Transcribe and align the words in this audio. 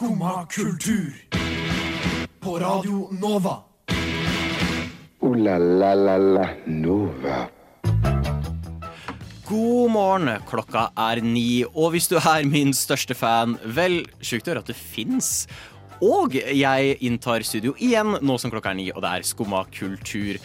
Skumma 0.00 0.46
kultur. 0.46 1.12
På 2.40 2.58
Radio 2.58 3.08
Nova. 3.20 3.56
O-la-la-la-la 5.20 6.48
Nova. 6.64 7.48
God 9.44 9.90
morgen, 9.90 10.30
klokka 10.48 10.86
er 10.96 11.20
ni, 11.20 11.66
og 11.74 11.90
hvis 11.92 12.08
du 12.08 12.16
er 12.16 12.48
min 12.48 12.72
største 12.72 13.12
fan, 13.12 13.58
vel, 13.76 14.06
sjukt 14.24 14.48
å 14.48 14.54
høre 14.54 14.64
at 14.64 14.72
det 14.72 14.78
fins. 14.80 15.44
Og 16.00 16.32
jeg 16.32 16.94
inntar 17.04 17.44
studio 17.44 17.74
igjen 17.76 18.16
nå 18.24 18.36
som 18.40 18.52
klokka 18.52 18.72
er 18.72 18.78
ni, 18.78 18.86
og 18.94 19.02
det 19.04 19.10
er 19.10 19.26
Skumma 19.28 19.66
kultur. 19.74 20.38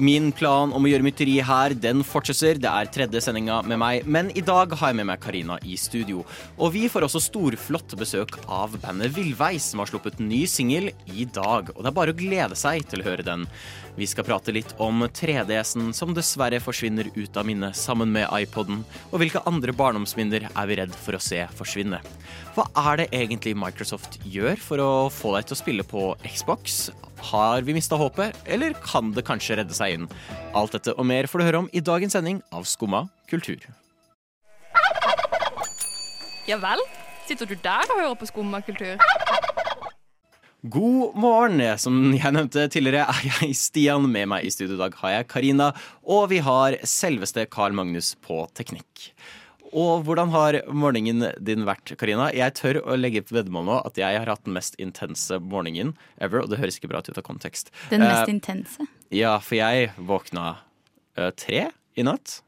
Min 0.00 0.30
plan 0.32 0.72
om 0.72 0.86
å 0.86 0.88
gjøre 0.88 1.04
mytteri 1.04 1.34
her, 1.44 1.74
den 1.76 2.00
fortsetter. 2.06 2.56
Det 2.62 2.70
er 2.70 2.88
tredje 2.88 3.20
sendinga 3.20 3.58
med 3.68 3.80
meg, 3.82 4.06
men 4.08 4.30
i 4.32 4.44
dag 4.44 4.72
har 4.80 4.92
jeg 4.92 4.98
med 5.02 5.10
meg 5.10 5.20
Karina 5.20 5.58
i 5.68 5.76
studio. 5.76 6.24
Og 6.56 6.72
vi 6.78 6.86
får 6.88 7.04
også 7.04 7.20
storflott 7.26 7.92
besøk 8.00 8.38
av 8.48 8.78
bandet 8.80 9.12
Villveis, 9.12 9.68
som 9.68 9.84
har 9.84 9.92
sluppet 9.92 10.22
ny 10.22 10.46
singel 10.48 10.88
i 11.12 11.28
dag. 11.28 11.68
Og 11.76 11.82
det 11.82 11.92
er 11.92 11.98
bare 12.00 12.16
å 12.16 12.20
glede 12.22 12.56
seg 12.56 12.88
til 12.88 13.04
å 13.04 13.10
høre 13.10 13.26
den. 13.26 13.44
Vi 13.92 14.06
skal 14.08 14.24
prate 14.24 14.54
litt 14.56 14.70
om 14.80 15.02
3DS-en 15.04 15.90
som 15.92 16.14
dessverre 16.16 16.62
forsvinner 16.64 17.10
ut 17.12 17.36
av 17.36 17.44
minnet 17.44 17.76
sammen 17.76 18.08
med 18.14 18.24
iPoden, 18.32 18.80
og 19.10 19.20
hvilke 19.20 19.42
andre 19.48 19.74
barndomsminner 19.76 20.46
er 20.48 20.70
vi 20.70 20.78
redd 20.80 20.94
for 20.96 21.18
å 21.18 21.20
se 21.20 21.42
forsvinne. 21.58 22.00
Hva 22.56 22.64
er 22.88 23.02
det 23.02 23.08
egentlig 23.12 23.52
Microsoft 23.60 24.16
gjør 24.24 24.56
for 24.64 24.80
å 24.80 24.88
få 25.12 25.34
deg 25.36 25.50
til 25.50 25.58
å 25.58 25.60
spille 25.60 25.84
på 25.84 26.06
Xbox? 26.24 26.86
Har 27.32 27.62
vi 27.68 27.76
mista 27.76 28.00
håpet, 28.00 28.40
eller 28.48 28.72
kan 28.80 29.12
det 29.12 29.26
kanskje 29.28 29.60
redde 29.60 29.76
seg 29.76 29.98
inn? 29.98 30.08
Alt 30.56 30.72
dette 30.78 30.96
og 30.96 31.06
mer 31.06 31.28
får 31.28 31.42
du 31.42 31.48
høre 31.50 31.62
om 31.66 31.70
i 31.76 31.84
dagens 31.84 32.16
sending 32.16 32.40
av 32.48 32.64
Skumma 32.64 33.04
kultur. 33.28 33.68
Ja 36.48 36.56
vel? 36.58 36.80
Sitter 37.28 37.46
du 37.46 37.54
der 37.62 37.86
og 37.92 38.00
hører 38.00 38.16
på 38.18 38.26
skummakultur? 38.26 38.98
God 40.62 41.16
morgen! 41.18 41.58
Som 41.74 42.12
jeg 42.14 42.30
nevnte 42.36 42.68
tidligere, 42.70 43.08
er 43.10 43.24
jeg 43.26 43.54
Stian. 43.58 44.04
Med 44.06 44.28
meg 44.30 44.44
i 44.46 44.50
studio 44.54 44.76
i 44.76 44.78
dag 44.84 44.94
har 45.00 45.10
jeg 45.16 45.26
Karina, 45.32 45.72
og 46.06 46.28
vi 46.30 46.38
har 46.38 46.76
selveste 46.86 47.48
Carl 47.50 47.74
Magnus 47.74 48.12
på 48.22 48.44
teknikk. 48.54 49.08
Og 49.74 50.04
hvordan 50.06 50.30
har 50.30 50.60
morgenen 50.70 51.32
din 51.42 51.66
vært, 51.66 51.96
Karina? 51.98 52.28
Jeg 52.30 52.54
tør 52.60 52.78
å 52.78 52.94
legge 52.94 53.24
på 53.26 53.34
veddemål 53.34 53.66
nå 53.72 53.80
at 53.90 53.98
jeg 53.98 54.20
har 54.20 54.30
hatt 54.30 54.46
den 54.46 54.54
mest 54.54 54.78
intense 54.78 55.40
morgenen 55.42 55.96
ever, 56.22 56.44
og 56.44 56.52
det 56.52 56.62
høres 56.62 56.78
ikke 56.78 56.92
bra 56.94 57.02
ut 57.02 57.10
av 57.10 57.26
kontekst. 57.26 57.74
Den 57.90 58.06
mest 58.06 58.30
uh, 58.30 58.30
intense. 58.30 58.86
Ja, 59.10 59.34
for 59.42 59.58
jeg 59.58 59.90
våkna 59.98 60.46
uh, 61.18 61.32
tre 61.34 61.72
i 61.98 62.06
natt. 62.06 62.38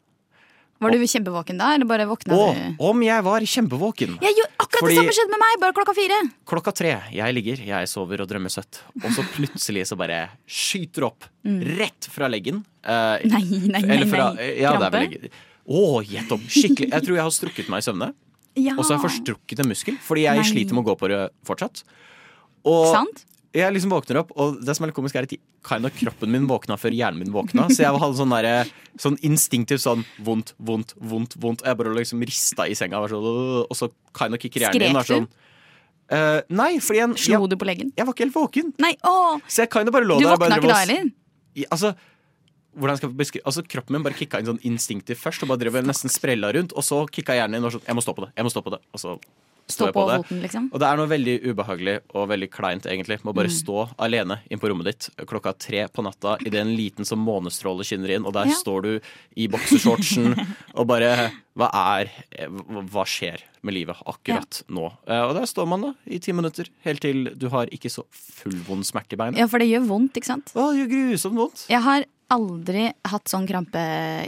Var 0.83 0.91
du 0.91 0.99
kjempevåken 1.07 1.57
da, 1.61 1.69
eller 1.77 1.87
bare 1.87 2.05
våkna 2.11 2.35
Og 2.35 2.55
du? 2.57 2.77
om 2.85 3.03
jeg 3.07 3.23
var 3.25 3.41
kjempevåken! 3.41 4.17
Jeg 4.21 4.35
gjorde 4.37 4.53
akkurat 4.59 4.81
Fordi- 4.83 4.95
det 4.95 4.99
samme 4.99 5.15
skjedde 5.17 5.31
med 5.31 5.41
meg, 5.45 5.61
bare 5.63 5.73
klokka 5.73 5.95
fire. 5.95 6.19
Klokka 6.51 6.73
tre, 6.75 6.93
jeg 7.15 7.35
ligger, 7.35 7.63
jeg 7.65 7.89
sover 7.89 8.21
og 8.21 8.29
drømmer 8.29 8.51
søtt. 8.53 8.81
Og 9.03 9.11
så 9.15 9.23
plutselig 9.37 9.87
så 9.87 9.97
bare 9.97 10.31
skyter 10.47 11.05
opp 11.07 11.25
rett 11.45 12.09
fra 12.11 12.29
leggen. 12.29 12.65
Eh, 12.85 13.19
Mm. 13.25 13.31
Nei, 13.31 13.43
nei, 13.69 13.81
nei. 13.81 13.97
eller 13.97 14.07
fra, 14.11 14.33
nei. 14.35 14.51
Ja, 14.61 14.73
Krampe? 14.77 15.31
Å, 15.67 16.03
gjett 16.05 16.33
om. 16.33 16.41
Skikkelig. 16.41 16.91
Jeg 16.91 17.03
tror 17.07 17.15
jeg 17.17 17.23
har 17.25 17.31
strukket 17.31 17.69
meg 17.73 17.79
i 17.79 17.87
søvne. 17.91 18.13
Ja. 18.57 18.75
Og 18.77 18.85
så 18.85 18.95
har 18.95 19.01
jeg 19.01 19.11
forstrukket 19.11 19.61
en 19.65 19.69
muskel, 19.71 19.97
fordi 19.99 20.23
jeg 20.27 20.37
Nei. 20.37 20.45
sliter 20.45 20.75
med 20.75 20.85
å 20.85 20.89
gå 20.93 20.99
på 20.99 21.09
det 21.09 21.31
fortsatt. 21.47 21.83
Og 22.67 22.93
Sant? 22.93 23.25
Jeg 23.55 23.75
liksom 23.77 23.93
våkner 23.95 24.19
opp, 24.19 24.33
og 24.41 24.59
det 24.67 24.75
som 24.75 24.85
er 24.85 24.91
litt 24.91 24.97
komisk, 24.97 25.15
er 25.15 25.29
at 25.29 25.35
kind 25.65 25.87
of 25.87 25.95
kroppen 25.95 26.33
min 26.33 26.49
våkna 26.51 26.77
før 26.81 26.95
hjernen 26.97 27.23
min 27.23 27.35
våkna. 27.35 27.69
Så 27.71 27.85
jeg 27.85 27.95
hadde 28.03 28.19
sånn, 28.19 28.35
der, 28.35 28.71
sånn 29.01 29.19
instinktivt 29.27 29.85
sånn 29.85 30.03
vondt, 30.27 30.55
vondt, 30.59 30.97
vondt. 30.99 31.37
vondt 31.41 31.63
Og 31.63 31.71
jeg 31.71 31.79
bare 31.79 31.95
liksom 31.95 32.25
rista 32.27 32.67
i 32.67 32.75
senga, 32.79 32.99
var 33.05 33.13
sånn, 33.15 33.29
og 33.65 33.79
så 33.79 33.91
kind 34.17 34.35
of 34.35 34.43
kicker 34.43 34.67
hjernen 34.67 34.83
min. 34.83 34.91
Skrek 34.91 35.01
var 35.01 35.11
sånn, 35.13 35.29
«Eh, 36.13 36.41
nei, 36.53 36.73
fordi 36.85 36.99
jeg, 37.01 37.13
Slo 37.17 37.39
jeg, 37.39 37.51
du 37.55 37.57
på 37.57 37.65
leggen? 37.65 37.93
jeg 37.97 38.05
var 38.05 38.13
ikke 38.13 38.27
helt 38.27 38.35
våken. 38.37 38.75
Nei, 38.83 38.93
åh. 39.09 39.39
Så 39.49 39.63
jeg 39.65 39.71
kind 39.73 39.89
of 39.89 39.95
bare 39.95 40.05
lå 40.05 40.19
Du 40.21 40.27
der 40.27 40.35
Du 40.37 40.43
våkna 40.43 40.59
ikke 40.59 40.69
da 40.69 40.75
og 40.75 40.83
heller? 40.83 41.07
Altså, 41.73 41.95
hvordan 42.75 42.99
skal 42.99 43.09
jeg 43.09 43.17
beskrive 43.23 43.47
Altså 43.49 43.63
Kroppen 43.65 43.97
min 43.97 44.05
bare 44.05 44.19
kicka 44.19 44.43
inn 44.43 44.51
sånn 44.51 44.61
instinktivt 44.69 45.23
først, 45.23 45.47
og 45.47 45.55
bare 45.55 45.63
drev 45.63 45.81
nesten 45.87 46.13
sprella 46.13 46.51
rundt. 46.53 46.75
Og 46.77 46.85
så 46.85 47.01
kicka 47.09 47.39
hjernen 47.39 47.57
inn 47.61 47.69
og 47.71 47.77
sånn 47.77 47.89
Jeg 47.89 47.97
må 47.97 48.05
stå 48.05 48.17
på 48.19 48.27
det. 48.27 48.35
Jeg 48.37 48.47
må 48.47 48.53
stå 48.53 48.65
på 48.67 48.75
det. 48.75 48.83
Og 48.93 49.01
så 49.01 49.17
Stå 49.67 49.87
på 49.89 49.93
på 49.97 50.03
det. 50.11 50.17
foten, 50.23 50.41
liksom? 50.43 50.65
Og 50.73 50.81
det 50.81 50.87
er 50.91 50.97
noe 51.01 51.09
veldig 51.09 51.35
ubehagelig 51.49 51.95
og 52.15 52.29
veldig 52.29 52.51
kleint 52.53 52.85
egentlig 52.85 53.17
med 53.25 53.31
å 53.31 53.35
Mm. 53.35 53.39
bare 53.41 53.49
stå 53.49 53.77
alene 53.99 54.39
inn 54.51 54.59
på 54.61 54.69
rommet 54.69 54.85
ditt 54.85 55.09
klokka 55.27 55.55
tre 55.59 55.87
på 55.89 56.03
natta 56.05 56.37
idet 56.45 56.61
en 56.61 56.77
liten 56.77 57.05
som 57.07 57.19
månestråle 57.25 57.81
skinner 57.83 58.11
inn, 58.15 58.27
og 58.27 58.33
der 58.35 58.47
Ja. 58.47 58.53
står 58.55 58.83
du 58.83 59.01
i 59.37 59.47
boksershortsen 59.49 60.35
og 60.75 60.87
bare 60.87 61.33
Hva 61.57 61.71
er 61.73 62.11
Hva 62.91 63.05
skjer 63.07 63.39
med 63.63 63.75
livet 63.75 63.97
akkurat 64.05 64.63
nå? 64.69 64.93
Eh, 65.07 65.23
Og 65.23 65.35
der 65.35 65.47
står 65.47 65.67
man 65.69 65.81
da 65.83 65.95
i 66.11 66.19
ti 66.19 66.33
minutter, 66.33 66.67
helt 66.85 67.01
til 67.01 67.25
du 67.37 67.49
har 67.49 67.67
ikke 67.67 67.89
så 67.89 68.03
fullvond 68.11 68.85
smerte 68.85 69.15
i 69.15 69.17
beinet. 69.17 69.39
Ja, 69.39 69.47
for 69.47 69.59
det 69.63 69.69
gjør 69.71 69.87
vondt, 69.87 70.13
ikke 70.19 70.27
sant? 70.27 70.53
Å, 70.55 70.73
det 70.75 70.83
gjør 70.83 70.91
grusomt 70.93 71.37
vondt. 71.39 71.67
Jeg 71.71 71.81
har 71.81 72.05
aldri 72.35 72.93
hatt 73.07 73.25
sånn 73.31 73.47
krampe 73.47 73.79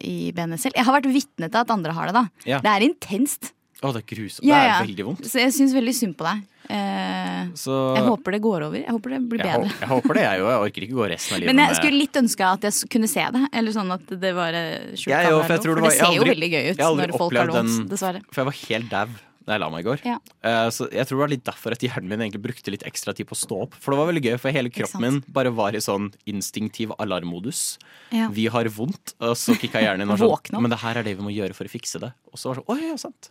i 0.04 0.30
benet 0.32 0.60
selv. 0.60 0.74
Jeg 0.76 0.84
har 0.86 1.00
vært 1.00 1.10
vitne 1.12 1.50
til 1.50 1.58
at 1.60 1.70
andre 1.70 1.92
har 1.92 2.06
det, 2.06 2.14
da. 2.14 2.24
Ja. 2.46 2.60
Det 2.60 2.70
er 2.70 2.86
intenst. 2.88 3.52
Å, 3.84 3.92
det 3.92 4.00
er 4.02 4.06
grusomt. 4.14 4.46
Ja, 4.48 4.56
Det 4.56 4.68
er 4.72 4.86
veldig 4.86 5.04
vondt. 5.04 5.26
Så 5.28 5.40
jeg 5.42 5.52
syns 5.52 5.74
veldig 5.76 5.92
synd 5.94 6.14
på 6.16 6.24
deg. 6.24 6.44
Eh, 6.72 7.42
Så 7.54 7.74
jeg 7.94 8.04
håper 8.08 8.32
det 8.34 8.40
går 8.42 8.64
over. 8.66 8.78
Jeg 8.80 8.88
håper 8.90 9.10
det 9.14 9.20
blir 9.28 9.42
jeg, 9.44 9.52
bedre. 9.52 9.68
hå- 9.68 9.80
jeg 9.84 9.88
håper 9.92 10.14
det, 10.18 10.22
jeg 10.26 10.40
òg. 10.40 10.48
Jeg 10.50 10.62
orker 10.66 10.86
ikke 10.86 10.96
gå 10.96 11.08
resten 11.12 11.34
av 11.36 11.38
livet 11.42 11.50
Men 11.52 11.60
jeg 11.62 11.68
med 11.74 11.76
skulle 11.82 12.00
litt 12.00 12.16
ønske 12.22 12.48
at 12.56 12.66
jeg 12.70 12.90
kunne 12.96 13.08
se 13.12 13.26
det. 13.36 13.44
Eller 13.52 13.76
sånn 13.76 13.92
at 13.92 14.06
det 14.24 14.32
var 14.34 14.56
eh, 14.56 14.96
skjult 14.96 15.12
kamera 15.12 15.46
for 15.46 15.56
det 15.60 15.76
var- 15.76 15.90
det 15.90 15.92
ser 16.00 16.04
jo 16.16 16.24
aldri- 16.24 16.34
veldig 16.34 16.50
gøy 16.56 16.64
ut 16.72 16.82
når 16.82 17.16
folk 17.20 17.36
har 17.36 17.46
vondt, 17.52 17.76
den- 17.76 17.88
dessverre. 17.92 18.20
For 18.32 18.42
jeg 18.42 18.50
var 18.50 18.60
helt 18.64 18.90
dau 18.96 19.06
da 19.46 19.52
jeg 19.54 19.60
la 19.62 19.68
meg 19.70 19.84
i 19.84 19.86
går. 19.86 20.00
Ja. 20.02 20.16
Uh, 20.42 20.66
Så 20.74 20.88
jeg 20.90 21.06
tror 21.06 21.18
det 21.20 21.22
var 21.22 21.28
litt 21.30 21.44
derfor 21.46 21.70
at 21.70 21.78
hjernen 21.78 22.08
min 22.10 22.18
egentlig 22.18 22.42
brukte 22.42 22.72
litt 22.74 22.82
ekstra 22.82 23.14
tid 23.14 23.28
på 23.28 23.36
å 23.36 23.38
stå 23.38 23.60
opp. 23.62 23.74
For 23.78 23.92
det 23.94 23.98
var 24.00 24.08
veldig 24.10 24.22
gøy, 24.26 24.38
for 24.42 24.50
hele 24.50 24.70
kroppen 24.74 25.00
min 25.04 25.20
bare 25.30 25.52
var 25.54 25.70
i 25.70 25.78
sånn 25.78 26.08
instinktiv 26.26 26.90
alarmmodus. 26.98 27.78
Ja. 28.10 28.26
Vi 28.26 28.48
har 28.50 28.64
vondt, 28.74 29.14
og 29.20 29.36
så 29.38 29.54
kicka 29.54 29.78
hjernen 29.78 30.02
inn 30.02 30.10
og 30.10 30.18
sånn. 30.50 30.60
Men 30.60 30.70
det 30.74 30.80
her 30.82 30.98
er 30.98 31.06
det 31.06 31.14
vi 31.16 31.22
må 31.22 31.30
gjøre 31.30 31.54
for 31.54 31.62
å 31.62 31.70
fikse 31.70 32.00
det. 32.02 32.10
Og 32.32 32.42
så 32.42 32.50
var 32.50 32.58
det 32.58 32.64
sånn, 32.64 32.74
Å 32.74 32.88
ja, 32.90 32.96
sant. 32.98 33.30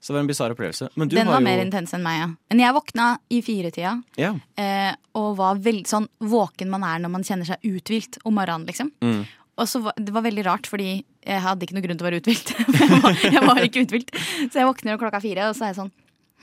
Så 0.00 0.12
det 0.12 0.18
var 0.18 0.22
en 0.22 0.30
bisarr 0.30 0.54
opplevelse. 0.54 0.88
Men 0.94 1.10
du 1.10 1.16
Den 1.16 1.26
var 1.26 1.40
jo 1.40 1.46
mer 1.48 1.60
intens 1.64 1.92
enn 1.96 2.04
meg, 2.04 2.20
ja. 2.20 2.28
Men 2.52 2.62
jeg 2.62 2.74
våkna 2.76 3.06
i 3.34 3.40
firetida. 3.42 3.96
Ja. 4.20 4.30
Eh, 4.54 4.92
og 5.18 5.32
var 5.40 5.58
veldig 5.62 5.90
sånn 5.90 6.06
våken 6.22 6.70
man 6.70 6.86
er 6.86 7.02
når 7.02 7.12
man 7.16 7.26
kjenner 7.26 7.48
seg 7.48 7.66
uthvilt 7.66 8.20
om 8.24 8.38
morgenen, 8.38 8.68
liksom. 8.70 8.92
Mm. 9.02 9.24
Og 9.58 9.66
så 9.66 9.80
var, 9.82 9.96
Det 9.98 10.14
var 10.14 10.22
veldig 10.22 10.44
rart, 10.46 10.68
fordi 10.70 11.00
jeg 11.02 11.40
hadde 11.42 11.66
ikke 11.66 11.74
noe 11.76 11.84
grunn 11.84 11.98
til 11.98 12.06
å 12.06 12.08
være 12.08 12.20
uthvilt. 12.22 12.52
jeg, 12.78 13.00
var, 13.02 13.16
jeg 13.26 13.42
var 13.42 13.62
ikke 13.64 13.82
uthvilt. 13.86 14.12
Så 14.46 14.60
jeg 14.60 14.68
våkner 14.68 15.00
klokka 15.00 15.20
fire, 15.24 15.48
og 15.50 15.58
så 15.58 15.66
er 15.66 15.72
jeg 15.72 15.80
sånn 15.80 15.90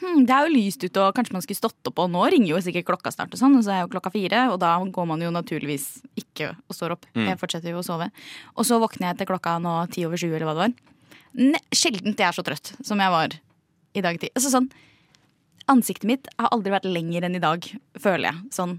hm, 0.02 0.26
Det 0.28 0.36
er 0.36 0.50
jo 0.50 0.52
lyst 0.52 0.84
ute, 0.84 1.06
og 1.06 1.16
kanskje 1.16 1.38
man 1.38 1.46
skulle 1.46 1.62
stått 1.62 1.92
opp, 1.92 2.02
og 2.04 2.12
nå 2.12 2.26
ringer 2.36 2.52
jo 2.52 2.60
sikkert 2.66 2.90
klokka 2.92 3.14
snart, 3.16 3.32
og 3.32 3.40
sånn, 3.40 3.56
og 3.56 3.64
så 3.64 3.78
er 3.78 3.86
jo 3.86 3.94
klokka 3.96 4.12
fire, 4.14 4.50
og 4.52 4.60
da 4.62 4.76
går 4.84 5.08
man 5.14 5.24
jo 5.24 5.32
naturligvis 5.32 5.88
ikke 6.20 6.52
og 6.52 6.76
står 6.76 6.98
opp. 6.98 7.08
Mm. 7.16 7.32
Jeg 7.32 7.40
fortsetter 7.40 7.72
jo 7.72 7.80
å 7.80 7.88
sove. 7.88 8.12
Og 8.60 8.68
så 8.68 8.82
våkner 8.84 9.14
jeg 9.14 9.22
til 9.22 9.32
klokka 9.32 9.56
nå 9.64 9.80
ti 9.96 10.04
over 10.10 10.20
sju, 10.20 10.28
eller 10.34 10.50
hva 10.50 10.58
det 10.58 10.66
var. 10.66 10.76
Ne 11.36 11.60
Sjeldent 11.76 12.20
jeg 12.20 12.30
er 12.30 12.36
så 12.36 12.44
trøtt 12.48 12.76
som 12.84 13.00
jeg 13.00 13.12
var 13.12 13.40
i 13.96 14.04
dag 14.06 14.20
tidlig. 14.20 14.36
Altså 14.36 14.52
sånn 14.54 14.70
Ansiktet 15.72 16.06
mitt 16.06 16.28
har 16.38 16.52
aldri 16.54 16.70
vært 16.70 16.86
lenger 16.86 17.26
enn 17.26 17.40
i 17.40 17.42
dag, 17.42 17.66
føler 17.98 18.28
jeg. 18.28 18.42
Sånn, 18.54 18.76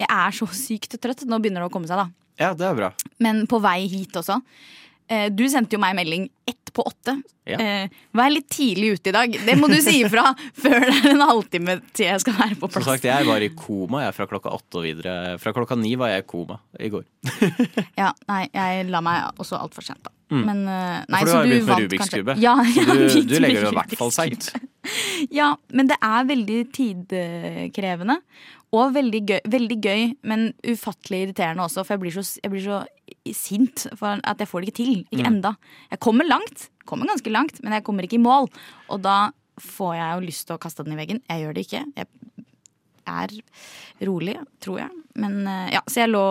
jeg 0.00 0.08
er 0.08 0.32
så 0.32 0.46
sykt 0.56 0.94
trøtt. 0.96 1.26
Nå 1.28 1.36
begynner 1.36 1.60
det 1.60 1.68
å 1.68 1.72
komme 1.74 1.90
seg, 1.90 2.00
da. 2.00 2.06
ja, 2.40 2.54
det 2.56 2.64
er 2.64 2.78
bra. 2.78 2.88
Men 3.20 3.42
på 3.50 3.58
vei 3.60 3.82
hit 3.92 4.16
også. 4.16 4.38
Eh, 5.10 5.26
du 5.34 5.42
sendte 5.50 5.74
jo 5.74 5.80
meg 5.82 5.96
melding 5.98 6.28
ett 6.46 6.70
på 6.72 6.84
åtte. 6.86 7.16
Ja. 7.50 7.56
Eh, 7.58 7.88
vær 8.14 8.30
litt 8.30 8.46
tidlig 8.52 8.92
ute 9.00 9.10
i 9.10 9.14
dag. 9.16 9.32
Det 9.46 9.56
må 9.58 9.66
du 9.66 9.74
si 9.82 9.96
ifra 10.04 10.28
før 10.54 10.84
det 10.86 10.92
er 11.00 11.08
en 11.16 11.24
halvtime 11.26 11.74
til 11.98 12.06
jeg 12.06 12.22
skal 12.22 12.36
være 12.38 12.58
på 12.60 12.68
plass. 12.70 12.84
Som 12.86 12.92
sagt, 12.94 13.08
jeg 13.10 13.26
var 13.26 13.42
i 13.42 13.48
koma 13.58 14.04
jeg 14.04 14.14
fra 14.14 14.28
klokka 14.30 14.52
åtte 14.54 14.78
og 14.78 14.86
videre. 14.86 15.16
Fra 15.42 15.50
klokka 15.56 15.74
ni 15.80 15.96
var 15.98 16.12
jeg 16.14 16.22
i 16.22 16.28
koma 16.30 16.60
i 16.78 16.92
går. 16.94 17.04
Ja, 18.00 18.12
nei, 18.30 18.44
jeg 18.54 18.86
la 18.92 19.02
meg 19.04 19.40
også 19.42 19.58
altfor 19.58 19.82
sent, 19.84 20.02
da. 20.06 20.14
Men, 20.30 20.62
eh, 20.70 21.00
nei, 21.10 21.20
Mm. 21.20 21.26
For 21.26 21.26
du 21.26 21.34
har 21.34 21.42
jo 21.42 21.50
begynt 21.50 21.66
med 21.66 21.82
Rubiks 21.82 22.12
kube. 22.14 22.36
Ja, 22.38 22.54
ja, 22.76 22.84
du, 22.94 23.16
du 23.26 23.34
legger 23.42 23.64
jo 23.66 23.72
i 23.74 23.78
hvert 23.80 23.96
fall 23.98 24.14
seint. 24.14 24.52
Ja, 25.30 25.50
men 25.76 25.90
det 25.90 25.98
er 26.00 26.22
veldig 26.24 26.60
tidkrevende. 26.72 28.14
Og 28.72 28.92
veldig 28.94 29.20
gøy, 29.26 29.40
veldig 29.50 29.76
gøy, 29.82 30.02
men 30.30 30.52
ufattelig 30.62 31.24
irriterende 31.26 31.64
også. 31.64 31.82
For 31.82 31.96
jeg 31.96 32.02
blir, 32.04 32.12
så, 32.14 32.38
jeg 32.44 32.52
blir 32.52 32.62
så 32.62 32.76
sint 33.34 33.86
for 33.98 34.20
at 34.22 34.38
jeg 34.38 34.46
får 34.46 34.62
det 34.62 34.68
ikke 34.70 34.78
til. 34.84 34.92
Ikke 35.10 35.24
Mm. 35.26 35.32
enda. 35.32 35.56
Jeg 35.90 35.98
kommer 36.00 36.24
langt, 36.28 36.68
kommer 36.86 37.06
ganske 37.10 37.30
langt, 37.34 37.58
men 37.64 37.72
jeg 37.72 37.82
kommer 37.84 38.06
ikke 38.06 38.14
i 38.20 38.22
mål. 38.22 38.46
Og 38.90 39.02
da 39.02 39.32
får 39.58 39.94
jeg 39.98 40.14
jo 40.14 40.26
lyst 40.28 40.46
til 40.46 40.56
å 40.56 40.60
kaste 40.62 40.84
den 40.86 40.94
i 40.94 41.00
veggen. 41.02 41.20
Jeg 41.28 41.42
gjør 41.42 41.54
det 41.58 41.66
ikke. 41.66 41.82
Jeg 41.96 42.06
er 43.10 44.06
rolig, 44.06 44.36
tror 44.62 44.78
jeg. 44.84 44.90
Men 45.18 45.40
eh, 45.50 45.72
ja, 45.74 45.80
Så 45.90 46.04
jeg 46.04 46.12
lå 46.12 46.22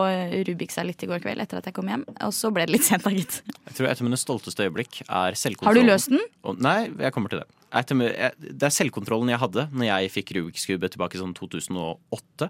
Rubiksa 0.48 0.86
litt 0.88 1.04
i 1.04 1.08
går 1.12 1.20
kveld 1.20 1.42
etter 1.44 1.60
at 1.60 1.66
jeg 1.68 1.74
kom 1.76 1.88
hjem. 1.92 2.06
Og 2.24 2.32
så 2.32 2.54
ble 2.56 2.66
det 2.66 2.78
litt 2.78 2.88
sent, 2.88 3.04
da, 3.04 3.12
gitt. 3.12 3.42
Jeg 3.68 3.76
tror 3.76 3.90
et 3.92 4.00
av 4.00 4.08
mine 4.08 4.18
stolteste 4.22 4.64
øyeblikk 4.64 5.02
er 5.10 5.36
selvkontrollen. 5.36 5.68
Har 5.68 5.74
du 5.76 5.92
løst 5.92 6.10
den? 6.14 6.24
Og, 6.48 6.58
nei, 6.64 6.88
jeg 7.04 7.12
kommer 7.12 7.30
til 7.36 7.44
det. 7.44 7.50
Det 7.70 8.66
er 8.66 8.74
selvkontrollen 8.74 9.30
jeg 9.34 9.42
hadde 9.44 9.68
når 9.72 9.90
jeg 9.92 10.14
fikk 10.16 10.34
Rubiks 10.38 10.66
kube 10.70 10.90
tilbake 10.90 11.18
i 11.18 11.22
sånn 11.22 11.36
2008. 11.38 12.50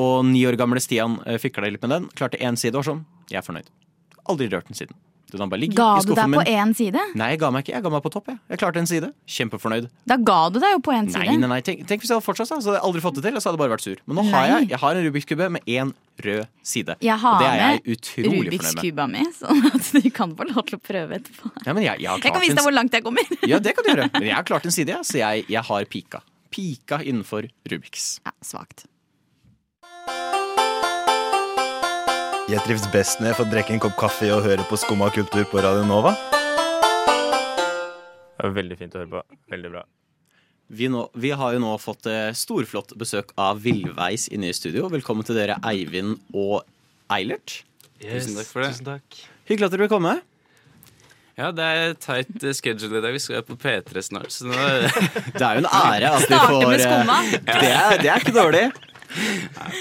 Og 0.00 0.16
ni 0.28 0.44
år 0.46 0.58
gamle 0.60 0.80
Stian 0.82 1.18
uh, 1.26 1.36
fikla 1.42 1.68
litt 1.68 1.82
med 1.84 1.94
den. 1.96 2.08
Klarte 2.16 2.40
én 2.40 2.58
side 2.60 2.78
og 2.78 2.86
sånn. 2.86 3.04
Jeg 3.30 3.42
er 3.42 3.46
fornøyd. 3.46 3.70
Aldri 4.30 4.48
rørt 4.52 4.70
den 4.70 4.78
siden. 4.78 4.96
Den 5.30 5.44
har 5.44 5.50
bare 5.52 5.60
ligget 5.62 5.76
Ga 5.78 5.88
i 5.98 6.04
du 6.04 6.12
deg 6.14 6.24
på 6.24 6.30
min. 6.32 6.50
én 6.50 6.74
side? 6.76 7.02
Nei, 7.18 7.28
jeg 7.34 7.40
ga 7.42 7.50
meg 7.54 7.64
ikke. 7.64 7.74
Jeg 7.76 7.84
ga 7.86 7.90
meg 7.94 8.02
på 8.04 8.10
topp. 8.14 8.28
Jeg, 8.32 8.38
jeg 8.50 8.60
klarte 8.62 8.80
en 8.82 8.88
side. 8.90 9.10
Kjempefornøyd. 9.36 9.88
Da 10.10 10.16
ga 10.16 10.38
du 10.50 10.58
deg 10.62 10.74
jo 10.76 10.80
på 10.84 10.94
én 10.96 11.08
side. 11.10 11.24
Nei, 11.30 11.36
nei, 11.42 11.50
nei. 11.54 11.60
Tenk, 11.66 11.84
tenk 11.88 12.02
hvis 12.04 12.10
jeg 12.10 12.18
hadde 12.18 12.26
fortsatt, 12.26 12.50
da, 12.50 12.58
så 12.60 12.70
hadde 12.72 12.78
jeg 12.80 12.86
aldri 12.90 13.02
fått 13.04 13.18
det 13.20 13.24
til. 13.28 13.36
Og 13.38 13.42
så 13.44 13.50
hadde 13.50 13.58
jeg 13.58 13.62
bare 13.64 13.74
vært 13.76 13.86
sur. 13.86 14.02
Men 14.10 14.20
nå 14.20 14.24
har 14.32 14.46
jeg, 14.50 14.68
jeg 14.74 14.80
har 14.84 15.00
en 15.00 15.06
Rubiks 15.08 15.28
kube 15.30 15.48
med 15.56 15.70
én 15.70 15.92
rød 16.20 16.42
side. 16.72 16.96
Jeg 17.00 17.16
Og 17.24 17.40
det 17.40 17.48
er 17.50 17.60
jeg 17.62 17.96
utrolig 17.96 18.34
Rubiks 18.50 18.66
fornøyd 18.66 18.80
med. 18.80 18.84
kuba 18.90 19.06
mi, 19.14 19.24
sånn 19.38 19.70
at 19.74 19.92
du 20.04 20.10
kan 20.20 20.34
få 20.36 20.48
lov 20.50 20.62
til 20.68 20.76
å 20.76 20.82
prøve 20.90 21.20
etterpå. 21.20 21.52
Ja, 21.64 21.72
men 21.72 21.86
jeg, 21.86 22.00
jeg, 22.04 22.10
har 22.10 22.20
Jeg 22.26 22.34
kan 22.36 22.44
vise 22.44 22.58
deg 22.58 22.66
hvor 22.68 22.76
langt 22.76 22.98
jeg 22.98 23.06
kommer. 23.06 23.34
ja, 23.54 23.58
det 23.62 23.76
kan 23.78 23.86
du 23.86 23.92
gjøre. 23.94 24.10
Men 24.18 24.28
jeg 24.32 24.36
har 24.36 24.48
klart 24.50 24.66
en 24.68 24.74
side, 24.76 24.98
jeg, 24.98 25.08
så 25.08 25.22
jeg 25.46 25.64
har 25.70 25.88
pika. 25.94 26.20
Pika 26.50 26.98
innenfor 27.06 27.46
Rubiks. 27.70 28.16
Ja, 28.26 28.32
Svakt. 28.42 28.86
Jeg 32.50 32.64
trives 32.66 32.82
best 32.90 33.20
når 33.20 33.28
jeg 33.28 33.36
får 33.38 33.46
drikke 33.52 33.70
en 33.76 33.80
kopp 33.84 33.92
kaffe 34.00 34.26
og 34.34 34.40
høre 34.42 34.64
på 34.66 34.74
Skumma 34.80 35.06
kultur 35.14 35.44
på 35.46 35.60
Radio 35.62 35.84
Nova. 35.86 36.10
Det 38.34 38.42
var 38.42 38.56
veldig 38.56 38.78
fint 38.80 38.96
å 38.96 38.98
høre 38.98 39.10
på. 39.12 39.20
Veldig 39.54 39.70
bra. 39.70 39.84
Vi, 40.66 40.88
nå, 40.90 41.04
vi 41.14 41.30
har 41.30 41.54
jo 41.54 41.60
nå 41.62 41.76
fått 41.78 42.08
eh, 42.10 42.32
storflott 42.34 42.96
besøk 42.98 43.30
av 43.38 43.62
Villveis 43.62 44.26
inne 44.34 44.50
i 44.50 44.56
studio. 44.56 44.88
Velkommen 44.90 45.22
til 45.28 45.38
dere, 45.38 45.60
Eivind 45.62 46.18
og 46.34 46.66
Eilert. 47.14 47.60
Tusen 48.02 48.34
takk 48.40 48.50
for 48.50 48.66
det. 48.66 48.74
Tusen 48.74 48.90
takk. 48.96 49.22
Hyggelig 49.46 49.70
at 49.70 49.76
dere 49.76 49.86
vil 49.86 49.94
komme. 49.94 50.18
Ja, 51.38 51.54
det 51.54 51.70
er 51.70 51.98
tight 52.02 52.50
schedule 52.58 52.98
i 52.98 53.06
dag. 53.06 53.14
Vi 53.14 53.22
skal 53.22 53.46
på 53.46 53.54
P3 53.62 54.08
snart, 54.10 54.34
så 54.34 54.50
nå 54.50 54.58
Det 55.38 55.38
er 55.38 55.60
jo 55.60 55.62
en 55.68 55.70
ære 55.70 56.16
at 56.18 56.26
vi 56.26 56.34
Starte 56.34 56.50
får 56.50 56.66
med 56.66 56.80
eh, 56.80 56.86
skumma. 56.88 57.24
Det 57.46 57.74
er, 57.78 58.00
det 58.02 58.10
er 58.10 58.24
ikke 58.26 58.40
dårlig. 58.42 58.70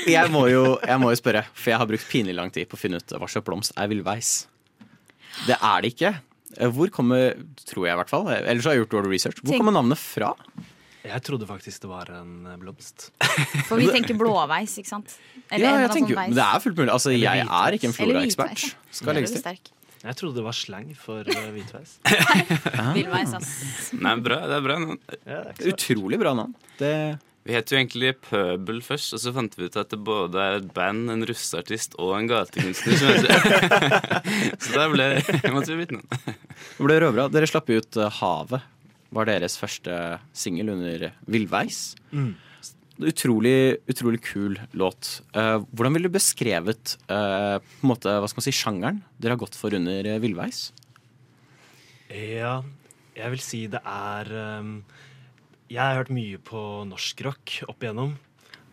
Jeg 0.10 0.32
må, 0.34 0.46
jo, 0.50 0.64
jeg 0.82 1.02
må 1.02 1.12
jo 1.14 1.20
spørre, 1.20 1.44
for 1.54 1.74
jeg 1.74 1.82
har 1.82 1.90
brukt 1.90 2.08
pinlig 2.10 2.36
lang 2.38 2.50
tid 2.54 2.70
på 2.70 2.78
å 2.78 2.82
finne 2.82 3.00
ut 3.02 3.14
hva 3.16 3.30
slags 3.30 3.46
blomst 3.48 3.76
er 3.78 3.90
villveis. 3.92 4.34
Det 5.46 5.56
er 5.56 5.86
det 5.86 5.94
ikke. 5.94 6.14
Eh, 6.58 6.72
Hvor 6.74 6.90
kommer, 6.94 7.38
tror 7.70 7.88
jeg 7.88 7.94
i 7.96 8.00
hvert 8.02 8.12
fall, 8.12 8.28
ellers 8.34 8.66
har 8.68 8.76
jeg 8.76 8.84
gjort 8.86 8.98
dårlig 8.98 9.16
research, 9.18 9.42
hvor 9.46 9.60
kommer 9.62 9.76
navnet 9.76 10.02
fra? 10.02 10.34
Jeg 11.00 11.24
trodde 11.24 11.48
faktisk 11.48 11.86
det 11.86 11.90
var 11.90 12.10
en 12.12 12.32
eh, 12.50 12.58
blomst. 12.60 13.10
For 13.70 13.80
vi 13.80 13.88
tenker 13.94 14.18
blåveis, 14.20 14.76
ikke 14.82 14.92
sant? 14.92 15.14
Ja, 15.38 15.44
Eller 15.56 15.70
ja, 15.70 15.84
jeg 15.86 15.94
tenker, 15.96 16.18
sånn 16.20 16.36
det 16.38 16.46
er 16.46 16.64
fullt 16.66 16.82
mulig. 16.82 16.92
Altså, 16.96 17.14
jeg 17.16 17.46
er 17.46 17.78
ikke 17.78 17.90
en 17.90 17.96
floraekspert. 17.96 18.66
Skal 19.00 19.18
legges 19.18 19.38
til. 19.38 19.62
Jeg 20.00 20.16
trodde 20.16 20.40
det 20.40 20.44
var 20.46 20.56
slang 20.56 20.92
for 20.96 21.28
uh, 21.28 21.48
hvitveis. 21.52 21.98
Villveis, 22.96 23.34
ass. 23.36 23.50
Nei, 24.00 24.14
bra. 24.24 24.38
Det 24.48 24.56
er 24.56 24.64
bra. 24.64 24.78
navn. 24.80 25.00
Ja, 25.28 25.40
Utrolig 25.74 26.20
bra 26.22 26.32
navn. 26.40 26.54
Det, 26.80 26.92
Vi 27.50 27.56
het 27.58 27.72
jo 27.72 27.80
egentlig 27.80 28.12
Pøbel 28.22 28.84
først, 28.86 29.16
og 29.18 29.22
så 29.24 29.32
fant 29.34 29.56
vi 29.58 29.66
ut 29.66 29.78
at 29.80 29.90
det 29.90 29.98
både 30.06 30.38
er 30.38 30.58
et 30.60 30.68
band, 30.76 31.08
en 31.10 31.26
russeartist 31.26 31.96
og 31.98 32.12
en 32.20 32.28
gatekunstner 32.30 33.00
som 33.00 33.10
heter 33.10 34.20
Så 34.62 34.76
da 34.76 34.86
ble, 34.92 35.08
måtte 35.56 35.74
vi 35.74 35.80
bytte 35.80 35.98
navn. 35.98 36.20
det 36.28 36.86
ble 36.86 37.00
råbra. 37.02 37.26
Dere 37.34 37.50
slapp 37.50 37.72
jo 37.74 37.80
ut 37.82 37.98
eh, 37.98 38.20
Havet. 38.20 38.68
Var 39.18 39.32
deres 39.32 39.58
første 39.58 39.98
singel 40.38 40.70
under 40.76 41.08
Villveis. 41.26 41.82
Mm. 42.14 42.36
Utrolig, 43.10 43.80
utrolig 43.90 44.22
kul 44.28 44.60
låt. 44.78 45.16
Uh, 45.34 45.66
hvordan 45.74 45.98
ville 45.98 46.12
du 46.12 46.18
beskrevet 46.20 46.98
uh, 47.10 47.58
på 47.58 47.88
en 47.88 47.94
måte, 47.96 48.14
hva 48.14 48.30
skal 48.30 48.44
man 48.44 48.46
si, 48.46 48.54
sjangeren 48.60 49.02
dere 49.18 49.34
har 49.34 49.42
gått 49.42 49.58
for 49.58 49.74
under 49.74 50.06
uh, 50.06 50.20
Villveis? 50.22 50.68
Ja, 52.14 52.60
jeg 53.18 53.34
vil 53.34 53.42
si 53.42 53.66
det 53.74 53.82
er 53.82 54.34
um, 54.62 54.76
Jeg 55.70 55.86
har 55.86 56.00
hørt 56.00 56.10
mye 56.10 56.38
på 56.42 56.60
norsk 56.90 57.20
rock 57.28 57.52
opp 57.70 57.84
igjennom, 57.84 58.16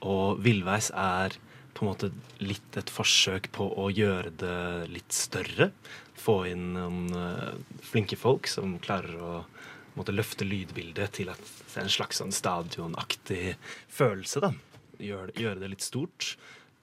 og 0.08 0.38
Villveis 0.40 0.86
er 0.96 1.34
på 1.76 1.84
en 1.84 1.90
måte 1.90 2.08
litt 2.40 2.78
et 2.80 2.88
forsøk 2.88 3.50
på 3.52 3.66
å 3.82 3.90
gjøre 3.92 4.30
det 4.40 4.60
litt 4.94 5.12
større. 5.12 5.68
Få 6.16 6.38
inn 6.48 6.70
noen 6.72 7.10
uh, 7.12 7.52
flinke 7.84 8.16
folk 8.16 8.48
som 8.48 8.78
klarer 8.80 9.20
å 9.20 9.34
måte, 9.98 10.14
løfte 10.16 10.48
lydbildet 10.48 11.18
til 11.18 11.28
at 11.34 11.42
det 11.44 11.74
er 11.74 11.84
en 11.84 11.92
slags 11.92 12.22
sånn 12.22 12.32
stadionaktig 12.32 13.58
følelse. 13.92 14.46
da. 14.46 14.54
Gjøre, 14.96 15.36
gjøre 15.36 15.66
det 15.66 15.72
litt 15.74 15.84
stort. 15.84 16.32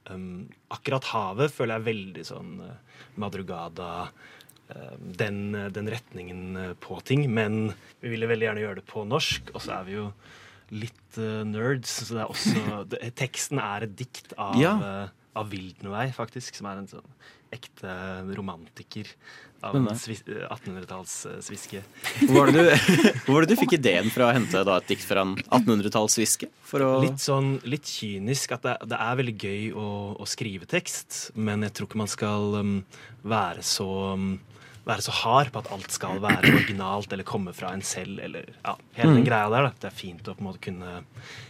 Um, 0.05 0.45
akkurat 0.69 1.09
havet 1.09 1.57
føler 1.57 1.79
jeg 1.79 1.89
veldig 1.89 2.27
sånn 2.29 2.53
uh, 2.61 3.01
Madrugada 3.17 3.89
eh, 4.03 4.33
den, 5.21 5.39
den 5.75 5.91
retningen 5.93 6.57
eh, 6.57 6.73
på 6.83 6.99
ting. 7.05 7.25
Men 7.33 7.73
vi 8.03 8.13
ville 8.13 8.29
veldig 8.29 8.49
gjerne 8.49 8.65
gjøre 8.65 8.81
det 8.81 8.87
på 8.89 9.05
norsk, 9.07 9.53
og 9.53 9.63
så 9.63 9.77
er 9.79 9.87
vi 9.89 9.97
jo 9.99 10.07
litt 10.73 11.19
eh, 11.21 11.43
nerds. 11.47 11.99
Så 12.07 12.17
det 12.17 12.23
er 12.25 12.33
også 12.33 12.79
det, 12.93 13.03
Teksten 13.19 13.61
er 13.63 13.87
et 13.87 13.95
dikt 13.99 14.35
av, 14.37 14.57
Ja. 14.61 14.75
av 15.37 15.49
Wildenvey, 15.53 16.13
faktisk, 16.15 16.57
som 16.59 16.69
er 16.71 16.83
en 16.83 16.91
sånn 16.91 17.15
ekte 17.53 17.93
romantiker 18.33 19.09
av 19.63 19.75
Spennende. 19.77 19.93
eh, 20.27 20.47
1800-tallssviske. 20.51 21.81
Hvor 22.27 22.33
var, 22.35 22.51
det 22.51 22.63
du, 22.65 22.87
hvor 23.27 23.45
det 23.45 23.53
du 23.53 23.61
fikk 23.61 23.75
ideen 23.77 24.09
fra 24.13 24.29
å 24.29 24.33
hente 24.35 24.63
da, 24.67 24.79
et 24.81 24.89
dikt 24.91 25.05
fra 25.07 25.23
en 25.23 25.35
1800-tallssviske? 25.39 26.49
Å 26.73 26.89
Litt 27.03 27.21
sånn 27.23 27.55
litt 27.69 27.87
kynisk 27.87 28.55
at 28.57 28.65
det, 28.65 28.75
det 28.91 28.99
er 28.99 29.19
veldig 29.21 29.35
gøy 29.37 29.67
å, 29.77 29.87
å 30.19 30.27
skrive 30.29 30.67
tekst, 30.69 31.29
men 31.37 31.63
jeg 31.67 31.75
tror 31.77 31.89
ikke 31.89 32.01
man 32.01 32.11
skal 32.11 32.57
um, 32.59 32.73
være 33.23 33.63
så 33.65 33.87
um, 34.17 34.33
være 34.87 35.03
så 35.05 35.13
hard 35.15 35.51
på 35.53 35.61
at 35.63 35.69
alt 35.73 35.91
skal 35.95 36.19
være 36.23 36.51
originalt 36.51 37.13
eller 37.15 37.27
komme 37.27 37.53
fra 37.55 37.71
en 37.75 37.83
selv. 37.85 38.19
Eller, 38.23 38.49
ja, 38.63 38.75
hele 38.97 39.17
den 39.17 39.27
greia 39.27 39.49
der. 39.51 39.69
Da. 39.69 39.75
Det 39.85 39.89
er 39.89 39.95
fint 39.97 40.27
å 40.27 40.35
på 40.35 40.43
en 40.43 40.49
måte 40.49 40.63
kunne 40.63 41.03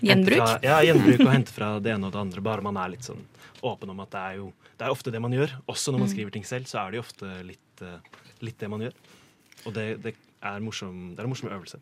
Gjenbruk? 0.06 0.38
Fra, 0.42 0.58
ja, 0.66 0.82
gjenbruk 0.86 1.24
og 1.26 1.32
hente 1.34 1.56
fra 1.56 1.72
det 1.84 1.96
ene 1.96 2.10
og 2.10 2.14
det 2.16 2.22
andre. 2.22 2.44
Bare 2.46 2.66
man 2.66 2.78
er 2.82 2.94
litt 2.94 3.08
sånn 3.08 3.24
åpen 3.64 3.94
om 3.94 4.04
at 4.04 4.12
det 4.14 4.22
er 4.22 4.38
jo 4.42 4.52
det 4.74 4.86
er 4.86 4.94
ofte 4.94 5.14
det 5.14 5.22
man 5.24 5.34
gjør. 5.34 5.54
Også 5.72 5.94
når 5.94 6.04
man 6.04 6.12
skriver 6.12 6.34
ting 6.34 6.46
selv, 6.48 6.66
så 6.68 6.82
er 6.82 6.92
det 6.92 7.00
jo 7.00 7.06
ofte 7.06 7.28
litt, 7.48 7.84
eh, 7.86 8.00
litt 8.44 8.58
det 8.60 8.70
man 8.72 8.82
gjør. 8.84 8.96
Og 9.64 9.76
det, 9.78 9.86
det, 10.04 10.16
er 10.44 10.60
morsom, 10.60 11.14
det 11.14 11.22
er 11.22 11.28
en 11.30 11.32
morsom 11.32 11.52
øvelse. 11.54 11.78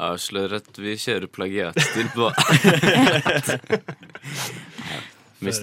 Avslører 0.00 0.58
at 0.58 0.80
vi 0.80 0.96
kjører 0.98 1.28
plagiatstil 1.30 2.08
på 2.16 2.30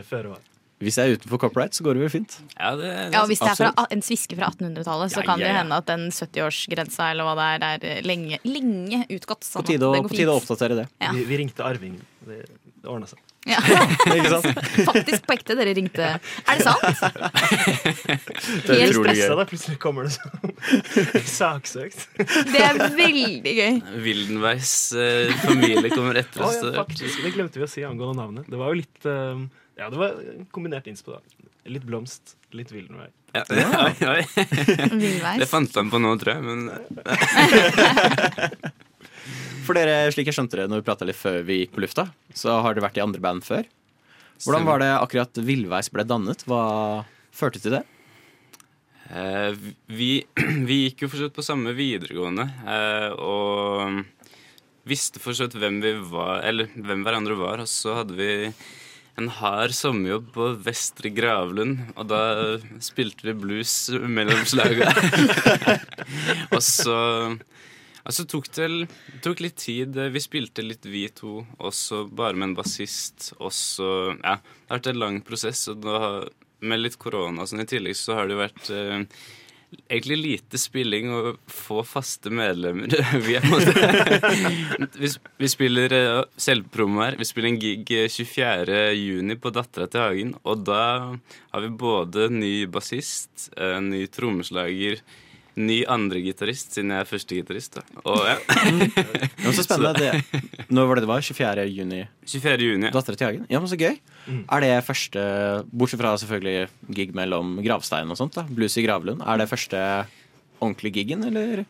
føre 0.13 0.37
var. 0.37 0.45
Hvis 0.77 0.97
jeg 0.99 1.09
er 1.09 1.17
utenfor 1.17 1.39
copyright, 1.41 1.73
så 1.73 1.85
går 1.85 1.97
det 1.97 2.03
vel 2.03 2.11
fint. 2.13 2.35
Ja, 2.53 2.75
det, 2.77 2.85
det 2.85 3.05
Ja, 3.15 3.23
og 3.23 3.31
Hvis 3.31 3.41
det 3.41 3.49
er 3.49 3.57
fra, 3.57 3.85
en 3.95 4.03
sviske 4.05 4.37
fra 4.37 4.51
1800-tallet, 4.53 5.13
så 5.13 5.23
Ja, 5.23 5.25
kan 5.25 5.41
det 5.41 5.47
ja, 5.47 5.55
ja. 5.55 5.61
hende 5.63 5.79
at 5.81 5.87
den 5.89 6.09
70-årsgrensa 6.13 7.11
eller 7.15 7.25
hva 7.25 7.33
det 7.39 7.47
er, 7.47 7.65
er 7.71 7.87
eh, 7.97 8.03
lenge, 8.05 8.37
lenge 8.45 8.99
utgått. 9.09 9.47
Sånn 9.47 9.65
på, 9.65 9.71
tide, 9.71 9.89
å, 9.89 9.95
det 9.95 10.03
går 10.05 10.13
på 10.13 10.19
tide 10.19 10.35
å 10.35 10.37
oppdatere 10.37 10.77
det. 10.83 10.85
Ja. 11.01 11.15
Vi, 11.17 11.25
vi 11.31 11.41
ringte 11.41 11.65
Arving. 11.65 11.97
Det, 12.27 12.43
det 12.45 12.91
ordna 12.93 13.09
seg. 13.09 13.23
Ja. 13.47 13.57
Ikke 14.17 14.29
sant? 14.35 14.61
Faktisk 14.85 15.27
på 15.27 15.35
ekte, 15.37 15.55
dere 15.57 15.73
ringte. 15.77 16.07
Er 16.45 16.59
det 16.59 16.65
sant? 16.67 16.83
Det 18.67 18.75
er 18.75 18.91
utrolig 18.91 19.15
gøy. 19.17 19.27
da 19.39 19.45
plutselig 19.47 19.77
kommer 19.81 20.07
det 20.07 20.13
sånn 20.17 20.51
saksøkt. 21.39 22.03
Det 22.51 22.61
er 22.63 22.81
veldig 22.97 23.53
gøy. 23.57 23.79
Vildenveis 24.03 24.73
eh, 24.99 25.31
familie 25.45 25.89
kommer 25.93 26.19
etter 26.21 26.43
oss. 26.43 26.59
oss. 26.59 26.67
ja, 26.69 26.83
faktisk. 26.83 27.23
Det 27.23 27.33
glemte 27.35 27.61
vi 27.61 27.65
å 27.65 27.71
si 27.71 27.85
angående 27.87 28.21
navnet. 28.21 28.51
Det 28.51 28.59
var 28.59 28.73
jo 28.73 28.81
litt 28.81 29.07
eh, 29.09 29.47
Ja, 29.77 29.89
det 29.93 29.97
var 29.99 30.15
kombinert 30.51 30.87
innspo, 30.89 31.11
da. 31.17 31.21
Litt 31.69 31.83
blomst, 31.85 32.35
litt 32.55 32.71
Wildenvei. 32.73 33.09
Ja, 33.35 33.43
ja, 33.51 33.91
ja. 33.99 34.23
Det 35.41 35.47
fant 35.49 35.75
han 35.77 35.89
på 35.93 35.97
nå, 36.01 36.09
tror 36.21 36.33
jeg. 36.33 36.41
Men 36.47 36.59
For 39.67 39.73
dere, 39.75 39.95
slik 40.15 40.27
jeg 40.31 40.37
skjønte 40.37 40.57
det 40.61 40.67
når 40.71 40.79
vi 40.81 40.87
prata 40.87 41.03
litt 41.05 41.19
før 41.19 41.37
vi 41.45 41.55
gikk 41.61 41.73
på 41.75 41.83
lufta, 41.83 42.03
så 42.31 42.47
har 42.63 42.71
dere 42.73 42.85
vært 42.87 42.99
i 43.01 43.03
andre 43.03 43.21
band 43.23 43.41
før. 43.45 43.63
Hvordan 44.45 44.67
var 44.67 44.77
det 44.81 44.91
akkurat 44.95 45.33
Villveis 45.43 45.89
ble 45.91 46.03
dannet? 46.07 46.39
Hva 46.47 46.61
førte 47.35 47.59
til 47.61 47.71
det? 47.75 47.83
Eh, 49.11 49.51
vi, 49.91 50.11
vi 50.69 50.75
gikk 50.85 50.97
jo 51.03 51.09
for 51.11 51.17
så 51.19 51.23
vidt 51.27 51.37
på 51.37 51.45
samme 51.45 51.69
videregående, 51.77 52.45
eh, 52.63 53.11
og 53.19 53.51
visste 54.87 55.19
for 55.19 55.35
så 55.35 55.43
vidt 55.47 55.59
hvem 55.59 55.81
vi 55.83 55.91
var, 56.13 56.35
eller 56.47 56.65
hvem 56.75 57.03
hverandre 57.05 57.35
var. 57.39 57.57
Og 57.63 57.69
så 57.71 57.89
hadde 57.99 58.13
vi 58.17 58.29
en 59.17 59.29
hard 59.33 59.73
sommerjobb 59.73 60.29
på 60.35 60.47
Vestre 60.61 61.09
Gravlund, 61.09 61.79
og 61.97 62.09
da 62.11 62.21
spilte 62.83 63.25
vi 63.25 63.33
blues 63.37 63.73
mellom 63.89 64.43
slaga. 64.45 64.91
og 66.53 66.61
så 66.61 68.25
tok 68.29 68.51
det 68.55 68.67
tok 69.25 69.41
litt 69.41 69.57
tid. 69.63 69.97
Vi 70.13 70.21
spilte 70.21 70.65
litt, 70.65 70.85
vi 70.85 71.07
to, 71.09 71.41
også 71.57 72.05
bare 72.13 72.37
med 72.37 72.51
en 72.51 72.59
bassist. 72.59 73.31
Og 73.41 73.51
så 73.55 73.89
Ja, 74.21 74.37
det 74.37 74.69
har 74.69 74.77
vært 74.77 74.91
en 74.93 75.01
lang 75.01 75.19
prosess, 75.25 75.65
og 75.73 75.81
da, 75.87 75.97
med 76.61 76.83
litt 76.85 76.99
korona 77.01 77.41
og 77.41 77.49
sånn 77.49 77.65
i 77.65 77.69
tillegg, 77.69 77.97
så 77.97 78.19
har 78.19 78.29
det 78.29 78.37
jo 78.37 78.43
vært 78.45 78.71
eh, 78.73 79.01
egentlig 79.87 80.17
lite 80.17 80.59
spilling 80.59 81.09
og 81.11 81.37
få 81.51 81.81
faste 81.87 82.31
medlemmer. 82.33 82.91
vi, 83.27 83.37
vi, 85.01 85.11
vi 85.37 85.49
spiller 85.51 85.95
uh, 85.95 86.23
selvpromo 86.39 87.03
her. 87.03 87.17
Vi 87.19 87.27
spiller 87.27 87.51
en 87.51 87.59
gig 87.61 87.91
eh, 87.95 88.07
24. 88.11 88.81
juni 88.97 89.37
på 89.39 89.51
Dattera 89.55 89.89
til 89.91 90.03
Hagen, 90.03 90.33
og 90.47 90.65
da 90.67 90.81
har 91.53 91.63
vi 91.65 91.71
både 91.83 92.29
ny 92.33 92.53
bassist, 92.71 93.49
eh, 93.57 93.79
ny 93.83 94.05
trommeslager, 94.11 95.03
ny 95.57 95.79
andregitarist, 95.89 96.75
siden 96.75 96.91
jeg 96.93 97.01
er 97.03 97.09
førstegitarist. 97.09 97.79
da. 97.79 97.81
Og 98.05 98.19
ja, 98.27 98.35
Det 98.37 99.45
var 99.45 99.55
så 99.57 99.65
spennende. 99.65 99.93
Det, 100.37 100.67
når 100.69 100.87
var 100.89 100.99
det 100.99 101.03
det 101.05 101.09
var? 101.09 101.21
24. 101.25 101.65
juni? 101.73 102.01
24. 102.29 102.67
juni. 102.71 102.91
Dattera 102.93 103.17
til 103.17 103.27
Hagen? 103.27 103.45
Ja, 103.49 103.59
men 103.63 103.69
så 103.71 103.77
gøy. 103.79 103.97
Er 104.51 104.63
det 104.65 104.73
første, 104.85 105.23
bortsett 105.71 106.01
fra 106.01 106.15
selvfølgelig 106.21 106.67
gig 106.93 107.13
mellom 107.17 107.55
gravstein 107.65 108.09
og 108.13 108.19
sånt, 108.19 108.35
da, 108.37 108.43
blues 108.49 108.75
i 108.77 108.83
Gravlund, 108.85 109.23
er 109.25 109.37
det 109.41 109.47
første 109.49 109.81
ordentlige 110.59 110.99
giggen, 111.01 111.23
eller? 111.29 111.63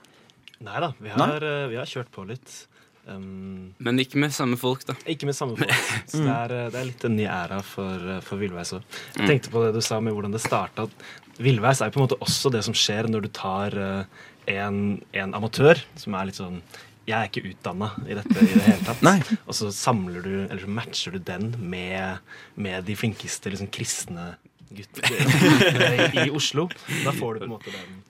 Nei 0.64 0.80
da, 0.82 0.92
vi 1.00 1.12
har, 1.14 1.44
eh, 1.46 1.68
vi 1.70 1.78
har 1.78 1.86
kjørt 1.86 2.10
på 2.12 2.26
litt. 2.28 2.66
Um, 3.08 3.70
Men 3.80 4.02
ikke 4.04 4.18
med 4.20 4.34
samme 4.36 4.58
folk, 4.60 4.82
da. 4.90 4.96
ikke 5.08 5.30
med 5.30 5.36
samme 5.38 5.56
folk. 5.56 5.72
Så 6.12 6.20
det 6.26 6.34
er, 6.34 6.52
eh, 6.58 6.70
det 6.74 6.80
er 6.82 6.88
litt 6.90 7.06
en 7.08 7.16
ny 7.16 7.24
æra 7.30 7.62
for, 7.64 7.94
eh, 8.18 8.20
for 8.26 8.42
Villveis 8.42 8.74
òg. 8.76 8.82
Jeg 9.16 9.22
Mm. 9.22 9.28
tenkte 9.30 9.54
på 9.54 9.62
det 9.64 9.70
du 9.78 9.82
sa 9.86 10.02
med 10.04 10.12
hvordan 10.18 10.34
det 10.36 10.42
starta. 10.44 10.90
Villveis 11.42 11.82
er 11.82 11.94
på 11.94 12.00
en 12.00 12.08
måte 12.08 12.18
også 12.24 12.52
det 12.54 12.64
som 12.66 12.76
skjer 12.78 13.10
når 13.12 13.28
du 13.28 13.30
tar 13.36 13.76
eh, 13.78 14.26
en, 14.58 14.98
en 15.14 15.36
amatør 15.38 15.80
som 16.00 16.16
er 16.18 16.30
litt 16.30 16.40
sånn 16.40 16.62
Jeg 17.08 17.16
er 17.18 17.30
ikke 17.30 17.46
utdanna 17.52 17.92
i 18.08 18.18
dette 18.18 18.36
i 18.42 18.50
det 18.52 18.64
hele 18.66 18.88
tatt. 18.88 19.30
Og 19.48 19.56
så 19.56 19.72
samler 19.76 20.26
du, 20.26 20.34
eller 20.48 20.64
så 20.66 20.72
matcher 20.80 21.16
du 21.16 21.22
den 21.24 21.54
med, 21.60 22.20
med 22.56 22.88
de 22.88 22.98
flinkeste 23.00 23.54
liksom, 23.54 23.70
kristne 23.72 24.34
gutter 24.76 25.08
i 26.26 26.28
Oslo. 26.28 26.68
Da 27.06 27.14
får 27.16 27.38
du 27.38 27.46
på 27.46 27.48
en 27.48 27.54
måte 27.54 27.72
den, 27.72 28.02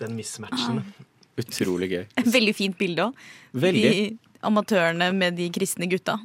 den 0.00 0.16
mismatchen. 0.18 0.82
Utrolig 1.38 1.92
gøy. 1.92 2.04
Veldig 2.36 2.56
fint 2.58 2.78
bilde 2.80 3.10
òg. 3.10 3.22
De 3.54 4.18
amatørene 4.46 5.10
med 5.14 5.36
de 5.38 5.50
kristne 5.52 5.86
gutta. 5.90 6.16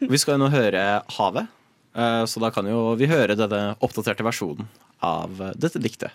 Vi 0.00 0.18
skal 0.20 0.36
jo 0.36 0.42
nå 0.42 0.48
høre 0.52 0.80
Havet, 1.16 1.52
eh, 1.96 2.24
så 2.28 2.42
da 2.42 2.50
kan 2.52 2.66
jo 2.68 2.96
vi 3.00 3.08
høre 3.08 3.36
denne 3.38 3.76
oppdaterte 3.84 4.26
versjonen 4.26 4.66
av 5.04 5.40
eh, 5.42 5.54
dette 5.60 5.80
diktet. 5.82 6.14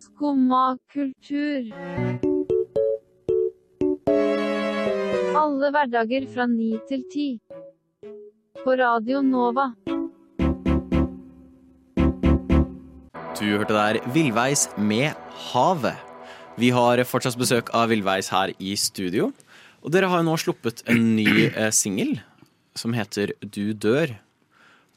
Skumma 0.00 0.76
kultur. 0.92 1.70
Alle 5.40 5.70
hverdager 5.74 6.28
fra 6.30 6.46
ni 6.50 6.74
til 6.88 7.06
ti. 7.12 7.28
På 8.60 8.76
Radio 8.76 9.22
Nova. 9.24 9.70
Du 13.40 13.46
hørte 13.56 13.72
der 13.72 13.98
Villveis 14.12 14.68
med 14.76 15.16
Havet. 15.48 15.96
Vi 16.60 16.68
har 16.76 17.00
fortsatt 17.08 17.38
besøk 17.40 17.70
av 17.72 17.88
Villveis 17.88 18.28
her 18.28 18.52
i 18.60 18.74
studio. 18.76 19.30
Og 19.80 19.94
dere 19.94 20.10
har 20.12 20.20
jo 20.20 20.28
nå 20.28 20.34
sluppet 20.36 20.82
en 20.92 21.14
ny 21.16 21.46
eh, 21.48 21.70
singel 21.72 22.18
som 22.76 22.92
heter 22.92 23.32
Du 23.40 23.72
dør. 23.72 24.12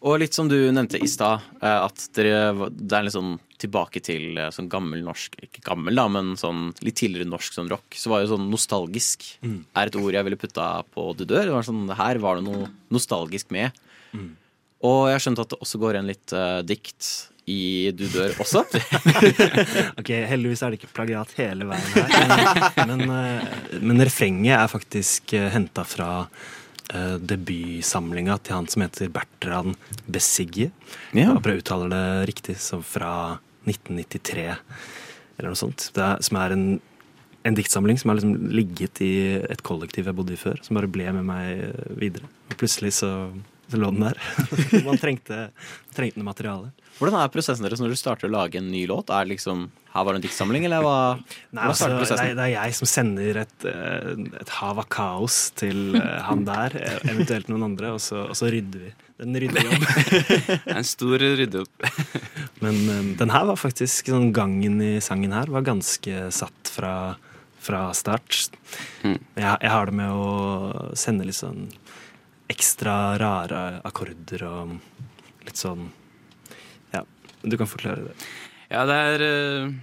Og 0.04 0.20
litt 0.20 0.36
som 0.36 0.50
du 0.52 0.58
nevnte 0.76 1.00
i 1.00 1.08
stad, 1.08 1.44
eh, 1.64 1.80
at 1.86 2.08
dere, 2.18 2.68
det 2.76 2.96
er 2.98 3.06
litt 3.06 3.16
sånn 3.16 3.38
tilbake 3.62 4.02
til 4.04 4.36
eh, 4.36 4.52
sånn 4.52 4.68
gammel 4.72 5.00
norsk 5.06 5.38
Ikke 5.46 5.64
gammel, 5.64 5.96
da, 5.96 6.10
men 6.12 6.34
sånn 6.40 6.72
litt 6.84 6.98
tidligere 7.00 7.30
norsk 7.32 7.56
sånn 7.56 7.72
rock. 7.72 7.96
Så 7.96 8.12
var 8.12 8.24
jo 8.24 8.34
sånn 8.34 8.50
nostalgisk 8.52 9.24
er 9.48 9.88
et 9.88 10.00
ord 10.00 10.16
jeg 10.16 10.28
ville 10.28 10.40
putta 10.40 10.70
på 10.92 11.12
Du 11.16 11.24
dør. 11.24 11.48
Det 11.48 11.56
var 11.56 11.68
sånn, 11.68 11.86
her 11.96 12.20
var 12.24 12.40
det 12.40 12.48
noe 12.50 12.68
nostalgisk 12.92 13.54
med. 13.56 13.72
Og 14.84 15.06
jeg 15.08 15.16
har 15.16 15.24
skjønt 15.24 15.40
at 15.40 15.54
det 15.54 15.62
også 15.64 15.80
går 15.80 15.96
en 15.96 16.10
litt 16.10 16.34
uh, 16.36 16.60
dikt 16.68 17.08
i 17.48 17.92
Du 17.96 18.04
dør 18.12 18.36
også. 18.44 18.66
Ok, 20.00 20.12
Heldigvis 20.28 20.64
er 20.64 20.74
det 20.74 20.82
ikke 20.82 20.92
plagiat 20.98 21.32
hele 21.40 21.70
veien 21.70 21.96
her. 21.96 22.84
Men, 22.90 23.06
men, 23.08 23.80
men 23.80 24.04
refrenget 24.04 24.58
er 24.58 24.72
faktisk 24.72 25.32
uh, 25.40 25.48
henta 25.56 25.88
fra 25.88 26.10
uh, 26.92 27.16
debutsamlinga 27.22 28.38
til 28.44 28.58
han 28.58 28.70
som 28.72 28.84
heter 28.86 29.12
Bertrand 29.14 29.78
Besigge 30.06 30.72
Ja. 31.16 31.34
Jeg 31.38 31.64
uttaler 31.64 31.94
det 31.94 32.06
riktig, 32.34 32.58
som 32.62 32.84
fra 32.86 33.40
1993 33.70 34.50
eller 35.38 35.54
noe 35.54 35.60
sånt. 35.60 35.90
Det 35.96 36.04
er, 36.04 36.22
som 36.26 36.38
er 36.42 36.56
en, 36.56 36.66
en 37.48 37.58
diktsamling 37.58 38.00
som 38.00 38.12
har 38.12 38.20
liksom 38.20 38.52
ligget 38.54 39.02
i 39.06 39.14
et 39.42 39.64
kollektiv 39.66 40.10
jeg 40.10 40.18
bodde 40.18 40.36
i 40.36 40.40
før, 40.40 40.60
som 40.66 40.78
bare 40.78 40.92
ble 40.92 41.10
med 41.18 41.26
meg 41.28 41.64
eh, 41.70 41.94
videre. 42.00 42.30
Og 42.52 42.58
plutselig 42.60 42.94
så, 43.00 43.12
så 43.72 43.80
lå 43.82 43.90
den 43.96 44.06
der. 44.06 44.20
Man 44.88 45.02
trengte, 45.02 45.48
trengte 45.96 46.22
noe 46.22 46.30
materiale. 46.30 46.70
Hvordan 47.00 47.18
er 47.20 47.34
prosessen 47.34 47.66
deres 47.66 47.82
når 47.82 47.96
du 47.96 48.00
starter 48.00 48.30
å 48.30 48.36
lage 48.36 48.62
en 48.62 48.70
ny 48.72 48.86
låt? 48.90 49.10
Er 49.14 49.30
liksom 49.30 49.72
Her 49.94 50.06
var 50.08 50.16
det 50.16 50.24
en 50.24 50.26
diktsamling, 50.26 50.64
eller 50.66 50.82
hva? 50.82 50.98
Nei, 51.54 51.66
altså, 51.70 51.88
nei, 51.94 52.32
det, 52.34 52.46
er, 52.48 52.52
jeg 52.56 52.78
som 52.80 52.90
sender 52.90 53.44
et, 53.44 53.66
eh, 53.70 54.24
et 54.42 54.54
hav 54.58 54.80
av 54.82 54.88
kaos 54.90 55.52
til 55.60 55.94
eh, 56.00 56.22
han 56.26 56.42
der, 56.48 56.74
eh, 56.80 56.96
eventuelt 57.12 57.52
noen 57.52 57.68
andre, 57.68 57.92
og 57.94 58.02
så, 58.02 58.24
og 58.26 58.38
så 58.38 58.50
rydder 58.54 58.88
vi. 58.88 58.94
En 59.22 59.38
ryddejobb. 59.38 59.86
En 60.78 60.88
stor 60.88 61.22
ryddejobb. 61.22 61.86
Men 62.66 62.80
eh, 62.90 63.04
den 63.22 63.34
her 63.36 63.46
var 63.52 63.60
faktisk 63.62 64.10
sånn 64.10 64.32
Gangen 64.34 64.82
i 64.82 64.96
sangen 65.04 65.36
her 65.36 65.52
var 65.54 65.68
ganske 65.68 66.26
satt 66.34 66.74
fra, 66.74 66.96
fra 67.62 67.86
start. 67.94 68.58
Mm. 69.06 69.20
Jeg, 69.38 69.46
jeg 69.46 69.74
har 69.76 69.92
det 69.92 69.98
med 70.02 70.10
å 70.10 70.96
sende 70.98 71.30
litt 71.30 71.38
sånn 71.38 71.68
ekstra 72.50 73.14
rare 73.22 73.62
akkorder 73.86 74.44
og 74.50 74.74
litt 75.46 75.60
sånn 75.60 75.86
Ja, 76.94 77.06
du 77.42 77.58
kan 77.62 77.70
forklare 77.70 78.10
det. 78.10 78.18
Ja, 78.74 78.84
det 78.90 78.96
er 78.98 79.22
eh, 79.22 79.74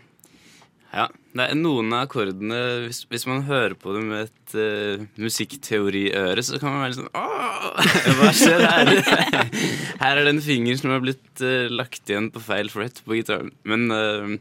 Ja, 0.91 1.05
det 1.37 1.45
er 1.45 1.59
noen 1.59 1.93
av 1.95 2.09
akkordene 2.09 2.59
Hvis, 2.89 3.05
hvis 3.11 3.27
man 3.31 3.45
hører 3.47 3.77
på 3.79 3.95
det 3.95 4.03
med 4.03 4.25
et 4.25 4.55
uh, 4.59 5.05
musikkteoriøre, 5.21 6.43
så 6.43 6.59
kan 6.59 6.75
man 6.75 6.83
være 6.83 6.91
litt 6.91 6.99
sånn 6.99 7.13
Åh, 7.15 8.17
hva 8.19 8.33
skjer 8.35 8.67
her? 8.67 8.91
Her 10.03 10.17
er 10.17 10.25
det 10.25 10.35
en 10.35 10.43
finger 10.43 10.81
som 10.81 10.91
har 10.91 11.05
blitt 11.05 11.45
uh, 11.45 11.71
lagt 11.71 12.11
igjen 12.11 12.33
på 12.35 12.43
feil 12.43 12.73
fret 12.73 12.99
på 13.05 13.15
gitaren. 13.19 13.53
Men, 13.69 13.87
uh, 13.95 14.35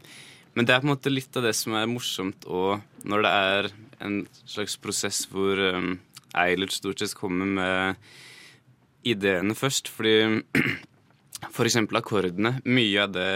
men 0.56 0.66
det 0.66 0.74
er 0.74 0.82
på 0.82 0.88
en 0.88 0.94
måte 0.94 1.12
litt 1.12 1.36
av 1.38 1.46
det 1.46 1.54
som 1.54 1.76
er 1.78 1.90
morsomt 1.90 2.46
òg, 2.48 2.80
når 3.06 3.26
det 3.26 3.32
er 3.52 3.68
en 4.02 4.16
slags 4.48 4.78
prosess 4.82 5.26
hvor 5.30 5.60
um, 5.76 5.92
Eilert 6.40 6.74
stort 6.74 7.04
sett 7.04 7.14
kommer 7.18 7.46
med 7.46 8.00
ideene 9.06 9.54
først. 9.54 9.92
Fordi 9.92 10.40
for 11.56 11.68
eksempel 11.68 12.00
akkordene. 12.00 12.56
Mye 12.64 13.04
av 13.04 13.14
det 13.14 13.30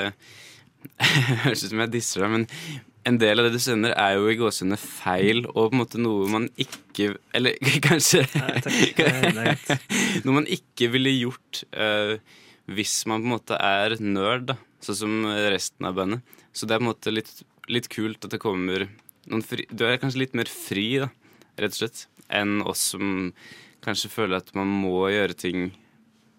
Høres 1.44 1.64
ut 1.64 1.70
som 1.72 1.82
jeg 1.84 1.92
disser 1.94 2.24
deg, 2.24 2.34
men 2.34 2.46
en 3.04 3.18
del 3.20 3.40
av 3.40 3.46
det 3.46 3.58
du 3.58 3.60
sender, 3.60 3.92
er 4.00 4.16
jo 4.16 4.30
i 4.32 4.36
gåsehudene 4.40 4.78
feil, 4.80 5.44
og 5.52 5.68
på 5.68 5.76
en 5.76 5.82
måte 5.82 6.00
noe 6.00 6.28
man 6.32 6.46
ikke 6.60 7.10
Eller 7.36 7.58
kanskje 7.84 8.22
Noe 10.24 10.36
man 10.38 10.48
ikke 10.48 10.88
ville 10.94 11.12
gjort 11.12 11.64
uh, 11.76 12.16
hvis 12.72 13.02
man 13.10 13.20
på 13.20 13.28
en 13.28 13.34
måte 13.34 13.58
er 13.60 13.98
nerd, 14.00 14.46
da. 14.48 14.56
Sånn 14.80 14.96
som 14.96 15.26
resten 15.52 15.84
av 15.84 15.98
bandet. 15.98 16.36
Så 16.56 16.64
det 16.64 16.76
er 16.76 16.80
på 16.80 16.86
en 16.86 16.90
måte 16.94 17.12
litt, 17.12 17.32
litt 17.68 17.90
kult 17.92 18.24
at 18.24 18.32
det 18.32 18.40
kommer 18.40 18.86
noen 19.28 19.44
fri 19.44 19.66
Du 19.68 19.84
er 19.84 20.00
kanskje 20.00 20.22
litt 20.22 20.36
mer 20.38 20.48
fri, 20.48 20.86
da, 21.02 21.10
rett 21.60 21.76
og 21.76 21.82
slett, 21.82 22.06
enn 22.32 22.62
oss 22.64 22.90
som 22.94 23.32
kanskje 23.84 24.12
føler 24.12 24.40
at 24.40 24.52
man 24.56 24.70
må 24.80 25.10
gjøre 25.12 25.36
ting 25.36 25.68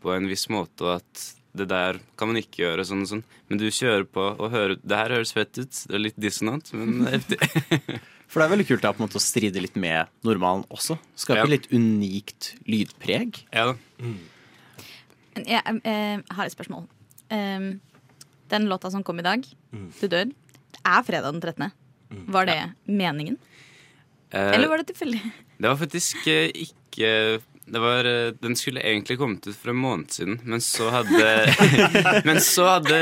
på 0.02 0.14
en 0.14 0.30
viss 0.30 0.48
måte, 0.54 0.86
og 0.86 0.98
at 1.00 1.26
det 1.56 1.68
der 1.72 2.00
kan 2.20 2.30
man 2.32 2.38
ikke 2.40 2.62
gjøre, 2.64 2.86
sånn 2.88 3.02
og 3.06 3.10
sånn. 3.12 3.24
Men 3.50 3.60
du 3.62 3.66
kjører 3.70 4.06
på 4.10 4.24
og 4.40 4.52
hører 4.54 4.76
Det 4.82 4.98
her 5.00 5.14
høres 5.16 5.32
fett 5.36 5.58
ut. 5.58 5.72
Det 5.72 5.96
er 5.96 6.04
litt 6.04 6.20
dissonant, 6.20 6.72
men 6.74 7.06
heftig. 7.08 7.40
For 8.30 8.42
det 8.42 8.46
er 8.48 8.54
veldig 8.56 8.68
kult 8.68 8.82
da, 8.84 8.92
på 8.92 9.00
en 9.04 9.06
måte 9.08 9.20
å 9.20 9.24
stride 9.24 9.62
litt 9.62 9.76
med 9.80 10.10
normalen 10.26 10.66
også. 10.74 10.98
Skape 11.16 11.44
Ja. 11.44 11.46
litt 11.50 11.68
unikt 11.72 12.56
lydpreg. 12.68 13.44
ja 13.54 13.68
da. 13.72 13.76
Mm. 14.02 14.18
Jeg, 15.36 15.62
jeg, 15.84 16.24
har 16.32 16.46
et 16.48 16.54
spørsmål. 16.56 16.86
Um, 17.30 17.68
den 18.52 18.68
låta 18.72 18.92
som 18.92 19.04
kom 19.04 19.20
i 19.20 19.26
dag, 19.26 19.44
Mm. 19.76 19.92
'Du 20.00 20.08
dør', 20.08 20.32
det 20.72 20.80
er 20.86 21.02
fredag 21.04 21.34
den 21.34 21.42
13. 21.42 21.72
Var 22.32 22.46
det 22.46 22.60
meningen? 22.88 23.38
Eh, 24.32 24.54
Eller 24.56 24.68
var 24.70 24.78
det 24.78 24.88
tilfeldig? 24.88 25.20
Det 25.60 25.68
var 25.70 25.76
faktisk 25.76 26.28
eh, 26.28 26.52
ikke 26.54 27.42
det 27.66 27.80
var, 27.82 28.06
eh, 28.06 28.32
Den 28.40 28.56
skulle 28.56 28.82
egentlig 28.82 29.18
kommet 29.18 29.48
ut 29.48 29.56
for 29.58 29.72
en 29.74 29.80
måned 29.82 30.12
siden, 30.14 30.40
men 30.44 30.62
så 30.62 30.90
hadde 30.94 31.30
Men 32.28 32.42
så 32.42 32.68
hadde 32.76 33.00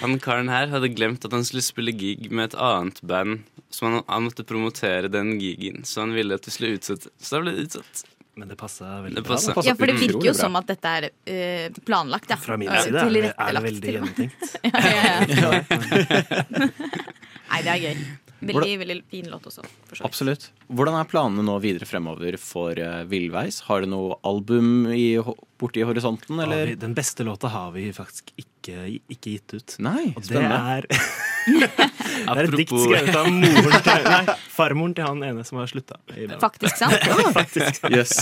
han 0.00 0.18
karen 0.22 0.50
her 0.50 0.66
hadde 0.72 0.90
glemt 0.90 1.24
at 1.24 1.32
han 1.32 1.44
skulle 1.46 1.62
spille 1.62 1.94
gig 1.94 2.30
med 2.30 2.50
et 2.50 2.58
annet 2.58 2.98
band. 3.06 3.44
Så 3.70 3.86
han, 3.86 4.02
han 4.08 4.26
måtte 4.26 4.44
promotere 4.44 5.08
den 5.08 5.36
gigen, 5.40 5.84
så 5.88 6.02
han 6.02 6.16
ville 6.16 6.34
at 6.34 6.48
vi 6.48 6.54
skulle 6.54 6.80
utsette. 6.80 7.12
Så 7.22 7.36
da 7.36 7.44
ble 7.44 7.54
det 7.54 7.68
utsatt. 7.68 8.02
Men 8.34 8.48
det 8.48 8.56
passa 8.56 8.88
veldig 9.04 9.16
Det 9.16 9.22
bra. 9.22 9.36
passer. 9.36 9.54
da. 9.54 9.62
Ja, 9.66 9.74
for 9.76 9.86
det 9.86 9.96
virker 10.00 10.26
jo 10.26 10.32
bra. 10.32 10.40
som 10.40 10.56
at 10.56 10.68
dette 10.72 10.92
er 10.98 11.06
uh, 11.12 11.80
planlagt, 11.84 12.30
ja. 12.32 12.38
Fra 12.40 12.56
min 12.60 12.70
side 12.72 12.96
er 12.96 13.10
det, 13.12 13.32
er 13.36 13.56
det 13.58 13.62
veldig 13.68 13.94
gjennomtenkt. 13.96 14.42
Ja, 14.72 14.80
ja, 14.88 15.50
ja. 15.52 16.68
Nei, 17.52 17.60
det 17.60 17.72
er 17.74 17.80
gøy. 17.84 18.04
Veldig, 18.42 18.76
veldig 18.80 18.96
fin 19.12 19.28
låt 19.30 19.44
også. 19.46 19.62
For 19.86 19.94
så 19.94 20.00
vidt. 20.00 20.08
Absolutt. 20.08 20.48
Hvordan 20.70 20.94
er 21.00 21.08
planene 21.10 21.42
nå 21.46 21.56
videre 21.62 21.86
fremover 21.88 22.36
for 22.40 22.78
uh, 22.78 23.02
Villveis? 23.10 23.60
Har 23.66 23.82
du 23.82 23.90
noe 23.92 24.16
album 24.28 24.86
i, 24.94 25.16
borti 25.60 25.82
horisonten, 25.86 26.38
eller? 26.44 26.66
vi- 26.72 26.78
Den 26.80 26.94
beste 26.96 27.24
låta 27.26 27.48
har 27.52 27.72
vi 27.74 27.88
faktisk 27.92 28.30
ikke, 28.36 29.00
ikke 29.10 29.34
gitt 29.36 29.54
ut. 29.58 29.74
Nei, 29.82 30.12
Og 30.16 30.22
det 30.22 30.30
spennende. 30.30 30.78
er 30.78 30.86
Det 32.22 32.38
er 32.38 32.44
et 32.46 32.52
dikt 32.54 32.70
skrevet 32.78 33.16
av 33.18 33.26
moren 33.34 33.80
til, 33.82 34.04
nei, 34.06 34.34
farmoren 34.54 34.92
til 34.94 35.02
han 35.08 35.24
ene 35.26 35.42
som 35.44 35.58
har 35.58 35.66
slutta. 35.66 35.96
Faktisk 36.38 36.78
sant? 36.78 36.94
Faktisk. 37.38 37.80
Yes. 37.90 38.12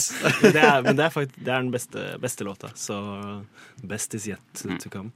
Det 0.40 0.56
er, 0.56 0.80
men 0.86 0.96
det 0.96 1.04
er, 1.04 1.12
faktisk, 1.12 1.36
det 1.36 1.52
er 1.52 1.60
den 1.60 1.68
beste, 1.74 2.06
beste 2.22 2.46
låta. 2.48 2.70
Så 2.80 2.96
best 3.84 4.16
is 4.16 4.24
yet 4.32 4.40
to, 4.56 4.72
to 4.80 4.88
come. 4.92 5.12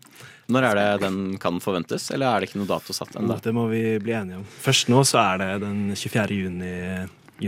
Når 0.52 0.66
er 0.68 0.76
det 0.76 0.86
den 1.06 1.18
kan 1.40 1.56
forventes, 1.64 2.10
eller 2.12 2.28
er 2.36 2.44
det 2.44 2.50
ikke 2.50 2.60
noe 2.60 2.68
dato 2.68 2.92
satt 2.92 3.16
ennå? 3.16 3.38
Det 3.40 3.54
må 3.56 3.64
vi 3.72 3.80
bli 4.04 4.12
enige 4.18 4.42
om. 4.42 4.46
Først 4.66 4.92
nå 4.92 5.00
så 5.08 5.22
er 5.24 5.40
det 5.40 5.50
den 5.64 5.80
24. 5.96 6.36
juni, 6.44 6.74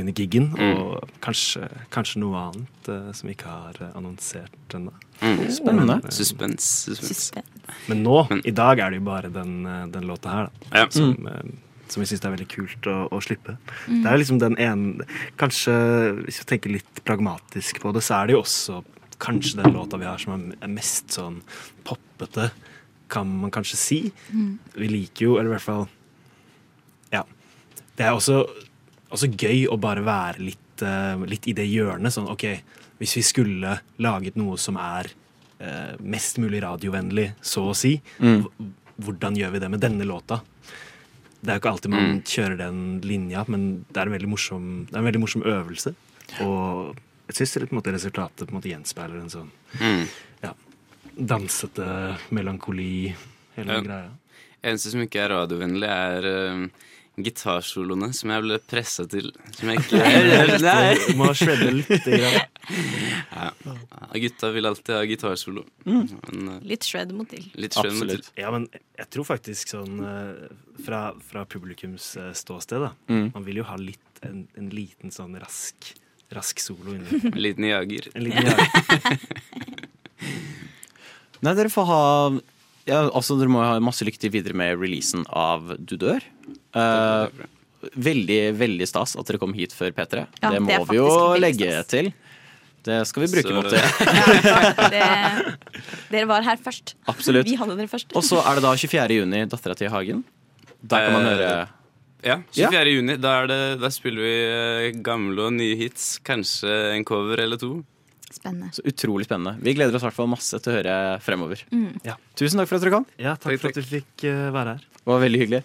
Unigigen, 0.00 0.50
Mm. 0.56 0.76
og 0.76 1.08
kanskje, 1.24 1.68
kanskje 1.90 2.20
noe 2.22 2.36
annet 2.50 2.88
uh, 2.88 3.12
som 3.12 3.28
vi 3.28 3.34
ikke 3.34 3.48
har 3.50 3.74
eh, 3.80 3.92
annonsert 3.96 4.74
ennå. 4.74 4.92
Mm. 5.22 5.38
Spennende. 5.50 5.86
Men, 6.00 6.04
eh, 6.04 6.10
Suspens. 6.10 6.66
suspens. 6.86 7.30
Men 7.88 8.02
nå, 8.04 8.18
i 8.44 8.50
dag, 8.52 8.78
er 8.78 8.90
det 8.90 8.98
jo 9.00 9.04
bare 9.06 9.30
den, 9.32 9.64
eh, 9.66 9.86
den 9.86 10.04
låta 10.08 10.28
her, 10.30 10.50
da. 10.70 10.78
Ja. 10.82 10.88
Som, 10.90 11.14
Mm. 11.16 11.56
som 11.88 12.02
vi 12.02 12.06
syns 12.06 12.24
er 12.24 12.34
veldig 12.36 12.48
kult 12.48 12.82
å, 12.90 13.08
å 13.10 13.20
slippe. 13.22 13.56
Mm. 13.86 14.02
Det 14.02 14.10
er 14.12 14.18
liksom 14.18 14.38
den 14.40 14.56
ene 14.58 15.04
Kanskje, 15.38 15.72
hvis 16.26 16.40
vi 16.42 16.44
tenker 16.50 16.72
litt 16.72 17.04
pragmatisk 17.04 17.78
på 17.80 17.92
det, 17.94 18.02
så 18.02 18.22
er 18.22 18.26
det 18.26 18.34
jo 18.34 18.42
også 18.42 18.84
kanskje 19.18 19.62
den 19.62 19.72
låta 19.72 19.96
vi 19.98 20.04
har 20.04 20.18
som 20.18 20.52
er 20.60 20.68
mest 20.68 21.08
sånn 21.14 21.40
poppete, 21.84 22.50
kan 23.08 23.26
man 23.40 23.50
kanskje 23.54 23.76
si. 23.78 24.12
Mm. 24.34 24.58
Vi 24.74 24.88
liker 24.88 25.22
jo, 25.28 25.36
eller 25.38 25.52
i 25.52 25.54
hvert 25.56 25.62
fall 25.62 25.88
Ja. 27.12 27.22
Det 27.96 28.04
er 28.04 28.10
også, 28.12 28.42
også 29.10 29.28
gøy 29.38 29.66
å 29.70 29.76
bare 29.80 30.02
være 30.04 30.38
litt, 30.42 30.82
uh, 30.82 31.16
litt 31.26 31.46
i 31.48 31.54
det 31.56 31.66
hjørnet. 31.68 32.12
Sånn 32.12 32.28
OK, 32.32 32.44
hvis 32.98 33.16
vi 33.18 33.22
skulle 33.22 33.78
laget 34.02 34.36
noe 34.36 34.56
som 34.58 34.76
er 34.80 35.10
uh, 35.60 35.94
mest 36.00 36.38
mulig 36.42 36.62
radiovennlig, 36.64 37.30
så 37.42 37.68
å 37.70 37.74
si, 37.76 38.00
Mm. 38.20 38.46
hvordan 38.98 39.36
gjør 39.36 39.52
vi 39.52 39.58
det 39.58 39.70
med 39.70 39.80
denne 39.80 40.04
låta? 40.08 40.40
Det 41.42 41.52
er 41.52 41.58
jo 41.58 41.60
ikke 41.60 41.70
alltid 41.74 41.90
man 41.92 42.22
kjører 42.26 42.56
den 42.58 43.00
linja, 43.04 43.44
men 43.48 43.84
det 43.92 44.00
er 44.00 44.06
en 44.08 44.12
veldig 44.16 44.28
morsom, 44.32 44.86
det 44.90 44.96
en 44.98 45.04
veldig 45.04 45.20
morsom 45.20 45.42
øvelse. 45.46 45.94
Og 46.42 46.96
jeg 47.28 47.36
syns 47.36 47.56
resultatet 47.94 48.46
på 48.48 48.50
en 48.54 48.58
måte 48.58 48.70
gjenspeiler 48.72 49.20
en 49.20 49.30
sånn 49.30 49.50
Mm. 49.78 50.06
ja, 50.42 50.52
dansete 51.16 52.16
melankoli, 52.30 53.14
hele 53.56 53.72
Ja. 53.72 53.80
greia. 53.80 54.10
Eneste 54.64 54.90
som 54.90 55.00
ikke 55.00 55.20
er 55.24 55.28
radiovennlig, 55.28 55.88
er 55.88 56.24
uh, 56.24 56.68
gitarsoloene 57.16 58.10
som 58.16 58.30
jeg 58.34 58.44
ble 58.44 58.58
pressa 58.68 59.06
til. 59.08 59.30
Som 59.56 59.70
jeg 59.72 59.80
ikke 59.84 60.58
Nei. 60.64 60.96
Du 61.06 61.14
må 61.20 61.30
shredde 61.36 61.72
litt. 61.78 62.10
Ja. 63.36 63.50
Gutta 64.16 64.48
vil 64.50 64.66
alltid 64.66 64.94
ha 64.96 65.02
gitarsolo. 65.06 65.62
Mm. 65.86 66.06
Men, 66.32 66.48
uh, 66.48 66.54
Litt 66.66 66.82
shred 66.88 67.12
må 67.14 67.22
til. 67.30 67.44
litt 67.54 67.76
shred 67.76 67.94
mot 67.94 68.08
til. 68.10 68.24
Ja, 68.40 68.48
men 68.50 68.64
jeg 68.96 69.06
tror 69.14 69.26
faktisk 69.28 69.70
sånn 69.70 70.00
eh, 70.02 70.48
fra, 70.82 71.02
fra 71.28 71.44
publikums 71.46 72.08
eh, 72.18 72.32
ståsted, 72.34 72.82
da. 72.88 72.90
Mm. 73.12 73.28
Man 73.36 73.46
vil 73.46 73.60
jo 73.60 73.66
ha 73.68 73.76
litt, 73.78 74.02
en, 74.26 74.46
en 74.58 74.72
liten 74.74 75.14
sånn 75.14 75.36
rask, 75.38 75.92
rask 76.34 76.58
solo 76.64 76.96
inni. 76.96 77.20
En 77.36 77.38
liten 77.44 77.68
jager. 77.68 78.08
En 78.18 78.26
liten 78.26 78.50
jager. 78.50 79.22
Nei, 81.44 81.54
dere 81.54 81.70
får 81.70 81.86
ha 81.92 82.02
ja, 82.86 83.00
altså 83.10 83.34
Dere 83.38 83.50
må 83.50 83.62
ha 83.62 83.78
masse 83.82 84.06
lykke 84.06 84.20
til 84.22 84.30
videre 84.34 84.54
med 84.58 84.76
releasen 84.80 85.24
av 85.30 85.72
Du 85.78 85.96
dør. 86.00 86.22
Eh, 86.76 87.46
veldig, 87.96 88.40
veldig 88.58 88.86
stas 88.88 89.14
at 89.16 89.28
dere 89.28 89.38
kom 89.40 89.52
hit 89.56 89.72
før 89.76 89.92
P3. 89.96 90.26
Ja, 90.42 90.50
det 90.54 90.60
må 90.64 90.72
det 90.72 90.80
vi 90.90 90.96
jo 90.98 91.08
legge 91.40 91.70
stas. 91.72 91.90
til. 91.92 92.12
Det 92.86 93.00
skal 93.10 93.24
vi 93.24 93.28
bruke 93.32 93.48
Så- 93.50 93.54
mot 93.56 93.70
det. 93.74 93.82
Det, 94.92 95.06
dere 96.12 96.26
var 96.30 96.44
her 96.46 96.56
først. 96.62 96.94
Absolutt. 97.10 97.46
Vi 97.50 97.56
hadde 97.58 97.74
dere 97.80 97.90
først. 97.90 98.12
Og 98.14 98.22
så 98.22 98.38
er 98.46 98.58
det 98.60 98.62
da 98.62 98.74
24. 98.78 99.16
juni, 99.20 99.40
Dattera 99.50 99.74
til 99.78 99.90
Hagen. 99.90 100.20
Der 100.86 101.08
kan 101.08 101.16
man 101.16 101.26
Eh, 101.26 101.32
høre 101.34 101.68
Ja, 102.26 102.36
24. 102.54 102.92
juni. 102.94 103.16
Da, 103.22 103.32
er 103.42 103.50
det, 103.50 103.58
da 103.82 103.90
spiller 103.90 104.22
vi 104.22 104.34
eh, 104.46 105.02
gamle 105.02 105.48
og 105.48 105.52
nye 105.58 105.74
hits. 105.78 106.18
Kanskje 106.26 106.70
en 106.94 107.04
cover 107.06 107.42
eller 107.42 107.58
to. 107.60 107.72
Spennende. 108.30 108.70
Så 108.74 108.82
utrolig 108.86 109.26
spennende. 109.26 109.56
Vi 109.62 109.74
gleder 109.74 109.94
oss 109.98 110.02
i 110.02 110.06
hvert 110.08 110.16
fall 110.16 110.30
masse 110.30 110.58
til 110.62 110.72
å 110.72 110.76
høre 110.78 110.96
fremover. 111.26 111.62
Mm. 111.74 111.90
Ja. 112.06 112.14
Tusen 112.38 112.58
takk 112.62 112.68
for 112.70 112.78
at 112.78 112.82
dere 112.86 112.94
kom. 112.94 113.06
Ja, 113.18 113.34
takk 113.34 113.58
for 113.62 113.70
at 113.74 113.78
du 113.78 113.82
fikk 113.86 114.26
være 114.54 114.76
her. 114.76 114.86
Det 114.96 115.10
var 115.10 115.22
veldig 115.26 115.42
hyggelig. 115.42 115.62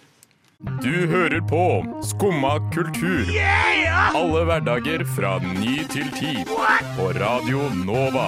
Du 0.62 1.08
hører 1.10 1.42
på 1.50 1.62
Skumma 2.06 2.52
kultur. 2.70 3.26
Alle 4.14 4.44
hverdager 4.46 5.02
fra 5.16 5.40
ny 5.42 5.80
til 5.90 6.06
ti. 6.14 6.44
På 6.94 7.08
Radio 7.18 7.64
Nova. 7.82 8.28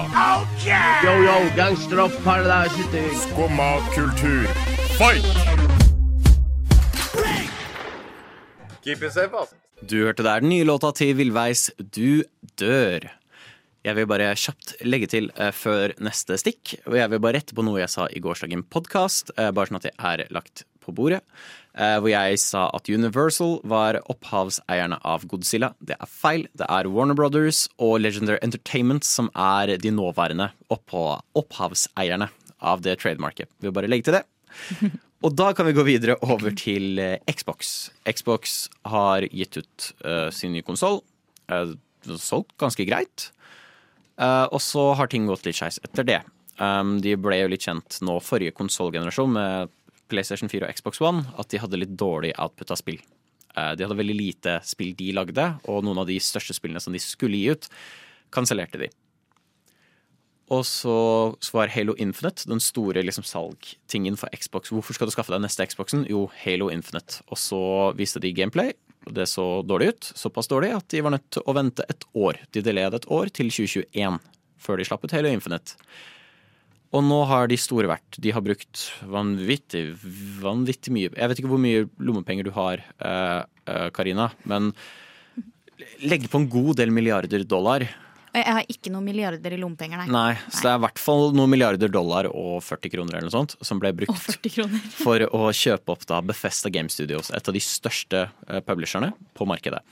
Yo, 1.04 1.14
yo, 1.22 1.36
gangsteropp, 1.54 2.16
paradise 2.26 3.04
Skumma 3.22 3.78
kultur, 3.94 4.50
fight! 4.98 5.22
Keep 8.82 9.06
it 9.06 9.12
safe, 9.12 9.30
ass. 9.30 9.54
Du 9.86 10.00
hørte 10.02 10.26
der 10.26 10.42
den 10.42 10.50
nye 10.50 10.66
låta 10.66 10.90
til 10.90 11.14
Villveis 11.14 11.70
'Du 11.78 12.24
dør'. 12.58 13.10
Jeg 13.84 13.94
vil 13.96 14.06
bare 14.10 14.34
kjapt 14.34 14.74
legge 14.82 15.06
til 15.06 15.30
eh, 15.36 15.52
før 15.52 15.92
neste 16.02 16.34
stikk, 16.40 16.80
og 16.88 16.96
jeg 16.98 17.10
vil 17.10 17.20
bare 17.20 17.38
rette 17.38 17.54
på 17.54 17.62
noe 17.62 17.78
jeg 17.78 17.92
sa 17.92 18.08
i 18.10 18.18
gårsdagen 18.18 18.64
podkast, 18.64 19.30
eh, 19.38 19.52
bare 19.52 19.70
sånn 19.70 19.76
at 19.76 19.86
det 19.86 19.94
er 19.98 20.26
lagt 20.32 20.64
på 20.80 20.90
bordet. 20.96 21.20
Eh, 21.74 21.96
hvor 21.98 22.06
jeg 22.06 22.38
sa 22.38 22.68
at 22.76 22.86
Universal 22.86 23.56
var 23.66 23.98
opphavseierne 24.12 25.00
av 25.02 25.24
Godzilla. 25.26 25.72
Det 25.82 25.96
er 25.98 26.10
feil. 26.10 26.46
Det 26.54 26.68
er 26.70 26.86
Warner 26.86 27.18
Brothers 27.18 27.64
og 27.82 27.96
Legendary 28.04 28.38
Entertainment 28.46 29.06
som 29.06 29.30
er 29.34 29.74
de 29.82 29.90
nåværende 29.90 30.52
opphavseierne 30.70 32.30
av 32.62 32.84
det 32.84 33.00
trademarket. 33.02 33.50
Vi 33.58 33.66
Vil 33.66 33.74
bare 33.74 33.90
legge 33.90 34.06
til 34.06 34.20
det. 34.20 34.24
Og 35.24 35.32
da 35.32 35.54
kan 35.56 35.64
vi 35.64 35.72
gå 35.72 35.82
videre 35.86 36.18
over 36.20 36.52
til 36.52 36.98
eh, 37.00 37.16
Xbox. 37.32 37.88
Xbox 38.04 38.68
har 38.84 39.24
gitt 39.32 39.56
ut 39.56 39.86
uh, 40.04 40.28
sin 40.28 40.52
nye 40.52 40.62
konsoll. 40.62 41.00
solgt 42.20 42.52
ganske 42.60 42.84
greit. 42.84 43.30
Uh, 44.20 44.44
og 44.52 44.60
så 44.60 44.92
har 44.92 45.08
ting 45.08 45.24
gått 45.26 45.46
litt 45.48 45.56
skeis 45.56 45.80
etter 45.80 46.04
det. 46.04 46.18
Um, 46.60 46.98
de 47.00 47.16
ble 47.16 47.40
jo 47.40 47.48
litt 47.48 47.64
kjent 47.64 47.96
nå 48.04 48.18
forrige 48.20 48.52
konsollgenerasjon 48.52 49.32
med 49.32 49.72
PlayStation 50.10 50.50
4 50.52 50.66
og 50.66 50.78
Xbox 50.78 51.00
One 51.04 51.24
at 51.40 51.50
de 51.52 51.60
hadde 51.62 51.80
litt 51.80 51.94
dårlig 51.98 52.34
output 52.40 52.72
av 52.74 52.80
spill. 52.80 53.00
Eh, 53.54 53.72
de 53.76 53.86
hadde 53.86 53.98
veldig 53.98 54.18
lite 54.18 54.58
spill 54.66 54.94
de 54.98 55.12
lagde, 55.16 55.46
og 55.70 55.84
noen 55.86 56.02
av 56.02 56.10
de 56.10 56.18
største 56.22 56.56
spillene 56.56 56.82
som 56.82 56.94
de 56.94 57.02
skulle 57.02 57.38
gi 57.38 57.54
ut, 57.54 57.68
kansellerte 58.34 58.80
de. 58.82 58.90
Og 60.52 60.60
så, 60.68 60.94
var 61.56 61.72
Halo 61.72 61.94
Infinite 61.96 62.44
den 62.50 62.60
store 62.60 63.02
liksom, 63.02 63.24
salgtingen 63.24 64.18
for 64.20 64.28
Xbox. 64.36 64.72
Hvorfor 64.74 64.96
skal 64.96 65.08
du 65.08 65.14
skaffe 65.14 65.32
deg 65.32 65.40
neste 65.40 65.64
Xboxen? 65.70 66.04
Jo, 66.10 66.26
Halo 66.42 66.68
Infinite. 66.72 67.22
Og 67.32 67.40
så 67.40 67.60
viste 67.96 68.20
de 68.20 68.34
gameplay. 68.36 68.74
og 69.06 69.14
Det 69.16 69.24
så 69.30 69.62
dårlig 69.64 69.94
ut. 69.94 70.10
Såpass 70.12 70.50
dårlig 70.52 70.74
at 70.76 70.88
de 70.92 71.00
var 71.00 71.16
nødt 71.16 71.30
til 71.32 71.46
å 71.48 71.56
vente 71.56 71.86
et 71.88 72.04
år. 72.12 72.42
De 72.52 72.60
delayet 72.60 72.98
et 72.98 73.08
år 73.08 73.32
til 73.32 73.48
2021 73.48 74.20
før 74.64 74.80
de 74.80 74.84
slapp 74.88 75.04
ut 75.04 75.16
Halo 75.16 75.32
Infinite. 75.32 75.78
Og 76.94 77.02
nå 77.02 77.20
har 77.26 77.50
de 77.50 77.58
store 77.58 77.90
vært 77.90 78.20
De 78.22 78.32
har 78.34 78.44
brukt 78.44 78.86
vanvittig, 79.10 79.86
vanvittig 80.42 80.94
mye 80.94 81.10
Jeg 81.10 81.30
vet 81.30 81.42
ikke 81.42 81.50
hvor 81.50 81.62
mye 81.62 81.88
lommepenger 81.98 82.46
du 82.46 82.52
har, 82.54 82.84
eh, 83.02 83.42
eh, 83.70 83.88
Karina, 83.94 84.30
men 84.48 84.72
legg 86.04 86.28
på 86.30 86.38
en 86.38 86.48
god 86.48 86.76
del 86.78 86.92
milliarder 86.94 87.42
dollar. 87.48 87.82
Jeg 88.34 88.54
har 88.56 88.68
ikke 88.70 88.92
noen 88.94 89.06
milliarder 89.06 89.54
i 89.54 89.58
lommepenger, 89.58 90.04
nei. 90.04 90.06
Nei, 90.10 90.36
så 90.46 90.62
det 90.62 90.70
er 90.70 90.78
i 90.78 90.82
hvert 90.84 91.00
fall 91.02 91.34
noen 91.34 91.50
milliarder 91.50 91.90
dollar 91.90 92.28
og 92.30 92.60
40 92.66 92.92
kroner 92.94 93.16
eller 93.16 93.26
noe 93.26 93.34
sånt 93.34 93.56
som 93.62 93.82
ble 93.82 93.90
brukt 93.96 94.14
Og 94.14 94.20
40 94.22 94.54
kroner. 94.54 94.86
for 95.04 95.26
å 95.26 95.50
kjøpe 95.54 95.96
opp 95.96 96.06
da 96.10 96.20
Bethesda 96.22 96.70
Game 96.74 96.92
Studios, 96.92 97.32
et 97.34 97.50
av 97.50 97.56
de 97.56 97.62
største 97.62 98.26
eh, 98.28 98.62
publisherne 98.66 99.10
på 99.34 99.48
markedet. 99.50 99.82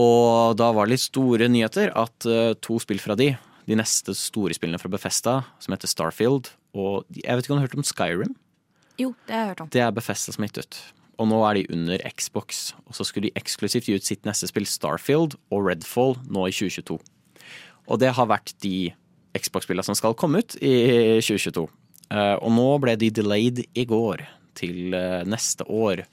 Og 0.00 0.56
da 0.56 0.70
var 0.72 0.86
det 0.86 0.94
litt 0.94 1.04
store 1.04 1.48
nyheter 1.50 1.90
at 1.98 2.26
to 2.62 2.76
spill 2.78 3.00
fra 3.02 3.16
de, 3.18 3.32
de 3.68 3.76
neste 3.76 4.14
store 4.16 4.56
spillene 4.56 4.80
fra 4.80 4.90
Bethesda, 4.92 5.40
som 5.60 5.74
heter 5.74 5.90
Starfield 5.90 6.52
og 6.78 7.08
Jeg 7.12 7.36
vet 7.36 7.44
ikke 7.44 7.54
om 7.54 7.58
du 7.58 7.62
har 7.62 7.68
hørt 7.68 7.80
om 7.80 7.86
Skyrim? 7.86 8.36
Jo, 8.98 9.12
det 9.26 9.34
har 9.34 9.42
jeg 9.42 9.50
hørt 9.52 9.60
om. 9.64 9.68
Det 9.72 9.82
er 9.82 9.92
Bethesda 9.94 10.34
som 10.34 10.44
har 10.44 10.50
gitt 10.50 10.64
ut. 10.64 10.78
Og 11.18 11.28
nå 11.30 11.38
er 11.48 11.58
de 11.58 11.66
under 11.74 12.02
Xbox. 12.14 12.72
Og 12.86 12.94
så 12.94 13.06
skulle 13.06 13.28
de 13.28 13.38
eksklusivt 13.38 13.88
gi 13.90 13.96
ut 13.98 14.06
sitt 14.06 14.26
neste 14.28 14.48
spill, 14.50 14.66
Starfield 14.68 15.36
og 15.54 15.66
Redfall, 15.66 16.16
nå 16.30 16.46
i 16.48 16.54
2022. 16.54 16.98
Og 17.88 18.00
det 18.02 18.12
har 18.14 18.30
vært 18.30 18.54
de 18.62 18.90
Xbox-spillene 19.38 19.86
som 19.86 19.96
skal 19.98 20.16
komme 20.18 20.42
ut 20.42 20.56
i 20.62 20.74
2022. 21.24 21.66
Eh, 22.08 22.36
og 22.38 22.52
nå 22.54 22.68
ble 22.82 22.94
de 23.00 23.10
delayed 23.14 23.62
i 23.74 23.84
går 23.88 24.24
til 24.58 24.94
eh, 24.96 25.24
neste 25.28 25.66
år. 25.66 26.04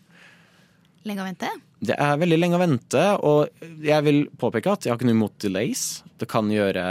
Lenge 1.06 1.24
å 1.24 1.28
vente. 1.28 1.52
Det 1.86 1.95
er 2.02 2.17
veldig 2.21 2.38
lenge 2.39 2.58
å 2.58 2.62
vente, 2.62 3.04
og 3.26 3.65
jeg 3.86 4.04
vil 4.08 4.21
påpeke 4.41 4.71
at 4.74 4.86
jeg 4.86 4.93
har 4.93 5.00
ikke 5.00 5.08
noe 5.10 5.17
imot 5.17 5.38
delays. 5.43 6.04
Det 6.21 6.28
kan 6.32 6.50
gjøre 6.52 6.86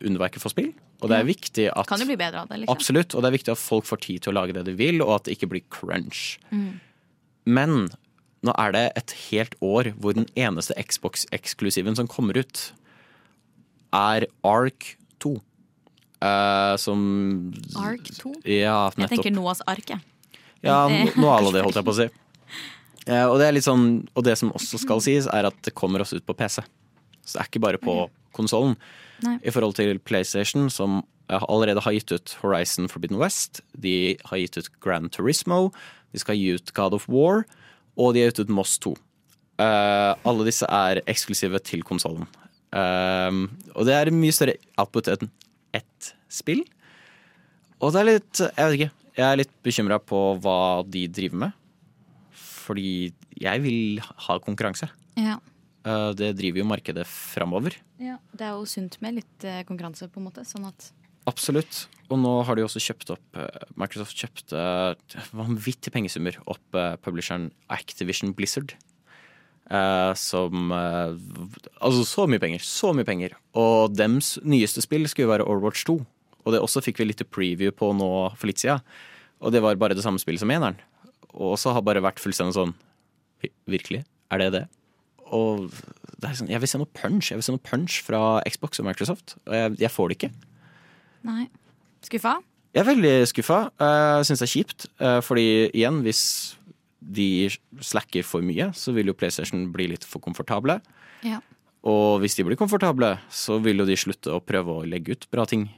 underverket 0.00 0.40
for 0.44 0.52
spill, 0.54 0.70
og 1.02 1.10
det 1.12 1.18
er 1.20 1.26
viktig 1.28 1.66
at 1.74 1.86
Kan 1.90 2.00
jo 2.02 2.06
bli 2.10 2.16
bedre 2.18 2.42
av 2.44 2.48
det, 2.50 2.60
liksom. 2.62 2.74
Absolutt, 2.76 3.14
og 3.14 3.22
det 3.24 3.30
er 3.32 3.36
viktig 3.38 3.52
at 3.54 3.60
folk 3.62 3.84
får 3.88 4.00
tid 4.06 4.22
til 4.24 4.32
å 4.32 4.38
lage 4.40 4.54
det 4.56 4.64
de 4.68 4.74
vil, 4.78 5.02
og 5.04 5.16
at 5.16 5.24
det 5.28 5.36
ikke 5.38 5.50
blir 5.52 5.64
crunch. 5.74 6.38
Mm. 6.50 6.80
Men 7.46 7.76
nå 8.46 8.54
er 8.62 8.72
det 8.76 8.84
et 9.00 9.14
helt 9.30 9.56
år 9.64 9.92
hvor 9.98 10.14
den 10.14 10.28
eneste 10.38 10.76
Xbox-eksklusiven 10.78 11.96
som 11.98 12.06
kommer 12.10 12.38
ut, 12.38 12.72
er 13.94 14.26
Ark 14.46 14.94
2. 15.24 15.36
Uh, 16.18 16.74
som 16.78 17.02
Ark 17.78 18.06
2? 18.18 18.34
Ja, 18.46 18.88
nettopp. 18.90 19.04
Jeg 19.06 19.10
tenker 19.18 19.34
Noas 19.36 19.62
ark, 19.70 19.86
jeg. 19.94 20.00
Ja, 20.66 20.88
Det- 20.88 21.14
no- 21.14 21.22
noe 21.22 21.36
av 21.38 21.52
det, 21.52 21.62
holdt 21.62 21.74
jeg 21.78 21.84
på 21.86 21.94
å 21.94 21.98
si. 21.98 22.08
Eh, 23.08 23.24
og, 23.24 23.38
det 23.40 23.48
er 23.48 23.56
litt 23.56 23.66
sånn, 23.66 23.88
og 24.12 24.24
det 24.26 24.36
som 24.40 24.52
også 24.56 24.80
skal 24.82 25.02
sies, 25.04 25.28
er 25.32 25.48
at 25.48 25.60
det 25.64 25.76
kommer 25.78 26.04
også 26.04 26.20
ut 26.20 26.26
på 26.28 26.36
PC. 26.36 26.60
Så 27.24 27.36
det 27.36 27.42
er 27.42 27.50
ikke 27.50 27.64
bare 27.64 27.80
på 27.80 28.00
konsollen. 28.36 28.76
I 29.18 29.50
forhold 29.50 29.74
til 29.78 29.98
PlayStation, 29.98 30.68
som 30.70 31.00
eh, 31.32 31.42
allerede 31.48 31.82
har 31.84 31.96
gitt 31.96 32.12
ut 32.12 32.36
Horizon 32.42 32.90
Forbidden 32.90 33.18
West. 33.20 33.62
De 33.74 34.16
har 34.28 34.42
gitt 34.42 34.60
ut 34.60 34.70
Grand 34.84 35.10
Turismo. 35.14 35.68
De 36.12 36.22
skal 36.22 36.38
gi 36.38 36.54
ut 36.58 36.72
God 36.76 36.96
of 36.96 37.08
War. 37.10 37.46
Og 37.98 38.14
de 38.14 38.22
har 38.22 38.30
gitt 38.30 38.44
ut 38.46 38.54
Moss 38.54 38.76
2. 38.84 38.94
Uh, 39.58 40.14
alle 40.22 40.44
disse 40.46 40.62
er 40.70 41.00
eksklusive 41.10 41.58
til 41.66 41.80
konsollen. 41.82 42.28
og 42.70 43.80
det 43.88 43.94
er 43.96 44.10
mye 44.14 44.34
større 44.36 44.54
output 44.78 45.08
enn 45.10 45.32
ett 45.74 46.12
spill. 46.30 46.62
Og 47.82 47.90
det 47.90 47.98
er 47.98 48.06
litt 48.06 48.38
Jeg 48.38 48.54
vet 48.54 48.76
ikke. 48.76 48.92
Jeg 49.18 49.26
er 49.26 49.40
litt 49.40 49.54
bekymra 49.66 49.98
på 49.98 50.20
hva 50.44 50.84
de 50.86 51.08
driver 51.10 51.42
med. 51.42 51.57
Fordi 52.68 53.14
jeg 53.40 53.64
vil 53.64 54.02
ha 54.04 54.36
konkurranse. 54.44 54.90
Ja. 55.16 55.38
Eh, 55.88 56.10
det 56.18 56.34
driver 56.38 56.62
jo 56.62 56.68
markedet 56.68 57.06
framover. 57.08 57.76
Ja, 58.02 58.18
det 58.36 58.46
er 58.46 58.56
jo 58.56 58.66
sunt 58.68 58.98
med 59.04 59.18
litt 59.20 59.46
eh, 59.46 59.62
konkurranse, 59.68 60.10
på 60.12 60.20
en 60.20 60.28
måte. 60.28 60.46
Sånn 60.48 60.68
at 60.68 60.92
Absolutt. 61.28 61.86
Og 62.08 62.16
nå 62.22 62.30
har 62.48 62.56
de 62.56 62.62
også 62.64 62.80
kjøpt 62.80 63.10
opp 63.12 63.36
eh, 63.36 63.64
Microsoft 63.76 64.16
kjøpte 64.16 64.60
vanvittige 65.36 65.92
pengesummer 65.92 66.38
opp 66.48 66.78
publisheren 67.04 67.50
Activision 67.72 68.32
Blizzard. 68.36 68.76
Som 70.16 70.70
Altså 70.72 72.04
så 72.08 72.24
mye 72.24 72.40
penger. 72.40 72.62
Så 72.64 72.94
mye 72.96 73.04
penger. 73.04 73.34
Og 73.52 73.92
dems 73.92 74.38
nyeste 74.40 74.80
spill 74.80 75.04
skulle 75.12 75.28
være 75.28 75.44
Overwatch 75.44 75.84
2. 75.84 75.98
Og 76.46 76.54
det 76.54 76.62
også 76.64 76.80
fikk 76.86 77.02
vi 77.02 77.10
litt 77.10 77.20
preview 77.28 77.74
på 77.76 77.90
nå 77.92 78.08
for 78.32 78.48
litt 78.48 78.62
siden. 78.62 78.80
Og 79.44 79.52
det 79.52 79.60
var 79.60 79.76
bare 79.76 79.98
det 79.98 80.06
samme 80.06 80.22
spillet 80.22 80.40
som 80.40 80.48
eneren. 80.54 80.80
Og 81.34 81.56
så 81.60 81.72
har 81.76 81.84
bare 81.86 82.02
vært 82.04 82.20
fullstendig 82.22 82.56
sånn 82.56 82.74
Virkelig? 83.70 84.02
Er 84.34 84.40
det 84.42 84.48
det? 84.56 84.62
Og 85.30 85.68
det 86.18 86.32
sånn, 86.38 86.48
jeg 86.50 86.58
vil 86.62 86.70
se 86.70 86.78
noe 86.80 86.88
punch. 86.96 87.28
Jeg 87.30 87.38
vil 87.38 87.44
se 87.46 87.52
noe 87.54 87.62
punch 87.62 88.00
fra 88.02 88.20
Xbox 88.48 88.80
og 88.80 88.86
Microsoft. 88.88 89.36
Og 89.46 89.54
jeg, 89.54 89.74
jeg 89.84 89.92
får 89.94 90.08
det 90.10 90.16
ikke. 90.18 90.30
Nei. 91.28 91.44
Skuffa? 92.02 92.32
Jeg 92.74 92.82
er 92.82 92.88
veldig 92.88 93.12
skuffa. 93.30 93.58
Jeg 93.78 94.26
syns 94.28 94.42
det 94.42 94.48
er 94.48 94.52
kjipt. 94.54 94.88
eh, 95.04 95.20
Fordi 95.24 95.46
igjen, 95.70 96.00
hvis 96.06 96.22
de 96.98 97.28
slacker 97.84 98.26
for 98.26 98.42
mye, 98.44 98.70
så 98.76 98.92
vil 98.96 99.12
jo 99.12 99.16
PlayStation 99.16 99.68
bli 99.72 99.86
litt 99.92 100.04
for 100.08 100.20
komfortable. 100.24 100.80
Ja. 101.24 101.38
Og 101.86 102.18
hvis 102.24 102.34
de 102.36 102.44
blir 102.48 102.58
komfortable, 102.58 103.14
så 103.30 103.60
vil 103.62 103.78
jo 103.84 103.86
de 103.88 103.96
slutte 104.00 104.34
å 104.34 104.42
prøve 104.44 104.80
å 104.80 104.86
legge 104.88 105.14
ut 105.14 105.28
bra 105.32 105.46
ting. 105.48 105.68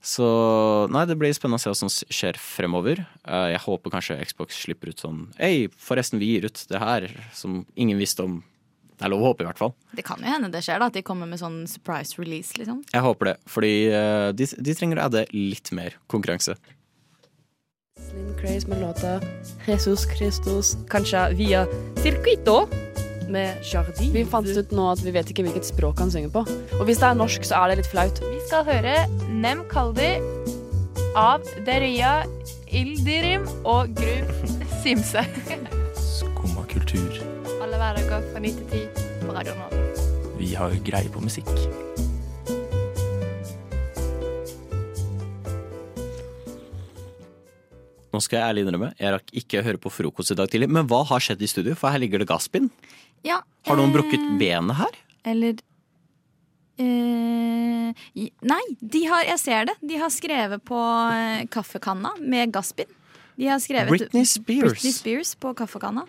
Så 0.00 0.24
nei, 0.88 1.02
det 1.04 1.18
blir 1.20 1.32
spennende 1.36 1.58
å 1.60 1.62
se 1.62 1.68
hva 1.72 1.76
som 1.76 1.90
skjer 1.92 2.38
fremover. 2.40 3.02
Eh, 3.24 3.48
Jeg 3.52 3.60
håper 3.66 3.92
kanskje 3.92 4.16
Xbox 4.24 4.56
slipper 4.64 4.94
ut 4.94 5.02
sånn 5.02 5.26
Hei, 5.36 5.68
forresten, 5.76 6.18
vi 6.22 6.30
gir 6.34 6.46
ut 6.48 6.62
det 6.70 6.80
her 6.80 7.08
som 7.36 7.66
ingen 7.76 8.00
visste 8.00 8.24
om. 8.24 8.38
Det 8.96 9.06
er 9.06 9.12
lov 9.12 9.22
å 9.24 9.28
håpe, 9.30 9.44
i 9.44 9.48
hvert 9.48 9.60
fall. 9.60 9.74
Det 9.96 10.04
kan 10.04 10.20
jo 10.20 10.28
hende 10.28 10.50
det 10.52 10.60
skjer, 10.64 10.80
da. 10.80 10.88
At 10.92 10.96
de 10.96 11.02
kommer 11.04 11.28
med 11.28 11.40
sånn 11.40 11.62
surprise 11.68 12.16
release, 12.20 12.56
liksom. 12.60 12.82
Jeg 12.92 13.04
håper 13.04 13.30
det, 13.30 13.36
fordi 13.48 13.72
eh, 13.92 14.28
de, 14.36 14.48
de 14.60 14.74
trenger 14.76 15.00
å 15.00 15.06
adde 15.08 15.26
litt 15.36 15.72
mer 15.76 15.96
konkurranse. 16.12 16.56
Slim 18.00 18.32
Craze 18.40 18.68
med 18.68 18.80
låta 18.80 19.18
Jesus 19.68 20.06
Christus, 20.16 20.74
kanskje 20.92 21.26
via 21.36 21.66
Circuito 22.00 22.62
med 23.32 23.64
Jardin. 23.66 24.12
Vi 24.14 24.24
fant 24.28 24.46
ut 24.46 24.74
nå 24.74 24.86
at 24.92 25.02
vi 25.04 25.14
vet 25.14 25.30
ikke 25.32 25.44
hvilket 25.46 25.68
språk 25.68 26.02
han 26.02 26.12
synger 26.12 26.32
på. 26.34 26.44
Og 26.78 26.84
hvis 26.88 27.00
det 27.02 27.08
er 27.10 27.18
norsk, 27.18 27.46
så 27.46 27.62
er 27.62 27.72
det 27.72 27.80
litt 27.82 27.90
flaut. 27.92 28.22
Vi 28.22 28.40
skal 28.48 28.66
høre 28.68 28.96
Nem 29.30 29.64
Kaldi 29.70 30.12
av 31.18 31.46
Deria 31.66 32.20
Ildirim 32.70 33.46
og 33.66 33.94
Gru 33.98 34.22
Simse. 34.82 35.24
Skumma 35.98 36.66
kultur. 36.70 37.20
Alle 37.60 37.78
hverdager 37.80 38.26
fra 38.32 38.42
9 38.42 38.56
til 38.60 38.86
10 38.94 39.26
på 39.26 39.36
Radio 39.36 39.56
Nova. 39.58 39.86
Vi 40.40 40.54
har 40.56 40.74
greie 40.86 41.10
på 41.12 41.22
musikk. 41.22 41.50
Nå 48.10 48.18
skal 48.24 48.40
jeg 48.40 48.50
ærlig 48.50 48.62
innrømme, 48.66 48.88
jeg 48.98 49.12
rakk 49.14 49.30
ikke 49.38 49.62
høre 49.64 49.78
på 49.80 49.92
frokost 49.92 50.32
i 50.34 50.36
dag 50.38 50.50
tidlig. 50.50 50.68
Men 50.72 50.88
hva 50.90 51.04
har 51.06 51.22
skjedd 51.22 51.40
i 51.40 51.48
studio? 51.50 51.76
For 51.78 51.94
her 51.94 52.02
ligger 52.02 52.20
det 52.20 52.28
gassbind. 52.28 52.72
Ja. 53.26 53.40
Har 53.68 53.76
noen 53.76 53.90
eh, 53.90 53.96
brukket 53.98 54.26
benet 54.40 54.76
her? 54.80 54.94
Eller 55.28 55.58
eh, 56.80 57.90
Nei, 58.40 58.62
de 58.80 59.02
har, 59.10 59.24
jeg 59.28 59.40
ser 59.42 59.68
det. 59.70 59.76
De 59.84 59.98
har 60.00 60.12
skrevet 60.14 60.62
på 60.66 60.78
eh, 61.12 61.44
kaffekanna 61.52 62.14
med 62.20 62.52
gassbind. 62.54 62.90
De 63.40 63.48
har 63.48 63.60
skrevet 63.62 63.88
Britney 63.92 64.26
Spears. 64.28 64.74
Britney 64.74 64.92
Spears 64.96 65.34
på 65.40 65.52
kaffekanna. 65.56 66.06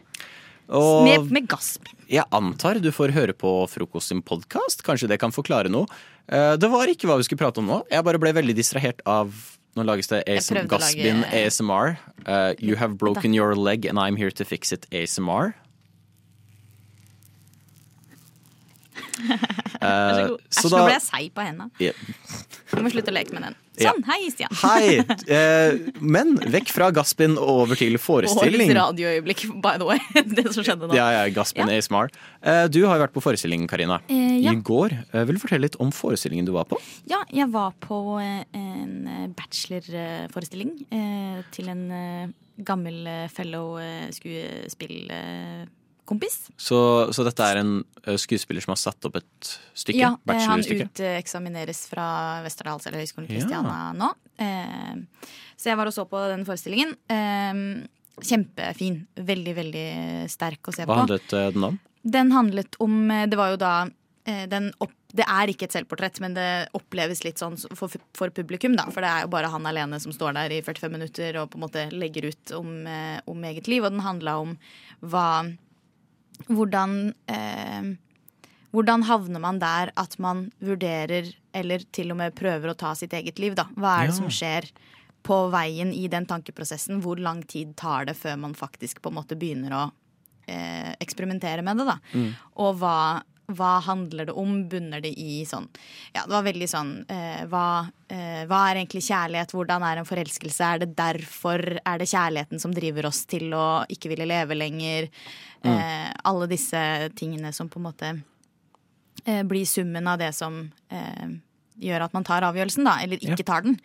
Og 0.72 1.04
Med, 1.04 1.26
med 1.36 1.48
gassbind. 1.52 1.98
jeg 2.08 2.24
antar 2.32 2.78
du 2.80 2.92
får 2.96 3.12
høre 3.12 3.34
på 3.36 3.50
Frokost 3.68 4.12
sin 4.12 4.22
podkast. 4.24 4.84
Kanskje 4.88 5.10
det 5.12 5.18
kan 5.20 5.34
forklare 5.36 5.72
noe. 5.72 5.88
Eh, 6.32 6.56
Det 6.60 6.70
var 6.72 6.88
ikke 6.92 7.10
hva 7.10 7.18
vi 7.20 7.28
skulle 7.28 7.42
prate 7.44 7.60
om 7.60 7.68
nå. 7.68 7.82
Jeg 7.92 8.06
bare 8.08 8.20
ble 8.22 8.32
veldig 8.40 8.56
distrahert 8.56 9.04
av 9.06 9.34
Nå 9.72 9.86
lages 9.88 10.10
det 10.12 10.18
ASM, 10.28 10.52
prøvde 10.58 10.68
å 10.68 10.72
gassbind 10.74 11.22
lage- 11.24 11.46
ASMR. 11.48 11.94
Eh, 12.28 12.54
you 12.60 12.76
have 12.76 12.98
broken 13.00 13.32
your 13.34 13.56
leg 13.56 13.86
and 13.88 13.98
I'm 13.98 14.18
here 14.20 14.30
to 14.32 14.44
fix 14.44 14.74
it 14.76 14.86
ASMR. 14.92 15.54
Vær 19.20 20.22
så 20.22 20.30
god. 20.30 20.40
Eh, 20.42 20.62
Æsj, 20.62 20.70
nå 20.72 20.80
ble 20.86 20.94
jeg 20.96 21.04
seig 21.08 21.32
på 21.36 21.44
henda. 21.46 21.68
Du 22.72 22.82
må 22.86 22.92
slutte 22.94 23.12
å 23.12 23.16
leke 23.16 23.34
med 23.36 23.44
den. 23.50 23.56
Sånn, 23.82 24.02
hei, 24.06 24.20
Stian. 24.34 24.52
Hei! 24.62 24.88
Eh, 25.32 25.78
men 26.04 26.34
vekk 26.54 26.72
fra 26.76 26.90
Gaspin 26.94 27.38
og 27.40 27.64
over 27.64 27.80
til 27.80 27.96
forestilling. 28.02 28.68
Årets 28.70 28.78
radioøyeblikk, 28.78 29.44
by 29.64 29.78
the 29.82 29.88
way. 29.88 30.00
Det 30.38 30.46
som 30.54 30.66
skjedde 30.66 30.90
nå. 30.90 30.96
Ja, 30.98 31.08
ja, 31.16 31.24
Gassbind 31.34 31.72
ASMR. 31.72 32.12
Eh, 32.44 32.66
Du 32.74 32.82
har 32.86 32.98
jo 33.00 33.04
vært 33.06 33.16
på 33.16 33.24
forestilling, 33.24 33.66
Karina. 33.72 34.02
Eh, 34.12 34.38
ja. 34.44 34.54
I 34.54 34.62
går. 34.62 34.96
Eh, 35.14 35.24
Vil 35.30 35.40
du 35.40 35.44
fortelle 35.44 35.66
litt 35.70 35.80
om 35.82 35.94
forestillingen 35.96 36.48
du 36.50 36.54
var 36.56 36.68
på? 36.70 36.80
Ja, 37.10 37.24
jeg 37.32 37.50
var 37.54 37.74
på 37.84 38.02
eh, 38.22 38.44
en 38.60 39.34
bachelorforestilling 39.38 40.76
til 41.56 41.72
en 41.72 41.86
gammel 42.62 43.08
fellow 43.34 43.78
eh, 43.82 44.10
skuespillkompis. 46.12 46.52
Så, 46.58 46.80
så 47.14 47.24
dette 47.26 47.44
er 47.46 47.60
en 47.62 47.84
eh, 48.06 48.18
skuespiller 48.20 48.62
som 48.64 48.72
har 48.74 48.80
satt 48.82 49.06
opp 49.08 49.16
et 49.20 49.52
stykke? 49.78 50.00
Ja, 50.00 50.12
eh, 50.30 50.44
han 50.48 50.62
uteksamineres 50.62 51.86
fra 51.90 52.42
Westerdals 52.46 52.88
eller 52.88 53.02
Høgskolen 53.02 53.50
Ja. 53.52 53.94
Nå. 53.94 54.12
Eh, 54.38 54.96
Så 55.58 55.70
jeg 55.70 55.78
var 55.78 55.88
og 55.88 55.94
så 55.94 56.06
på 56.10 56.20
den 56.32 56.46
forestillingen. 56.46 56.96
Eh, 57.10 57.88
Kjempefin. 58.22 59.06
Veldig, 59.16 59.56
veldig 59.56 60.30
sterk 60.30 60.68
å 60.68 60.74
se 60.76 60.84
Hva 60.86 60.94
på. 60.94 61.00
handlet 61.06 61.34
eh, 61.34 61.52
den 61.52 61.64
om? 61.64 61.80
Den 62.04 62.32
handlet 62.32 62.76
om 62.80 63.08
Det 63.30 63.38
var 63.38 63.52
jo 63.52 63.58
da 63.58 63.74
den 64.22 64.68
opp, 64.80 64.92
Det 65.12 65.26
er 65.26 65.50
ikke 65.50 65.66
et 65.66 65.74
selvportrett, 65.74 66.20
men 66.22 66.36
det 66.36 66.68
oppleves 66.78 67.24
litt 67.26 67.40
sånn 67.42 67.58
for, 67.76 67.90
for 68.14 68.30
publikum, 68.30 68.76
da. 68.78 68.86
For 68.94 69.02
det 69.02 69.10
er 69.10 69.22
jo 69.26 69.32
bare 69.34 69.50
han 69.50 69.66
alene 69.66 70.00
som 70.00 70.14
står 70.14 70.34
der 70.38 70.54
i 70.54 70.62
45 70.62 70.92
minutter 70.94 71.40
og 71.42 71.50
på 71.52 71.58
en 71.58 71.64
måte 71.66 71.88
legger 71.92 72.30
ut 72.30 72.52
om, 72.56 72.70
om 73.28 73.44
eget 73.50 73.68
liv. 73.68 73.84
Og 73.84 73.92
den 73.92 74.06
handla 74.06 74.38
om 74.40 74.54
hva 75.02 75.26
Hvordan 76.48 77.14
eh, 77.28 77.92
hvordan 78.72 79.04
havner 79.04 79.42
man 79.44 79.60
der 79.60 79.92
at 80.00 80.18
man 80.24 80.46
vurderer, 80.64 81.28
eller 81.54 81.84
til 81.92 82.14
og 82.14 82.18
med 82.22 82.36
prøver 82.38 82.72
å 82.72 82.78
ta 82.78 82.94
sitt 82.96 83.12
eget 83.18 83.40
liv, 83.44 83.56
da? 83.60 83.66
Hva 83.76 83.98
er 84.00 84.08
det 84.08 84.16
Ja. 84.16 84.20
som 84.22 84.30
skjer 84.32 84.70
på 85.24 85.50
veien 85.52 85.92
i 85.94 86.08
den 86.08 86.26
tankeprosessen? 86.26 87.02
Hvor 87.04 87.20
lang 87.20 87.44
tid 87.44 87.76
tar 87.76 88.06
det 88.06 88.16
før 88.16 88.38
man 88.40 88.54
faktisk 88.56 89.02
på 89.02 89.10
en 89.12 89.16
måte 89.20 89.36
begynner 89.36 89.72
å 89.76 89.92
eh, 90.48 90.96
eksperimentere 91.00 91.62
med 91.62 91.78
det, 91.78 91.86
da? 91.86 91.98
Mm. 92.16 92.32
Og 92.64 92.80
hva, 92.80 93.22
hva 93.52 93.82
handler 93.84 94.26
det 94.26 94.34
om? 94.40 94.68
Bunner 94.70 95.02
det 95.04 95.14
i 95.20 95.44
sånn 95.46 95.68
Ja, 96.16 96.24
det 96.26 96.32
var 96.32 96.44
veldig 96.48 96.68
sånn 96.72 97.06
eh, 97.12 97.44
hva, 97.52 97.92
eh, 98.10 98.46
hva 98.48 98.64
er 98.72 98.80
egentlig 98.82 99.04
kjærlighet? 99.06 99.52
Hvordan 99.52 99.84
er 99.84 99.98
en 100.02 100.06
forelskelse? 100.08 100.64
Er 100.64 100.80
det 100.80 100.96
derfor 100.96 101.60
er 101.86 101.98
det 102.00 102.08
kjærligheten 102.10 102.60
som 102.60 102.72
driver 102.72 103.06
oss 103.12 103.26
til 103.26 103.52
å 103.54 103.86
ikke 103.92 104.10
ville 104.16 104.26
leve 104.32 104.56
lenger? 104.56 105.12
Mm. 105.62 105.72
Eh, 105.76 106.10
alle 106.26 106.50
disse 106.50 106.82
tingene 107.18 107.54
som 107.54 107.70
på 107.70 107.80
en 107.80 107.88
måte 107.90 108.12
eh, 109.26 109.44
blir 109.44 109.66
summen 109.70 110.08
av 110.10 110.18
det 110.22 110.32
som 110.38 110.64
eh, 110.90 111.38
gjør 111.82 112.06
at 112.06 112.16
man 112.16 112.26
tar 112.28 112.46
avgjørelsen, 112.46 112.88
da, 112.88 112.98
eller 113.04 113.22
ikke 113.22 113.46
tar 113.48 113.66
den. 113.66 113.78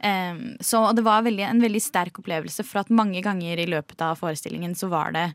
Eh, 0.00 0.40
så 0.64 0.86
det 0.96 1.04
var 1.06 1.26
veldig, 1.26 1.46
en 1.50 1.62
veldig 1.64 1.82
sterk 1.82 2.20
opplevelse, 2.22 2.66
for 2.66 2.82
at 2.82 2.92
mange 2.94 3.22
ganger 3.24 3.60
i 3.60 3.68
løpet 3.70 4.04
av 4.04 4.18
forestillingen 4.20 4.76
så 4.78 4.90
var 4.92 5.14
det 5.16 5.26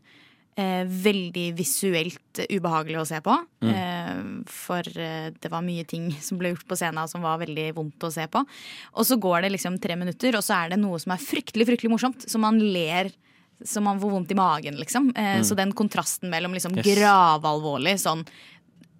eh, 0.60 0.84
veldig 0.86 1.48
visuelt 1.58 2.44
ubehagelig 2.48 3.00
å 3.00 3.08
se 3.08 3.20
på. 3.24 3.36
Mm. 3.64 3.72
Eh, 3.74 4.22
for 4.50 4.86
det 4.86 5.52
var 5.52 5.66
mye 5.66 5.86
ting 5.90 6.10
som 6.26 6.40
ble 6.40 6.54
gjort 6.54 6.68
på 6.70 6.78
scenen 6.80 7.10
som 7.10 7.24
var 7.26 7.42
veldig 7.42 7.70
vondt 7.78 8.08
å 8.08 8.14
se 8.14 8.26
på. 8.30 8.44
Og 8.94 9.08
så 9.08 9.18
går 9.20 9.46
det 9.46 9.54
liksom 9.56 9.78
tre 9.82 9.98
minutter, 10.00 10.38
og 10.38 10.46
så 10.46 10.62
er 10.62 10.74
det 10.74 10.82
noe 10.82 11.00
som 11.02 11.14
er 11.14 11.22
fryktelig, 11.22 11.70
fryktelig 11.70 11.94
morsomt. 11.96 12.26
Så 12.30 12.42
man 12.42 12.62
ler 12.62 13.12
så 13.64 13.80
man 13.82 14.00
får 14.00 14.10
vondt 14.10 14.30
i 14.30 14.34
magen, 14.38 14.76
liksom. 14.76 15.10
Eh, 15.16 15.36
Mm. 15.38 15.44
Så 15.44 15.54
den 15.56 15.72
kontrasten 15.72 16.30
mellom 16.30 16.52
liksom 16.54 16.76
Yes. 16.76 16.86
gravalvorlig 16.86 17.94
sånn 17.98 18.26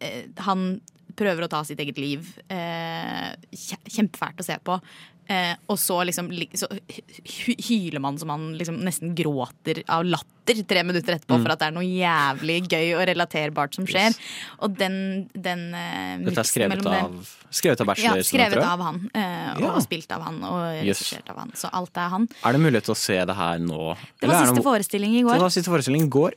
eh, 0.01 0.25
Han 0.39 0.81
prøver 1.15 1.45
å 1.45 1.49
ta 1.49 1.63
sitt 1.65 1.79
eget 1.79 1.99
liv. 1.99 2.27
Eh, 2.51 3.35
kjempefælt 3.55 4.41
å 4.41 4.45
se 4.45 4.57
på. 4.65 4.81
Eh, 5.29 5.55
og 5.73 5.79
så 5.81 6.03
liksom 6.05 6.27
så 6.55 6.69
hyler 7.69 8.01
man 8.05 8.19
som 8.21 8.29
man 8.29 8.43
liksom 8.59 8.77
nesten 8.85 9.15
gråter 9.17 9.83
av 9.89 10.05
latter 10.05 10.59
tre 10.69 10.83
minutter 10.85 11.15
etterpå 11.17 11.39
Mm. 11.39 11.43
for 11.47 11.53
at 11.55 11.59
det 11.63 11.69
er 11.69 11.73
noe 11.73 11.87
jævlig 11.89 12.57
gøy 12.69 12.91
og 12.99 13.07
relaterbart 13.09 13.75
som 13.75 13.87
skjer. 13.89 14.13
Og 14.61 14.77
den, 14.77 15.29
den 15.33 15.63
eh, 15.75 16.19
Dette 16.27 16.41
er 16.45 16.51
skrevet 16.51 16.85
av, 16.87 17.15
skrevet 17.51 17.81
av 17.81 17.87
bachelor? 17.89 18.21
Ja, 18.21 18.23
skrevet 18.29 18.63
av 18.65 18.81
han. 18.85 19.11
eh, 19.15 19.61
Ja. 19.65 19.73
Og 19.75 19.83
spilt 19.83 20.11
av 20.13 20.23
han 20.23 20.43
og 20.45 20.85
Yes. 20.85 20.99
regissert 21.01 21.31
av 21.31 21.39
han. 21.39 21.53
Så 21.57 21.71
alt 21.73 21.97
er 21.97 22.09
han. 22.13 22.29
Er 22.45 22.53
det 22.53 22.61
mulighet 22.61 22.85
til 22.85 22.95
å 22.95 22.97
se 23.01 23.17
det 23.25 23.35
her 23.37 23.59
nå? 23.59 23.97
Det 24.21 24.29
var 24.29 24.45
siste 24.45 24.57
noe- 24.61 24.63
forestilling 24.69 25.17
i 25.17 25.23
går. 25.23 25.33
Det 25.33 25.41
var 25.41 25.49
siste 25.57 25.71
forestilling 25.73 26.03
i 26.05 26.09
går. 26.11 26.33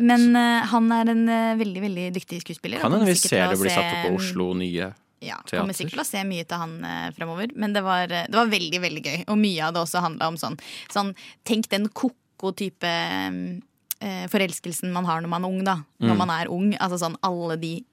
Men 0.00 0.34
eh, 0.34 0.64
han 0.64 0.90
er 0.92 1.10
en 1.10 1.28
eh, 1.28 1.54
veldig 1.60 1.80
veldig 1.82 2.12
dyktig 2.14 2.40
skuespiller. 2.40 2.80
Kan 2.80 2.92
hende 2.92 3.04
vi 3.04 3.14
ser 3.20 3.48
det 3.50 3.58
blir 3.58 3.68
bli 3.68 3.74
satt 3.76 3.84
opp 3.92 4.06
på 4.08 4.16
Oslo 4.16 4.54
Nye 4.54 4.94
Ja, 5.20 5.36
Teater. 5.44 5.60
kommer 5.60 5.76
sikkert 5.76 5.98
til 5.98 6.00
å 6.00 6.08
se 6.08 6.22
mye 6.24 6.44
til 6.48 6.56
han 6.62 6.78
eh, 6.84 7.10
fremover. 7.12 7.50
Men 7.54 7.74
det 7.76 7.82
var, 7.84 8.04
eh, 8.08 8.26
det 8.26 8.34
var 8.38 8.46
veldig, 8.48 8.80
veldig 8.80 9.02
gøy. 9.04 9.18
Og 9.28 9.36
mye 9.38 9.66
av 9.66 9.74
det 9.76 9.82
også 9.84 10.00
handla 10.00 10.28
om 10.32 10.38
sånn, 10.40 10.56
sånn 10.92 11.14
Tenk 11.44 11.68
den 11.68 11.88
ko-ko 11.92 12.52
type 12.56 12.88
eh, 14.00 14.24
forelskelsen 14.32 14.92
man 14.94 15.04
har 15.04 15.20
når 15.20 15.28
man 15.28 15.44
er 15.44 15.48
ung, 15.52 15.64
da. 15.64 15.74
Når 16.00 16.14
Mm. 16.14 16.16
man 16.24 16.30
er 16.30 16.48
ung. 16.48 16.72
Altså 16.80 16.98
sånn 16.98 17.16
alle 17.22 17.56
de 17.60 17.84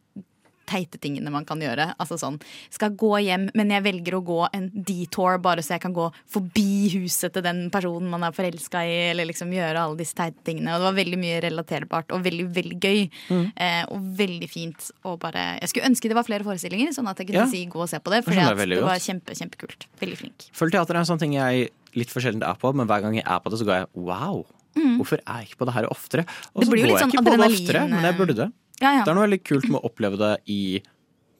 teite 0.67 0.99
tingene 1.01 1.31
man 1.33 1.45
kan 1.47 1.61
gjøre. 1.63 1.89
Altså 2.01 2.17
sånn 2.19 2.39
Skal 2.73 2.95
gå 2.99 3.13
hjem, 3.25 3.47
men 3.57 3.71
jeg 3.73 3.85
velger 3.85 4.17
å 4.17 4.23
gå 4.25 4.39
en 4.53 4.67
detour 4.73 5.39
bare 5.43 5.63
så 5.65 5.75
jeg 5.75 5.83
kan 5.85 5.95
gå 5.95 6.09
forbi 6.33 6.89
huset 6.97 7.33
til 7.35 7.45
den 7.45 7.67
personen 7.73 8.09
man 8.11 8.25
er 8.27 8.35
forelska 8.35 8.83
i, 8.87 8.97
eller 9.11 9.29
liksom 9.29 9.53
gjøre 9.55 9.85
alle 9.87 9.99
disse 9.99 10.17
teite 10.17 10.43
tingene. 10.47 10.75
Og 10.75 10.81
det 10.83 10.89
var 10.89 10.99
veldig 10.99 11.21
mye 11.21 11.41
relaterbart 11.47 12.13
og 12.15 12.25
veldig, 12.27 12.47
veldig 12.57 12.79
gøy. 12.83 13.01
Mm. 13.31 13.45
Eh, 13.55 13.83
og 13.93 14.11
veldig 14.21 14.51
fint. 14.51 14.91
Og 15.07 15.19
bare 15.23 15.47
Jeg 15.61 15.71
skulle 15.71 15.89
ønske 15.89 16.11
det 16.11 16.17
var 16.17 16.27
flere 16.27 16.45
forestillinger, 16.47 16.93
sånn 16.95 17.09
at 17.09 17.17
jeg 17.19 17.31
kunne 17.31 17.45
Ja. 17.45 17.49
si 17.51 17.65
gå 17.65 17.79
og 17.81 17.89
se 17.89 17.99
på 17.99 18.11
det. 18.11 18.25
Det 18.25 18.35
jeg 18.35 18.57
veldig 18.57 18.77
det 18.77 18.83
var 18.83 18.99
kjempe, 18.99 19.35
kjempekult. 19.37 19.87
Veldig 19.99 20.17
flink. 20.17 20.49
Føler 20.53 20.71
teater 20.77 20.95
er 20.95 20.99
en 20.99 21.09
sånn 21.09 21.19
ting 21.19 21.33
jeg 21.33 21.69
litt 21.97 22.11
for 22.13 22.21
sjelden 22.21 22.43
er 22.43 22.57
på, 22.59 22.73
men 22.75 22.87
hver 22.87 23.01
gang 23.01 23.17
jeg 23.17 23.25
er 23.25 23.39
på 23.39 23.49
det, 23.51 23.59
så 23.59 23.67
går 23.67 23.79
jeg 23.81 23.87
wow. 23.95 24.45
Mm. 24.77 24.97
Hvorfor 24.99 25.19
er 25.23 25.41
jeg 25.41 25.49
ikke 25.49 25.61
på 25.63 25.67
det 25.69 25.73
her 25.73 25.89
oftere? 25.89 26.25
Og 26.53 26.63
så 26.63 26.69
går 26.69 26.77
jeg 26.83 27.01
sånn 27.01 27.13
ikke 27.13 27.25
på 27.25 27.33
det 27.33 27.49
oftere, 27.49 27.83
men 27.89 28.05
jeg 28.05 28.17
burde 28.19 28.35
det. 28.37 28.47
Ja, 28.81 28.93
ja. 28.99 29.01
Det 29.03 29.11
er 29.11 29.17
noe 29.17 29.25
veldig 29.25 29.43
kult 29.45 29.67
med 29.71 29.79
å 29.79 29.89
oppleve 29.89 30.19
det 30.21 30.33
i 30.53 30.61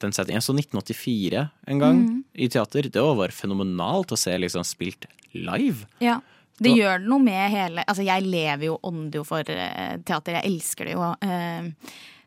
den 0.01 0.13
settingen. 0.13 0.41
Jeg 0.41 0.47
så 0.47 0.55
1984 0.55 1.43
en 1.73 1.81
gang 1.81 2.01
mm. 2.01 2.17
i 2.33 2.49
teater. 2.53 2.89
Det 2.93 3.05
var 3.21 3.33
fenomenalt 3.35 4.13
å 4.13 4.19
se 4.19 4.33
liksom 4.37 4.65
spilt 4.67 5.07
live. 5.37 5.87
Ja. 6.03 6.19
Det 6.57 6.71
Og- 6.71 6.79
gjør 6.79 7.03
noe 7.05 7.21
med 7.21 7.51
hele 7.53 7.83
Altså, 7.85 8.03
jeg 8.03 8.25
lever 8.25 8.65
jo, 8.65 8.79
ånder 8.81 9.19
jo 9.19 9.23
for 9.27 9.45
uh, 9.45 9.97
teater. 10.01 10.39
Jeg 10.39 10.45
elsker 10.49 10.89
det 10.89 10.95
jo. 10.95 11.11
Uh, 11.21 11.69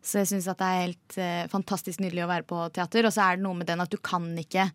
så 0.01 0.23
jeg 0.23 0.31
syns 0.31 0.47
at 0.49 0.61
det 0.61 0.69
er 0.69 0.85
helt 0.87 1.19
uh, 1.19 1.51
fantastisk 1.51 2.01
nydelig 2.01 2.25
å 2.25 2.31
være 2.31 2.47
på 2.47 2.63
teater. 2.73 3.09
Og 3.09 3.15
så 3.15 3.27
er 3.27 3.37
det 3.37 3.47
noe 3.47 3.59
med 3.59 3.67
den 3.67 3.83
at 3.83 3.91
du 3.91 3.99
kan 3.99 4.31
ikke 4.39 4.71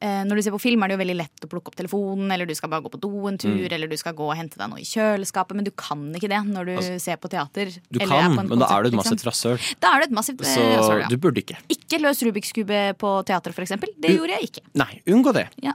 Når 0.00 0.36
du 0.36 0.42
ser 0.44 0.52
på 0.52 0.60
film, 0.60 0.82
er 0.84 0.88
det 0.90 0.96
jo 0.98 1.00
veldig 1.00 1.16
lett 1.16 1.44
å 1.46 1.48
plukke 1.48 1.70
opp 1.72 1.76
telefonen, 1.78 2.30
eller 2.32 2.44
du 2.46 2.54
skal 2.54 2.68
bare 2.68 2.84
gå 2.84 2.90
på 2.92 3.00
do 3.00 3.10
en 3.30 3.38
tur, 3.38 3.48
Mm. 3.56 3.72
eller 3.72 3.88
du 3.88 3.96
skal 3.96 4.12
gå 4.12 4.26
og 4.28 4.36
hente 4.36 4.58
deg 4.60 4.68
noe 4.68 4.78
i 4.78 4.84
kjøleskapet, 4.84 5.56
men 5.56 5.64
du 5.64 5.70
kan 5.72 6.12
ikke 6.14 6.28
det 6.28 6.42
når 6.44 6.64
du 6.66 6.72
Altså, 6.76 7.00
ser 7.00 7.16
på 7.16 7.30
teater. 7.32 7.72
Du 7.90 7.98
eller 8.00 8.14
er 8.16 8.20
kan, 8.26 8.36
på 8.36 8.40
en 8.44 8.48
men 8.48 8.58
da 8.60 8.66
er 8.76 8.82
du 8.82 8.88
et 8.88 8.94
massivt 8.94 9.24
massivt 9.24 9.56
liksom. 9.56 9.80
Da 9.80 9.94
er 9.94 10.00
du 10.00 10.04
et 10.04 10.16
massivt 10.18 10.40
eh, 10.44 10.76
rasshøl, 10.76 11.00
ja. 11.00 11.08
du 11.08 11.16
burde 11.16 11.40
ikke. 11.40 11.56
Ikke 11.72 12.00
løs 12.02 12.22
Rubiks 12.22 12.52
kube 12.52 12.82
på 13.00 13.24
teater, 13.24 13.52
for 13.56 13.62
eksempel. 13.64 13.88
Det 13.96 14.10
U 14.12 14.18
gjorde 14.20 14.36
jeg 14.36 14.50
ikke. 14.50 14.64
Nei, 14.74 15.00
unngå 15.08 15.32
det. 15.32 15.48
Ja. 15.64 15.72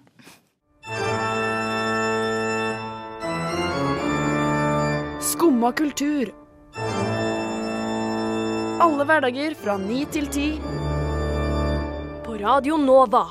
Skumma 5.22 5.72
kultur. 5.72 6.32
Alle 8.82 9.06
hverdager 9.06 9.54
fra 9.56 9.78
ni 9.78 10.06
til 10.12 10.26
ti. 10.34 10.48
På 12.26 12.38
Radio 12.42 12.78
Nova. 12.82 13.24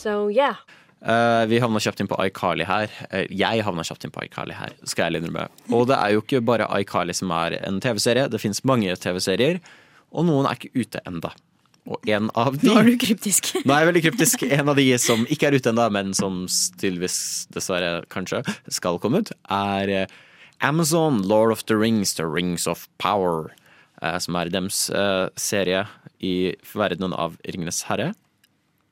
So 0.00 0.30
yeah. 0.32 0.56
Uh, 1.00 1.46
vi 1.48 1.60
havna 1.60 1.80
kjapt 1.80 2.00
inn 2.02 2.08
på 2.08 2.16
iCarly 2.26 2.64
her. 2.68 2.92
Uh, 3.08 3.24
jeg 3.28 3.64
havna 3.64 3.84
kjapt 3.84 4.04
inn 4.04 4.12
på 4.12 4.24
iCarly 4.26 4.56
her, 4.56 4.72
skal 4.88 5.08
jeg 5.08 5.22
innrømme. 5.22 5.46
Og 5.72 5.86
det 5.88 5.96
er 5.96 6.14
jo 6.14 6.24
ikke 6.24 6.42
bare 6.44 6.68
iCarly 6.80 7.16
som 7.16 7.32
er 7.36 7.56
en 7.60 7.80
TV-serie. 7.84 8.28
Det 8.32 8.40
fins 8.40 8.62
mange 8.68 8.96
TV-serier, 9.00 9.60
og 10.12 10.28
noen 10.28 10.48
er 10.48 10.58
ikke 10.58 10.72
ute 10.76 11.00
enda. 11.08 11.32
Og 11.90 12.08
en 12.12 12.28
av 12.38 12.58
de 12.60 12.68
Nå 12.68 12.76
er 12.76 12.90
du 12.90 12.96
kryptisk. 13.00 13.52
Nå 13.64 13.72
er 13.72 13.84
jeg 13.84 13.90
veldig 13.90 14.04
kryptisk. 14.08 14.44
En 14.44 14.72
av 14.72 14.80
de 14.80 14.86
som 15.00 15.24
ikke 15.32 15.48
er 15.48 15.56
ute 15.56 15.72
enda, 15.72 15.88
men 15.92 16.12
som 16.16 16.42
tydeligvis, 16.80 17.20
dessverre, 17.56 18.02
kanskje 18.12 18.42
skal 18.68 19.00
komme 19.00 19.24
ut, 19.24 19.32
er 19.48 19.94
eh, 20.02 20.18
Amazon 20.60 21.22
Lord 21.24 21.56
of 21.56 21.64
the 21.72 21.78
Rings, 21.80 22.12
The 22.20 22.28
Rings 22.28 22.68
of 22.68 22.86
Power. 23.00 23.54
Som 24.00 24.36
er 24.40 24.48
dems 24.48 24.86
serie 25.36 25.82
i 26.24 26.54
verdenen 26.72 27.12
av 27.12 27.34
Ringenes 27.44 27.82
herre. 27.84 28.14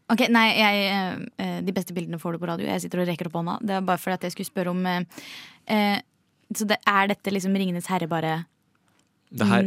Ok, 0.09 0.25
nei, 0.33 0.47
jeg, 0.57 1.25
eh, 1.37 1.57
De 1.65 1.75
beste 1.77 1.93
bildene 1.97 2.21
får 2.21 2.37
du 2.37 2.43
på 2.43 2.49
radio. 2.49 2.69
Jeg 2.69 2.85
sitter 2.87 3.03
og 3.03 3.09
rekker 3.11 3.29
opp 3.29 3.41
hånda. 3.41 3.59
Det 3.61 3.75
er 3.77 3.89
bare 3.89 4.01
fordi 4.01 4.17
at 4.17 4.29
jeg 4.29 4.37
skulle 4.37 4.51
spørre 4.51 4.73
om 4.73 4.87
eh, 4.89 5.25
eh, 5.69 5.99
Så 6.55 6.69
det, 6.69 6.79
er 6.89 7.11
dette 7.11 7.35
liksom 7.35 7.57
Ringenes 7.59 7.91
herre 7.93 8.09
bare 8.09 8.39
Det 9.29 9.45
her, 9.45 9.67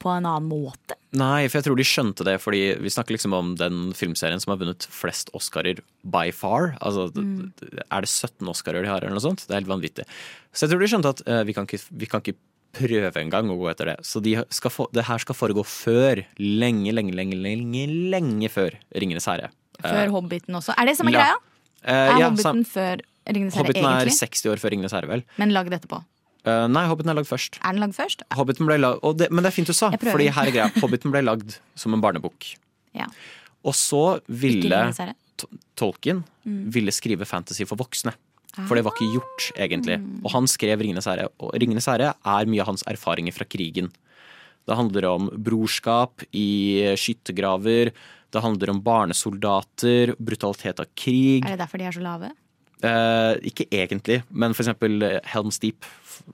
på 0.00 0.08
en 0.08 0.24
annen 0.24 0.48
måte? 0.48 0.96
Nei, 1.12 1.44
for 1.52 1.58
jeg 1.58 1.66
tror 1.66 1.76
de 1.76 1.84
skjønte 1.84 2.24
det, 2.24 2.38
fordi 2.40 2.62
vi 2.80 2.92
snakker 2.94 3.12
liksom 3.12 3.34
om 3.36 3.50
den 3.60 3.90
filmserien 3.92 4.40
som 4.40 4.54
har 4.54 4.62
vunnet 4.62 4.86
flest 4.88 5.28
Oscarer 5.36 5.82
by 6.02 6.30
far. 6.32 6.72
Altså, 6.80 7.10
Mm. 7.12 7.52
Er 7.90 8.00
det 8.00 8.08
17 8.08 8.48
Oscarer 8.48 8.80
de 8.80 8.88
har, 8.88 9.04
eller 9.04 9.12
noe 9.12 9.20
sånt? 9.20 9.44
Det 9.44 9.52
er 9.52 9.60
helt 9.60 9.68
vanvittig. 9.68 10.06
Så 10.54 10.64
jeg 10.64 10.72
tror 10.72 10.80
de 10.80 10.88
skjønte 10.88 11.12
at 11.12 11.20
eh, 11.28 11.42
vi, 11.44 11.52
kan 11.52 11.68
ikke, 11.68 11.84
vi 11.92 12.08
kan 12.08 12.24
ikke 12.24 12.38
prøve 12.72 13.20
engang 13.20 13.50
å 13.52 13.58
gå 13.60 13.68
etter 13.68 13.92
det. 13.92 13.98
Så 14.08 14.22
de 14.24 14.38
skal 14.48 14.72
få, 14.72 14.88
det 14.96 15.04
her 15.04 15.20
skal 15.20 15.36
foregå 15.36 15.64
før. 15.68 16.24
Lenge, 16.40 16.92
lenge, 16.96 17.12
lenge, 17.12 17.36
lenge, 17.36 17.84
lenge 18.16 18.48
før 18.48 18.78
Ringenes 18.96 19.28
herre. 19.28 19.52
Før 19.80 20.12
Hobbiten 20.14 20.54
også. 20.54 20.74
Er 20.78 20.86
det 20.86 20.96
samme 20.98 21.12
greia? 21.14 21.34
Eh, 21.82 21.92
er 21.94 22.18
ja, 22.20 22.28
Hobbiten 22.30 22.64
før 22.68 23.00
Ringenes 23.26 23.54
herre, 23.54 23.64
Hobbiten 23.66 23.84
er 23.86 24.00
egentlig? 24.02 24.18
60 24.18 24.46
år 24.52 24.60
før 24.62 24.70
Ringenes 24.74 24.92
herre, 24.92 25.08
vel? 25.08 25.22
Men 25.38 25.54
lagd 25.54 25.72
etterpå. 25.72 26.02
Uh, 26.42 26.66
nei, 26.66 26.86
Hobbiten 26.90 27.10
er 27.10 27.14
lagd 27.14 27.28
først. 27.30 27.58
Er 27.62 27.72
den 27.72 27.80
lagd 27.84 27.94
først? 27.94 28.22
Hobbiten 28.34 28.66
ble 28.66 28.78
lagd, 28.82 29.04
det, 29.18 29.30
men 29.30 29.44
det 29.44 29.52
er 29.52 29.54
fint 29.54 29.70
du 29.70 29.72
sa, 29.72 29.92
fordi 29.94 30.26
her 30.34 30.50
er 30.50 30.54
greia. 30.54 30.68
Hobbiten 30.82 31.14
ble 31.14 31.22
lagd 31.22 31.58
som 31.78 31.94
en 31.94 32.02
barnebok. 32.02 32.52
Ja. 32.92 33.06
Og 33.64 33.72
så 33.72 34.20
ville 34.28 34.76
Tolkien 35.80 36.24
Mm. 36.44 36.70
ville 36.74 36.90
skrive 36.92 37.24
fantasy 37.24 37.64
for 37.64 37.78
voksne. 37.78 38.12
For 38.66 38.74
det 38.76 38.82
var 38.84 38.92
ikke 38.92 39.14
gjort, 39.14 39.44
egentlig. 39.56 39.96
Og 40.24 40.30
han 40.34 40.44
skrev 40.50 40.80
'Ringenes 40.82 41.06
herre'. 41.06 41.28
Og 41.40 41.54
'Ringenes 41.54 41.86
herre' 41.86 42.12
er 42.24 42.44
mye 42.50 42.60
av 42.60 42.66
hans 42.66 42.82
erfaringer 42.82 43.32
fra 43.32 43.44
krigen. 43.46 43.88
Det 44.68 44.76
handler 44.76 45.04
om 45.08 45.30
brorskap 45.30 46.22
i 46.34 46.82
skyttergraver. 46.98 47.92
Det 48.32 48.40
handler 48.40 48.72
om 48.72 48.80
barnesoldater, 48.84 50.14
brutalitet 50.18 50.80
av 50.80 50.88
krig. 50.96 51.44
Er 51.44 51.54
det 51.54 51.64
derfor 51.64 51.82
de 51.82 51.90
er 51.90 51.96
så 51.96 52.04
lave? 52.04 52.32
Eh, 52.82 53.36
ikke 53.46 53.68
egentlig, 53.70 54.22
men 54.34 54.56
eksempel 54.56 55.04
eh, 55.06 55.18
Helm's 55.30 55.60
Deep. 55.62 55.86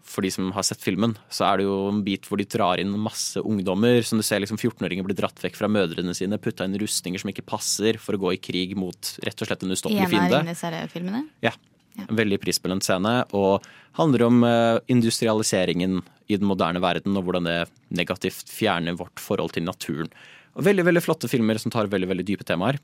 For 0.05 0.25
de 0.25 0.31
som 0.33 0.49
har 0.53 0.65
sett 0.67 0.83
filmen, 0.83 1.15
så 1.33 1.45
er 1.49 1.61
det 1.61 1.67
jo 1.69 1.77
en 1.91 2.01
bit 2.05 2.25
hvor 2.29 2.41
de 2.41 2.47
drar 2.49 2.81
inn 2.81 2.95
masse 3.01 3.41
ungdommer. 3.41 4.01
Som 4.05 4.21
du 4.21 4.25
ser 4.27 4.41
liksom 4.43 4.59
14-åringer 4.59 5.07
blir 5.07 5.17
dratt 5.19 5.41
vekk 5.45 5.59
fra 5.61 5.69
mødrene 5.71 6.15
sine, 6.17 6.41
putta 6.41 6.67
inn 6.67 6.77
rustninger 6.81 7.21
som 7.21 7.33
ikke 7.33 7.47
passer, 7.49 8.01
for 8.01 8.17
å 8.17 8.23
gå 8.25 8.35
i 8.35 8.41
krig 8.41 8.75
mot 8.81 9.13
rett 9.25 9.45
og 9.45 9.51
slett 9.51 9.65
en 9.65 9.75
I 9.75 9.77
ustoppelig 9.77 10.07
en 10.07 10.09
av 10.09 10.15
fiende. 10.15 10.57
Herre-filmene? 10.63 11.23
Ja. 11.45 11.53
En 11.99 12.19
veldig 12.19 12.39
prisbelønt 12.41 12.87
scene, 12.87 13.15
og 13.37 13.67
handler 13.99 14.27
om 14.29 14.41
eh, 14.47 14.79
industrialiseringen 14.95 16.01
i 16.29 16.37
den 16.37 16.49
moderne 16.49 16.81
verden, 16.85 17.17
og 17.19 17.29
hvordan 17.29 17.49
det 17.49 17.61
negativt 17.93 18.49
fjerner 18.53 18.97
vårt 18.97 19.21
forhold 19.21 19.57
til 19.57 19.67
naturen. 19.69 20.13
Veldig, 20.59 20.85
veldig 20.89 21.03
flotte 21.05 21.29
filmer 21.31 21.59
som 21.63 21.71
tar 21.75 21.87
veldig, 21.91 22.09
veldig 22.11 22.27
dype 22.27 22.45
temaer. 22.47 22.79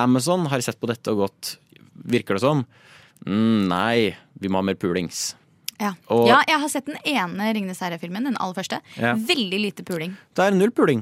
Amazon 0.00 0.46
har 0.48 0.62
sett 0.64 0.78
på 0.80 0.88
dette 0.88 1.12
og 1.12 1.24
gått, 1.26 1.56
virker 2.08 2.38
det 2.38 2.44
som, 2.44 2.64
mm, 3.26 3.68
nei, 3.68 4.16
vi 4.40 4.48
må 4.48 4.60
ha 4.62 4.62
mer 4.62 4.78
pulings. 4.80 5.34
Ja. 5.82 5.94
Og- 6.14 6.28
ja, 6.28 6.42
jeg 6.46 6.60
har 6.60 6.68
sett 6.70 6.86
den 6.86 6.96
ene 7.04 7.52
Ringnes 7.56 7.80
herre-filmen. 7.82 8.22
Den 8.22 8.36
aller 8.38 8.54
første. 8.54 8.78
Ja. 8.96 9.14
Veldig 9.18 9.58
lite 9.60 9.82
puling. 9.82 10.16
Det 10.34 10.44
er 10.44 10.54
null 10.54 10.70
puling. 10.70 11.00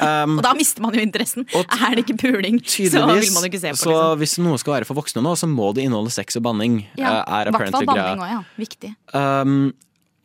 Um, 0.00 0.38
Og 0.38 0.42
da 0.46 0.54
mister 0.56 0.80
man 0.80 0.94
jo 0.96 1.02
interessen. 1.04 1.44
Er 1.52 1.94
det 1.94 2.06
ikke 2.06 2.16
puling, 2.22 2.58
så 2.64 2.88
vil 2.88 3.28
man 3.34 3.44
jo 3.44 3.50
ikke 3.50 3.60
se 3.60 3.74
på. 3.74 3.82
Så 3.82 3.90
Liksom. 3.92 4.18
hvis 4.22 4.38
noe 4.40 4.56
skal 4.62 4.72
være 4.78 4.86
for 4.88 4.94
voksne 4.96 5.20
nå, 5.22 5.34
så 5.36 5.46
må 5.50 5.74
det 5.76 5.84
inneholde 5.84 6.10
sex 6.14 6.36
og 6.40 6.42
banning. 6.48 6.86
Ja, 6.96 7.20
eh, 7.20 7.42
er 7.42 7.52
apparently 7.52 7.84
greia. 7.84 8.16
banning 8.16 8.24
også, 8.24 8.32
ja. 8.32 8.42
Viktig. 8.64 8.94
Um, 9.12 9.74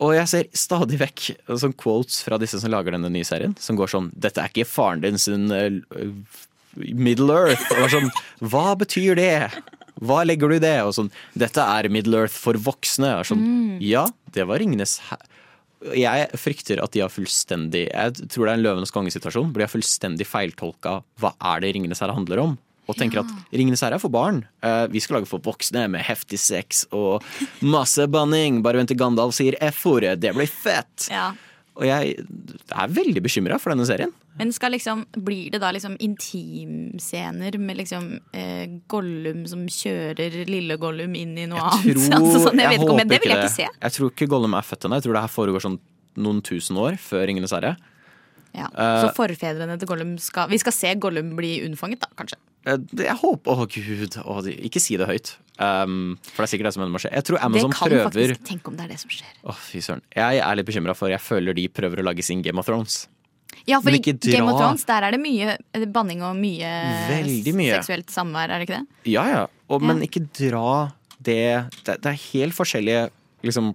og 0.00 0.14
jeg 0.16 0.28
ser 0.30 0.46
stadig 0.56 0.98
vekk 1.00 1.24
sånn 1.60 1.74
quotes 1.76 2.22
fra 2.24 2.38
disse 2.40 2.60
som 2.62 2.72
lager 2.72 2.96
denne 2.96 3.10
nye 3.12 3.26
serien, 3.28 3.52
som 3.60 3.76
går 3.76 3.90
sånn 3.92 4.10
'Dette 4.16 4.40
er 4.40 4.48
ikke 4.52 4.68
faren 4.68 5.02
din 5.04 5.18
sin 5.20 5.50
uh, 5.52 6.10
Middle 6.76 7.34
Earth'. 7.34 7.66
Og 7.82 7.90
sånn, 7.92 8.10
Hva 8.40 8.74
betyr 8.80 9.18
det? 9.18 9.50
Hva 10.00 10.22
legger 10.24 10.48
du 10.48 10.56
i 10.56 10.62
det? 10.62 10.78
Og 10.86 10.94
sånn 10.96 11.10
'Dette 11.36 11.60
er 11.60 11.90
Middle 11.92 12.22
Earth 12.24 12.34
for 12.34 12.54
voksne'. 12.54 13.18
Og 13.20 13.26
sånn, 13.28 13.44
Mm. 13.44 13.76
Ja, 13.84 14.06
det 14.32 14.46
var 14.46 14.58
Ringenes 14.58 14.98
her. 15.10 15.20
Jeg 15.96 16.28
frykter 16.36 16.82
at 16.82 16.92
de 16.92 17.00
har 17.00 17.08
fullstendig 17.08 17.88
Jeg 17.88 18.28
tror 18.28 18.44
det 18.44 18.52
er 18.52 18.58
en 18.58 18.64
Løvenes 18.64 18.92
konge-situasjon, 18.92 19.48
hvor 19.48 19.60
de 19.60 19.64
har 19.64 19.72
fullstendig 19.72 20.26
feiltolka 20.28 21.02
hva 21.18 21.32
er 21.40 21.60
det 21.60 21.74
Ringenes 21.74 22.00
herre 22.00 22.12
handler 22.12 22.38
om. 22.38 22.58
Og 22.88 22.96
tenker 22.98 23.20
at 23.22 23.30
Ringenes 23.54 23.82
herre 23.84 23.94
er 24.00 24.02
for 24.02 24.10
barn. 24.10 24.40
Eh, 24.66 24.86
vi 24.90 24.98
skal 25.00 25.20
lage 25.20 25.28
for 25.30 25.38
voksne 25.44 25.84
med 25.92 26.02
heftig 26.02 26.38
sex 26.42 26.86
og 26.90 27.22
masse 27.62 28.06
banning. 28.10 28.62
Bare 28.64 28.80
vent 28.80 28.90
til 28.90 28.98
Gandalf 28.98 29.36
sier 29.36 29.54
F-ordet. 29.70 30.16
Det 30.20 30.32
blir 30.34 30.48
fett! 30.50 31.06
Ja. 31.10 31.30
Og 31.80 31.86
jeg 31.86 32.16
er 32.18 32.90
veldig 32.92 33.22
bekymra 33.24 33.56
for 33.62 33.70
denne 33.72 33.86
serien. 33.88 34.10
Men 34.36 34.50
skal 34.52 34.72
liksom, 34.74 35.04
blir 35.22 35.52
det 35.54 35.60
da 35.62 35.70
liksom 35.72 35.94
intimscener 36.02 37.56
med 37.58 37.76
liksom 37.78 38.08
eh, 38.36 38.66
Gollum 38.90 39.46
som 39.48 39.62
kjører 39.70 40.44
lille 40.48 40.76
Gollum 40.80 41.14
inn 41.18 41.36
i 41.38 41.46
noe 41.50 41.62
annet? 41.70 42.02
altså, 42.18 42.42
sånn, 42.48 42.60
jeg 42.60 42.72
vet 42.74 42.84
ikke 42.84 42.98
jeg- 42.98 43.08
det 43.12 43.20
vil 43.24 43.32
jeg 43.34 43.44
ikke 43.44 43.54
se. 43.54 43.68
Jeg 43.70 43.96
tror 43.96 44.10
ikke 44.12 44.28
Gollum 44.34 44.54
er 44.58 44.66
født 44.66 44.84
ennå. 44.88 44.98
Jeg 45.00 45.06
tror 45.06 45.16
det 45.18 45.24
her 45.24 45.34
foregår 45.36 45.64
sånn 45.66 45.78
noen 46.20 46.42
tusen 46.44 46.76
år 46.80 46.98
før 47.00 47.26
Ringenes 47.30 47.54
herre. 47.54 47.76
Ja. 48.50 48.66
Uh, 48.74 49.06
Så 49.06 49.14
forfedrene 49.14 49.76
til 49.78 49.86
Gollum 49.86 50.16
skal 50.18 50.48
Vi 50.50 50.58
skal 50.58 50.74
se 50.74 50.90
Gollum 50.98 51.36
bli 51.38 51.60
unnfanget, 51.68 52.00
da, 52.02 52.08
kanskje. 52.18 52.36
Eh, 52.68 52.80
Jeg 53.00 53.16
håper 53.22 53.62
Å, 53.62 53.68
gud. 53.70 54.18
Å, 54.20 54.40
ikke 54.68 54.82
si 54.82 54.98
det 55.00 55.08
høyt. 55.08 55.36
Um, 55.60 56.16
for 56.32 56.42
det 56.42 56.46
er 56.46 56.50
sikkert 56.54 56.70
det 56.70 56.74
som 56.76 56.82
ender 56.84 56.94
med 56.94 57.00
å 57.00 57.04
skje. 57.04 57.12
Jeg 57.18 57.26
tror 57.28 57.40
Amazon 57.44 57.72
det 57.72 57.76
kan 57.76 57.90
prøver 57.92 58.06
faktisk 58.08 58.44
Tenk 58.48 58.68
om 58.70 58.76
det 58.78 58.84
er 58.86 58.92
det 58.94 59.00
som 59.02 59.12
skjer. 59.12 59.32
Å, 59.44 59.56
fy 59.56 59.82
søren. 59.84 60.04
Jeg 60.16 60.42
er 60.44 60.58
litt 60.58 60.68
bekymra 60.68 60.96
for 60.96 61.12
jeg 61.12 61.20
føler 61.24 61.56
de 61.56 61.66
prøver 61.72 62.00
å 62.00 62.06
lage 62.08 62.24
sin 62.24 62.44
Game 62.44 62.60
of 62.60 62.68
Thrones. 62.68 63.02
Ja, 63.68 63.80
for 63.82 63.92
i 63.92 64.00
Game 64.00 64.48
of 64.48 64.56
Thrones 64.56 64.86
der 64.88 65.04
er 65.08 65.16
det 65.16 65.20
mye 65.20 65.56
eh, 65.58 65.84
banning 65.90 66.22
og 66.24 66.36
mye, 66.38 66.70
mye. 67.20 67.76
seksuelt 67.76 68.12
samvær, 68.12 68.48
er 68.48 68.62
det 68.62 68.68
ikke 68.68 68.78
det? 68.78 69.10
Ja, 69.12 69.26
ja. 69.28 69.44
Og, 69.68 69.84
Men 69.84 70.00
Ja. 70.00 70.08
ikke 70.08 70.24
dra 70.32 70.92
det 71.20 71.68
Det, 71.84 72.00
det 72.00 72.08
er 72.08 72.18
helt 72.32 72.56
forskjellige 72.56 73.10
liksom 73.44 73.74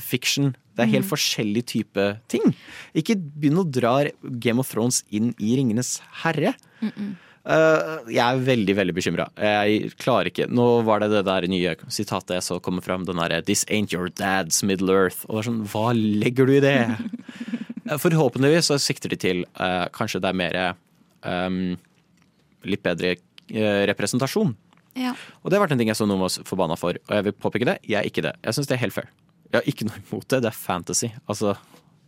fiction. 0.00 0.54
Det 0.74 0.82
er 0.82 0.90
helt 0.90 1.04
mm. 1.06 1.10
forskjellig 1.12 1.62
type 1.70 2.06
ting. 2.32 2.54
Ikke 2.96 3.14
begynn 3.14 3.60
å 3.62 3.66
dra 3.68 4.08
Game 4.42 4.58
of 4.58 4.70
Thrones 4.70 5.04
inn 5.14 5.34
i 5.38 5.54
Ringenes 5.58 6.00
herre. 6.24 6.54
Eh, 6.82 7.12
jeg 7.44 8.22
er 8.24 8.38
veldig, 8.40 8.74
veldig 8.78 8.94
bekymra. 8.96 9.26
Jeg 9.36 9.90
klarer 10.00 10.30
ikke 10.30 10.46
Nå 10.48 10.64
var 10.86 11.02
det 11.02 11.10
det 11.12 11.26
der 11.28 11.44
nye 11.52 11.74
sitatet 11.92 12.38
jeg 12.38 12.46
så 12.46 12.56
komme 12.64 12.80
fram. 12.84 13.04
Den 13.04 13.20
derre 13.20 13.42
'This 13.44 13.66
ain't 13.68 13.92
your 13.92 14.08
dad's 14.08 14.62
Middle 14.64 14.88
Earth'. 14.88 15.26
Og 15.28 15.36
det 15.36 15.42
er 15.42 15.50
sånn, 15.50 15.66
hva 15.68 15.92
legger 15.92 16.48
du 16.48 16.56
i 16.56 16.64
det? 16.64 16.78
Eh, 17.84 17.98
Forhåpentligvis 18.00 18.70
så 18.70 18.78
sikter 18.80 19.12
de 19.12 19.16
til 19.20 19.42
uh, 19.60 19.84
kanskje 19.92 20.20
det 20.24 20.30
er 20.30 20.38
mer 20.40 20.54
um, 21.20 21.76
litt 22.64 22.80
bedre 22.80 23.16
uh, 23.52 23.82
representasjon. 23.90 24.54
Ja. 24.96 25.12
Og 25.42 25.50
det 25.50 25.58
har 25.58 25.64
vært 25.66 25.74
en 25.74 25.82
ting 25.82 25.90
jeg 25.90 25.98
så 25.98 26.06
noen 26.08 26.22
var 26.22 26.32
forbanna 26.48 26.78
for, 26.80 26.96
og 26.96 27.12
jeg 27.18 27.26
vil 27.28 27.36
påpeke 27.36 27.68
det. 27.68 27.78
Jeg 27.84 27.98
er 28.00 28.08
ikke 28.08 28.24
det. 28.24 28.34
Jeg 28.44 28.56
syns 28.56 28.70
det 28.70 28.78
er 28.78 28.84
helt 28.86 28.96
fair. 28.96 29.10
Jeg 29.50 29.58
har 29.58 29.70
ikke 29.70 29.88
noe 29.88 30.00
imot 30.00 30.28
det. 30.30 30.40
Det 30.44 30.50
er 30.50 30.56
fantasy. 30.56 31.10
Altså, 31.30 31.54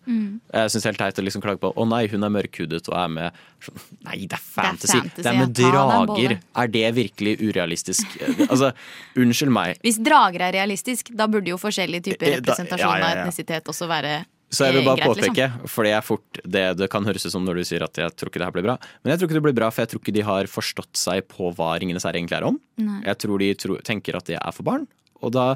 Mm. 0.07 0.39
jeg 0.55 0.71
syns 0.71 0.85
det 0.85 0.87
er 0.87 0.93
helt 0.93 1.01
teit 1.03 1.19
å 1.19 1.25
liksom 1.27 1.43
klage 1.43 1.59
på 1.63 1.73
å 1.75 1.85
nei, 1.91 2.05
hun 2.13 2.23
er 2.23 2.31
mørkhudet 2.31 2.83
og 2.87 2.95
er 2.95 3.09
med 3.11 3.41
sånn, 3.67 3.81
Nei, 4.07 4.21
det 4.31 4.37
er 4.39 4.43
fantasy. 4.43 5.01
Det 5.01 5.25
er, 5.25 5.27
fantasy, 5.27 5.41
med 5.41 5.59
ja. 5.65 5.73
Ta 5.73 5.99
drager. 6.07 6.37
Er 6.63 6.71
det 6.77 6.85
virkelig 7.01 7.35
urealistisk? 7.43 8.17
Eh, 8.23 8.45
Altså, 8.47 8.71
unnskyld 9.19 9.53
meg. 9.53 9.81
Hvis 9.83 9.99
drager 10.03 10.47
er 10.47 10.55
realistisk, 10.61 11.11
da 11.17 11.27
burde 11.31 11.51
jo 11.51 11.59
forskjellige 11.61 12.11
typer 12.13 12.37
representasjon 12.39 12.89
av 12.89 12.99
ja, 13.01 13.03
ja, 13.03 13.13
ja. 13.17 13.27
etnisitet 13.27 13.71
også 13.73 13.89
være 13.91 14.13
Så 14.55 14.69
jeg 14.69 14.77
vil 14.77 14.85
eh, 14.85 14.87
bare 14.87 15.01
greit, 15.01 15.11
påpeke, 15.11 15.49
liksom. 15.51 15.71
for 15.75 15.89
det 15.89 15.95
er 15.97 16.05
fort 16.07 16.41
det 16.57 16.65
det 16.79 16.89
kan 16.93 17.09
høres 17.09 17.27
ut 17.27 17.35
som 17.35 17.45
når 17.45 17.61
du 17.61 17.65
sier 17.67 17.83
at 17.87 17.99
jeg 17.99 18.15
tror 18.15 18.31
ikke 18.31 18.43
det 18.45 18.47
her 18.49 18.55
blir 18.55 18.69
bra. 18.69 18.77
Men 19.03 19.13
jeg 19.15 19.19
tror 19.21 19.31
ikke 19.31 19.39
det 19.41 19.47
blir 19.49 19.59
bra, 19.59 19.73
for 19.75 19.83
jeg 19.83 19.93
tror 19.93 20.05
ikke 20.05 20.17
de 20.21 20.27
har 20.31 20.51
forstått 20.53 21.03
seg 21.03 21.27
på 21.33 21.51
hva 21.59 21.73
Ringenes 21.83 22.07
herre 22.07 22.23
egentlig 22.23 22.39
er 22.39 22.47
om. 22.53 22.61
Nei. 22.79 23.01
Jeg 23.09 23.23
tror 23.25 23.43
de 23.43 23.51
tro, 23.59 23.81
tenker 23.91 24.21
at 24.21 24.31
det 24.31 24.39
er 24.39 24.55
for 24.55 24.69
barn. 24.69 24.87
Og 25.25 25.35
da 25.35 25.51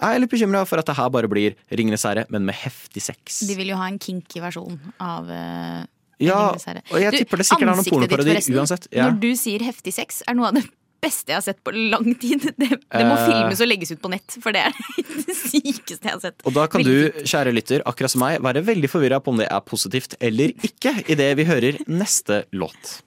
er 0.00 0.16
jeg 0.16 0.24
litt 0.24 0.32
bekymra 0.32 0.64
for 0.68 0.82
at 0.82 0.88
det 0.88 0.96
her 0.98 1.10
bare 1.12 1.30
blir 1.30 1.56
Ringenes 1.72 2.06
herre, 2.08 2.26
men 2.32 2.46
med 2.48 2.56
heftig 2.58 3.04
sex. 3.04 3.42
De 3.48 3.58
vil 3.58 3.72
jo 3.72 3.80
ha 3.80 3.90
en 3.90 4.00
kinky 4.02 4.42
versjon 4.44 4.80
av 5.02 5.28
uh, 5.30 5.84
Ja, 6.22 6.40
Ringenes 6.50 6.66
herre. 6.70 6.82
og 6.90 7.00
jeg 7.02 7.14
Du, 7.14 7.20
tipper 7.24 7.42
det 7.42 7.48
sikkert 7.50 7.68
er 7.68 7.78
noen 7.78 7.92
pornoparodier 7.92 8.42
uansett. 8.56 8.90
Ja. 8.92 9.08
Når 9.08 9.22
du 9.22 9.30
sier 9.38 9.64
heftig 9.66 9.94
sex, 9.96 10.22
er 10.26 10.38
noe 10.38 10.50
av 10.52 10.60
det 10.60 10.66
beste 11.02 11.32
jeg 11.32 11.38
har 11.38 11.44
sett 11.44 11.60
på 11.64 11.74
lang 11.76 12.08
tid. 12.20 12.46
Det, 12.60 12.70
det 12.72 13.04
må 13.04 13.16
uh, 13.16 13.24
filmes 13.26 13.60
og 13.62 13.68
legges 13.68 13.92
ut 13.94 14.00
på 14.02 14.10
nett, 14.12 14.38
for 14.42 14.56
det 14.56 14.64
er 14.68 14.78
det 15.26 15.36
sykeste 15.36 16.08
jeg 16.08 16.12
har 16.12 16.22
sett. 16.22 16.40
Og 16.48 16.56
da 16.56 16.68
kan 16.70 16.82
Veldig 16.82 17.10
du, 17.20 17.26
kjære 17.28 17.52
lytter, 17.56 17.84
akkurat 17.88 18.14
som 18.14 18.24
meg, 18.24 18.40
være 18.44 18.64
veldig 18.66 18.90
forvirra 18.92 19.20
på 19.22 19.34
om 19.34 19.42
det 19.42 19.50
er 19.50 19.66
positivt 19.66 20.16
eller 20.20 20.54
ikke, 20.66 20.96
idet 21.12 21.32
vi 21.40 21.48
hører 21.48 21.82
neste 21.88 22.44
låt. 22.56 22.98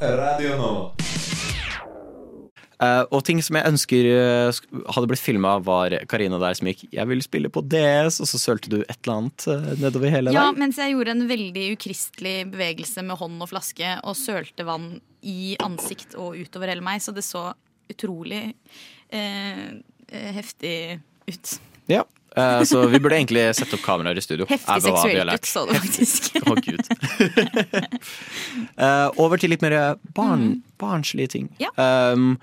Radio 0.00 0.56
Nova. 0.56 1.05
Eh, 2.76 3.02
og 3.08 3.22
ting 3.24 3.38
som 3.40 3.56
jeg 3.56 3.64
ønsker 3.70 4.06
uh, 4.12 4.58
hadde 4.92 5.08
blitt 5.08 5.22
filma, 5.22 5.54
var 5.64 5.94
Karina 6.10 6.36
der 6.42 6.56
som 6.58 6.68
gikk 6.68 6.84
'Jeg 6.92 7.08
vil 7.08 7.22
spille 7.24 7.48
på 7.48 7.62
DS', 7.64 8.20
og 8.20 8.28
så 8.28 8.36
sølte 8.40 8.68
du 8.68 8.82
et 8.82 8.98
eller 9.00 9.16
annet 9.16 9.46
uh, 9.48 9.70
nedover 9.80 10.12
hele 10.12 10.34
Ja, 10.34 10.50
der. 10.50 10.58
mens 10.60 10.76
jeg 10.76 10.92
gjorde 10.92 11.14
en 11.16 11.28
veldig 11.28 11.64
ukristelig 11.72 12.36
bevegelse 12.52 13.02
med 13.02 13.16
hånd 13.16 13.40
og 13.40 13.48
flaske 13.48 13.94
og 14.04 14.16
sølte 14.16 14.66
vann 14.68 15.00
i 15.24 15.56
ansikt 15.64 16.14
og 16.20 16.36
utover 16.36 16.68
hele 16.68 16.84
meg, 16.84 17.00
så 17.00 17.14
det 17.14 17.24
så 17.24 17.54
utrolig 17.88 18.52
heftig 20.10 21.00
ut. 21.30 21.60
Ja. 21.86 22.02
så 22.66 22.82
vi 22.90 22.98
burde 22.98 23.16
egentlig 23.16 23.44
sette 23.54 23.78
opp 23.78 23.84
kameraer 23.86 24.18
i 24.18 24.22
studio. 24.22 24.46
Heftig 24.50 24.82
seksuelt 24.82 25.32
ut, 25.32 25.46
så 25.46 25.64
det 25.66 25.78
faktisk. 25.80 26.36
Å, 26.42 26.54
gud. 26.66 26.82
Over 29.22 29.38
til 29.38 29.54
litt 29.54 29.62
mer 29.62 29.96
barn, 30.14 30.62
barnslige 30.82 31.32
ting. 31.38 31.50
Ja. 31.62 31.70
Um, 31.78 32.36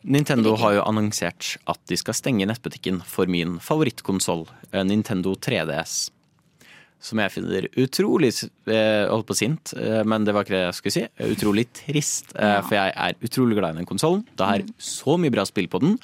Nintendo 0.00 0.54
har 0.56 0.78
jo 0.78 0.86
annonsert 0.88 1.56
at 1.68 1.80
de 1.90 1.98
skal 2.00 2.16
stenge 2.16 2.46
nettbutikken 2.48 3.02
for 3.04 3.28
min 3.28 3.58
favorittkonsoll, 3.60 4.46
eh, 4.72 4.84
Nintendo 4.86 5.34
3DS. 5.36 6.08
Som 7.00 7.20
jeg 7.20 7.32
finner 7.32 7.68
utrolig 7.80 8.32
eh, 8.68 9.06
holdt 9.08 9.28
på 9.28 9.36
sint, 9.36 9.74
eh, 9.76 10.00
men 10.04 10.24
det 10.24 10.34
var 10.36 10.44
ikke 10.44 10.56
det 10.56 10.64
jeg 10.64 10.78
skulle 10.78 10.96
si. 10.96 11.04
Utrolig 11.36 11.66
trist, 11.76 12.32
for 12.32 12.76
jeg 12.76 12.96
er 12.96 13.20
utrolig 13.24 13.56
glad 13.60 13.76
i 13.76 13.80
den 13.80 13.88
konsollen. 13.88 14.24
Det 14.36 14.48
er 14.48 14.66
så 14.80 15.16
mye 15.20 15.32
bra 15.32 15.44
spill 15.48 15.68
på 15.68 15.80
den. 15.84 15.96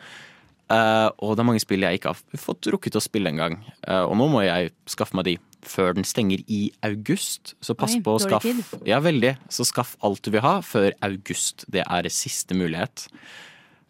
Og 0.66 1.37
det 1.37 1.42
er 1.42 1.46
mange 1.46 1.62
spill 1.62 1.85
jeg 1.85 2.00
ikke 2.00 2.11
har 2.11 2.40
fått 2.42 2.66
rukket 2.72 2.96
å 2.98 3.04
spille 3.04 3.30
engang. 3.30 3.61
Og 3.87 4.16
nå 4.18 4.26
må 4.32 4.40
jeg 4.42 4.72
skaffe 4.90 5.14
meg 5.14 5.28
de 5.28 5.37
før 5.66 5.94
den 5.94 6.06
stenger 6.06 6.42
i 6.50 6.72
august. 6.87 7.54
Så 7.62 7.76
pass 7.78 7.94
Oi, 7.94 8.00
på 8.02 8.16
å 8.16 8.22
skaffe 8.22 8.80
Ja, 8.88 8.98
veldig. 9.04 9.37
Så 9.52 9.66
skaff 9.68 9.94
alt 10.04 10.24
du 10.26 10.32
vil 10.35 10.42
ha 10.42 10.59
før 10.64 10.90
august. 11.06 11.68
Det 11.70 11.85
er 11.87 12.11
siste 12.11 12.56
mulighet. 12.59 13.06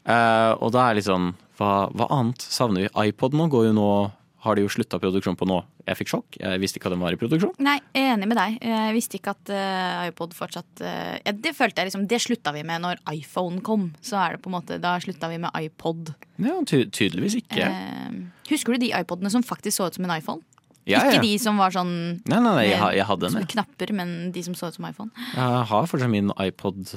Eh, 0.06 0.52
og 0.62 0.70
da 0.74 0.86
er 0.86 0.98
litt 0.98 1.08
sånn 1.08 1.32
hva, 1.58 1.88
hva 1.90 2.06
annet 2.14 2.42
savner 2.42 2.86
vi? 2.86 3.10
iPod 3.10 3.34
nå 3.36 3.48
går 3.52 3.70
jo 3.70 3.74
nå 3.76 3.90
har 4.46 4.54
de 4.54 4.62
jo 4.62 4.70
slutta 4.70 4.98
produksjon 5.02 5.36
på 5.38 5.46
nå. 5.48 5.58
Jeg 5.86 5.98
fikk 6.00 6.10
sjokk. 6.12 6.36
Jeg 6.38 6.60
visste 6.62 6.78
ikke 6.78 6.90
at 6.90 6.94
den 6.94 7.02
var 7.02 7.14
i 7.14 7.18
produksjon. 7.18 7.54
Nei, 7.62 7.76
jeg 7.94 8.04
er 8.04 8.12
enig 8.14 8.28
med 8.30 8.38
deg. 8.38 8.56
Jeg 8.62 8.94
visste 8.94 9.18
ikke 9.18 9.34
at 9.34 9.50
uh, 9.50 10.04
iPod 10.06 10.34
fortsatt 10.38 10.82
uh, 10.82 11.14
ja, 11.18 11.34
Det 11.34 11.52
følte 11.56 11.82
jeg 11.82 11.90
liksom 11.90 12.04
Det 12.10 12.20
slutta 12.22 12.52
vi 12.54 12.62
med 12.66 12.84
når 12.84 13.00
iPhone 13.10 13.62
kom. 13.66 13.88
Så 14.06 14.18
er 14.20 14.36
det 14.36 14.44
på 14.44 14.50
en 14.50 14.56
måte 14.58 14.78
Da 14.82 14.96
slutta 15.02 15.30
vi 15.32 15.40
med 15.42 15.54
iPod. 15.58 16.12
Ja, 16.42 16.58
ty 16.68 16.84
tydeligvis 16.84 17.38
ikke. 17.40 17.66
Uh, 17.66 18.28
husker 18.52 18.76
du 18.76 18.86
de 18.86 18.92
iPodene 18.94 19.32
som 19.34 19.46
faktisk 19.46 19.80
så 19.80 19.90
ut 19.90 19.98
som 19.98 20.06
en 20.06 20.14
iPhone? 20.14 20.44
Ja, 20.86 21.00
ja. 21.02 21.16
Ikke 21.16 21.24
de 21.26 21.34
som 21.42 21.58
var 21.58 21.74
sånn 21.74 21.92
Nei, 22.30 22.38
nei, 22.38 22.46
nei, 22.46 22.66
jeg, 22.68 22.78
jeg 23.00 23.06
hadde 23.08 23.26
en 23.26 23.34
den. 23.34 23.42
jeg. 23.42 23.52
knapper, 23.56 23.92
men 23.98 24.16
de 24.34 24.46
som 24.46 24.54
så 24.54 24.70
ut 24.70 24.78
som 24.78 24.86
iPhone. 24.86 25.10
Jeg 25.34 25.66
har 25.72 25.90
fortsatt 25.90 26.12
min 26.12 26.30
iPod. 26.38 26.94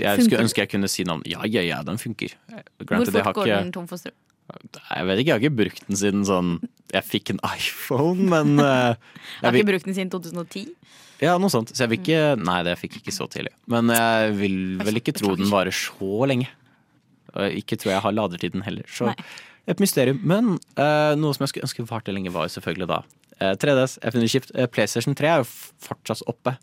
Jeg 0.00 0.24
skulle 0.24 0.44
ønske 0.46 0.62
jeg 0.64 0.70
kunne 0.72 0.88
si 0.88 1.04
noen 1.04 1.22
Ja, 1.28 1.42
ja, 1.44 1.60
ja, 1.66 1.82
den 1.84 1.98
funker. 2.00 2.32
Hvor 2.48 3.04
fort 3.04 3.34
går 3.36 3.46
ikke- 3.46 3.62
den 3.62 3.72
tom 3.72 3.86
for 3.90 4.00
strøm? 4.00 4.16
Jeg 4.52 5.06
vet 5.06 5.18
ikke, 5.22 5.28
jeg 5.28 5.34
har 5.34 5.40
ikke 5.40 5.56
brukt 5.56 5.86
den 5.88 5.96
siden 5.96 6.24
sånn 6.28 6.48
Jeg 6.92 7.04
fikk 7.08 7.30
en 7.30 7.40
iPhone, 7.56 8.28
men 8.28 8.58
eh, 8.58 8.64
Jeg 8.64 8.96
jeg 9.42 9.46
har 9.48 9.58
ikke 9.60 9.70
brukt 9.72 9.84
den 9.88 9.94
siden 9.96 10.10
2010. 10.10 10.74
Ja, 11.22 11.36
noe 11.38 11.52
sånt. 11.54 11.70
Så 11.70 11.84
jeg 11.84 11.92
vil 11.92 12.00
ikke 12.02 12.22
Nei, 12.42 12.58
det 12.66 12.74
fikk 12.80 12.96
jeg 12.98 13.04
ikke 13.06 13.14
så 13.14 13.28
tidlig. 13.30 13.52
Men 13.70 13.88
jeg 13.94 14.34
vil 14.40 14.58
vel 14.82 14.98
ikke 15.00 15.14
tro 15.14 15.36
den 15.38 15.50
varer 15.52 15.72
så 15.72 16.26
lenge. 16.26 16.48
Ikke 17.32 17.78
tror 17.80 17.94
jeg 17.94 18.02
har 18.04 18.12
ladertiden 18.12 18.64
heller. 18.66 18.84
Så 18.90 19.06
Nei. 19.08 19.14
et 19.70 19.80
mysterium. 19.80 20.18
Men 20.26 20.56
uh, 20.76 21.14
noe 21.16 21.32
som 21.36 21.46
jeg 21.46 21.52
skulle 21.54 21.68
ønske 21.68 21.86
varte 21.88 22.12
lenge, 22.12 22.32
var 22.34 22.48
jo 22.48 22.56
selvfølgelig 22.58 22.90
da 22.90 22.98
uh, 23.06 23.54
3DS. 23.62 23.96
Jeg 24.02 24.12
finner 24.12 24.26
det 24.26 24.32
kjipt. 24.34 24.52
Eh, 24.58 24.68
PlayStation 24.68 25.16
3 25.16 25.30
er 25.30 25.44
jo 25.44 25.48
fortsatt 25.86 26.26
oppe. 26.28 26.56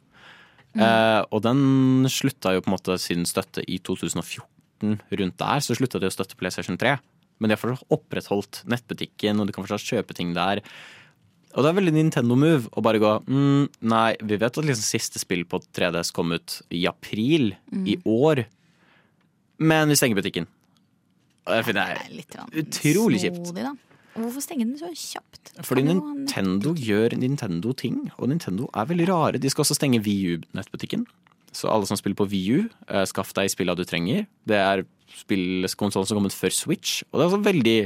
Eh, 0.77 1.21
og 1.33 1.41
den 1.43 2.05
slutta 2.11 2.53
jo 2.53 2.61
på 2.61 2.69
en 2.69 2.75
måte 2.77 2.97
sin 3.01 3.25
støtte 3.25 3.63
i 3.65 3.79
2014. 3.79 4.43
Rundt 5.11 5.37
der 5.41 5.59
så 5.65 5.75
slutta 5.75 5.99
de 5.99 6.07
å 6.07 6.13
støtte 6.13 6.37
PlayStation 6.39 6.77
3. 6.79 6.97
Men 7.39 7.49
de 7.49 7.55
har 7.55 7.61
fortsatt 7.61 7.87
opprettholdt 7.95 8.61
nettbutikken, 8.69 9.39
og 9.39 9.47
du 9.47 9.53
kan 9.55 9.63
fortsatt 9.65 9.87
kjøpe 9.95 10.13
ting 10.15 10.33
der. 10.35 10.61
Og 11.55 11.63
det 11.65 11.69
er 11.71 11.77
veldig 11.79 11.93
Nintendo-move 11.95 12.69
å 12.77 12.83
bare 12.85 12.99
gå 13.01 13.11
mm, 13.25 13.63
Nei, 13.89 14.11
vi 14.21 14.37
vet 14.37 14.59
at 14.59 14.67
liksom 14.67 14.85
siste 14.85 15.17
spill 15.17 15.45
på 15.49 15.57
3DS 15.73 16.11
kom 16.13 16.35
ut 16.35 16.59
i 16.69 16.83
april 16.85 17.55
Mm. 17.73 17.87
i 17.89 17.95
år, 18.05 18.43
men 19.59 19.89
vi 19.89 19.95
stenger 19.97 20.17
butikken. 20.21 20.45
Og 21.47 21.53
det 21.55 21.65
finner 21.65 21.95
jeg 21.95 22.13
Litt 22.19 22.37
utrolig 22.61 23.19
kjipt. 23.23 23.41
snodig, 23.49 23.65
da. 23.65 23.73
Hvorfor 24.15 24.43
stenge 24.43 24.65
den 24.65 24.77
så 24.79 24.89
kjapt? 24.91 25.53
Fordi 25.65 25.83
Nintendo 25.85 26.73
gjør 26.75 27.15
Nintendo-ting, 27.19 28.09
og 28.17 28.31
Nintendo 28.31 28.69
er 28.73 28.87
veldig 28.89 29.09
rare. 29.09 29.41
De 29.41 29.51
skal 29.51 29.63
også 29.63 29.77
stenge 29.77 30.01
VU-nettbutikken. 30.03 31.05
Så 31.55 31.69
alle 31.71 31.87
som 31.89 31.97
spiller 31.97 32.17
på 32.17 32.27
VU, 32.29 32.69
eh, 32.87 33.05
skaff 33.09 33.33
deg 33.33 33.49
spillene 33.49 33.77
du 33.77 33.85
trenger. 33.87 34.27
Det 34.45 34.57
er 34.57 34.83
spillkonsollen 35.09 36.07
som 36.07 36.19
kom 36.19 36.29
ut 36.29 36.35
før 36.35 36.53
Switch, 36.53 37.03
og 37.09 37.17
det 37.17 37.23
er 37.23 37.29
altså 37.29 37.43
veldig 37.45 37.77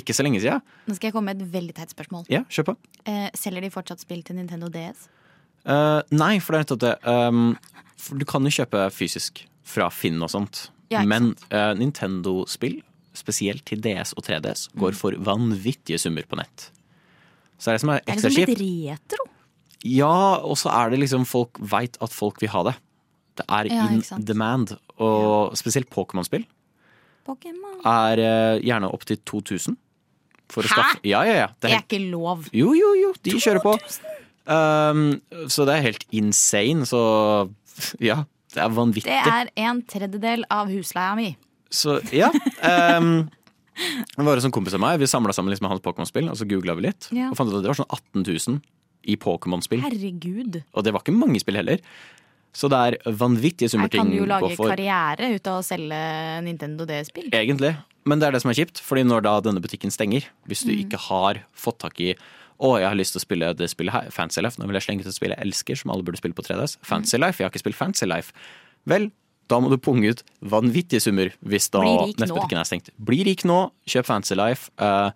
ikke 0.00 0.16
så 0.16 0.24
lenge 0.24 0.40
siden. 0.40 0.62
Nå 0.88 0.96
skal 0.96 1.10
jeg 1.10 1.16
komme 1.16 1.34
med 1.34 1.42
et 1.42 1.52
veldig 1.52 1.74
teit 1.76 1.92
spørsmål. 1.92 2.24
Ja, 2.32 2.44
kjør 2.48 2.72
på. 2.72 2.76
Eh, 3.04 3.28
selger 3.36 3.60
de 3.64 3.72
fortsatt 3.72 4.00
spill 4.00 4.22
til 4.24 4.36
Nintendo 4.40 4.70
DS? 4.72 5.08
Uh, 5.68 6.00
nei, 6.16 6.38
for 6.40 6.54
det 6.54 6.60
er 6.60 6.64
nettopp 6.64 6.82
det. 6.86 6.94
Um, 7.04 7.56
du 8.16 8.24
kan 8.24 8.46
jo 8.48 8.52
kjøpe 8.54 8.86
fysisk 8.94 9.42
fra 9.68 9.90
Finn 9.92 10.22
og 10.24 10.32
sånt. 10.32 10.70
Ja, 10.90 11.04
Men 11.06 11.34
uh, 11.52 11.74
Nintendo-spill, 11.78 12.80
spesielt 13.16 13.64
til 13.66 13.82
DS 13.84 14.14
og 14.16 14.24
3DS, 14.26 14.68
går 14.78 14.96
for 14.98 15.16
vanvittige 15.18 15.98
summer 15.98 16.26
på 16.28 16.38
nett. 16.40 16.70
Så 17.58 17.68
det 17.68 17.72
er 17.72 17.76
det 17.78 17.82
som 17.82 17.92
er 17.94 18.04
ekstra 18.06 18.30
kjipt. 18.30 18.38
er 18.40 18.46
det 18.46 18.54
liksom 18.54 18.64
litt 18.64 18.92
retro. 18.94 19.26
Ja, 19.80 20.38
og 20.44 20.56
så 20.60 20.70
er 20.74 20.92
det 20.92 21.00
liksom 21.00 21.26
folk 21.28 21.60
veit 21.60 21.96
at 22.04 22.12
folk 22.12 22.40
vil 22.42 22.52
ha 22.52 22.64
det. 22.70 22.76
Det 23.40 23.46
er 23.48 23.70
Ja, 23.70 23.86
in 23.88 24.02
demand. 24.24 24.76
Og 25.00 25.56
spesielt 25.56 25.88
Pokémon-spill 25.88 26.44
Pokémon. 27.26 27.80
er 27.84 28.20
uh, 28.20 28.60
gjerne 28.60 28.90
opptil 28.92 29.16
2000. 29.24 29.76
For 30.50 30.66
Hæ? 30.66 30.98
Ja, 31.04 31.22
ja, 31.22 31.34
ja. 31.44 31.48
Det 31.62 31.70
er 31.70 31.76
helt, 31.78 31.92
ikke 31.92 32.10
lov. 32.10 32.48
jo, 32.52 32.72
jo, 32.74 32.94
jo, 32.98 33.12
de 33.22 33.30
kjører 33.38 33.62
på. 33.62 33.76
Um, 34.50 35.20
så 35.48 35.64
det 35.64 35.76
er 35.76 35.84
helt 35.86 36.04
insane. 36.10 36.86
Så 36.86 37.00
ja, 38.00 38.24
det 38.54 38.64
er 38.64 38.68
vanvittig. 38.74 39.12
Det 39.12 39.32
er 39.32 39.52
en 39.56 39.82
tredjedel 39.86 40.44
av 40.50 40.72
husleia 40.72 41.14
mi. 41.14 41.36
Så 41.70 41.98
ja. 42.12 42.30
Um, 42.62 43.30
det 44.16 44.24
var 44.26 44.36
en 44.36 44.42
sånn 44.44 44.52
kompis 44.52 44.74
av 44.76 44.82
meg 44.82 44.98
Vi 45.00 45.06
samla 45.08 45.32
sammen 45.32 45.52
liksom 45.54 45.68
hans 45.70 45.80
Pokémon-spill, 45.84 46.28
og 46.32 46.36
så 46.36 46.46
googla 46.50 46.74
vi 46.76 46.88
litt. 46.88 47.06
Ja. 47.16 47.30
Og 47.30 47.36
fant 47.38 47.48
ut 47.52 47.56
at 47.60 47.64
det 47.64 47.70
var 47.72 47.78
sånn 47.78 47.92
18 47.94 48.24
000 48.26 48.60
i 49.08 49.14
Pokémon-spill. 49.16 49.80
Herregud. 49.86 50.58
Og 50.76 50.84
det 50.84 50.92
var 50.92 51.00
ikke 51.04 51.14
mange 51.16 51.40
spill 51.40 51.56
heller. 51.56 51.80
Så 52.52 52.66
det 52.68 52.80
er 52.82 52.96
vanvittige 53.14 53.70
summer 53.70 53.88
kan 53.88 54.08
ting 54.08 54.16
du 54.16 54.18
jo 54.24 54.26
lage 54.28 54.56
karriere 54.58 55.28
ut 55.36 55.46
av 55.46 55.60
å 55.60 55.64
selge 55.64 56.00
Nintendo 56.42 56.84
D-spill. 56.88 57.28
Egentlig. 57.32 57.70
Men 58.10 58.18
det 58.18 58.26
er 58.26 58.34
det 58.34 58.40
som 58.42 58.50
er 58.50 58.58
kjipt, 58.58 58.80
fordi 58.82 59.04
når 59.06 59.22
da 59.28 59.36
denne 59.46 59.62
butikken 59.62 59.92
stenger, 59.94 60.26
hvis 60.50 60.64
du 60.66 60.72
Mm. 60.74 60.80
ikke 60.84 60.98
har 61.06 61.40
fått 61.54 61.78
tak 61.78 62.00
i 62.00 62.14
å, 62.60 62.74
jeg 62.80 62.88
har 62.90 62.98
lyst 62.98 63.14
til 63.14 63.20
å 63.20 63.24
spille 63.24 63.54
det 63.56 63.70
spillet 63.70 63.92
her, 63.94 64.10
Fancy 64.10 64.42
Life. 64.42 64.58
Nå 64.58 64.66
vil 64.66 64.74
jeg 64.76 64.82
slenge 64.82 65.00
ut 65.00 65.06
et 65.06 65.14
spill 65.14 65.30
jeg 65.30 65.38
elsker, 65.46 65.76
som 65.78 65.90
alle 65.94 66.02
burde 66.02 66.18
spille 66.18 66.34
på 66.34 66.42
3DS. 66.44 66.76
Fancy 66.82 67.16
Mm. 67.16 67.20
Life. 67.24 67.38
Jeg 67.38 67.46
har 67.46 67.50
ikke 67.54 67.62
spilt 67.64 67.76
Fancy 67.78 68.04
Life. 68.06 68.32
Vel, 68.84 69.12
da 69.50 69.58
må 69.62 69.70
du 69.72 69.76
punge 69.82 70.14
ut 70.14 70.22
vanvittige 70.40 71.02
summer 71.02 71.32
hvis 71.42 71.68
da 71.74 71.82
nettbutikken 71.82 72.60
er 72.60 72.68
stengt. 72.68 72.90
Bli 72.96 73.22
rik 73.26 73.44
nå, 73.48 73.66
kjøp 73.90 74.08
Fancy 74.08 74.38
Life. 74.38 74.70
Uh, 74.80 75.10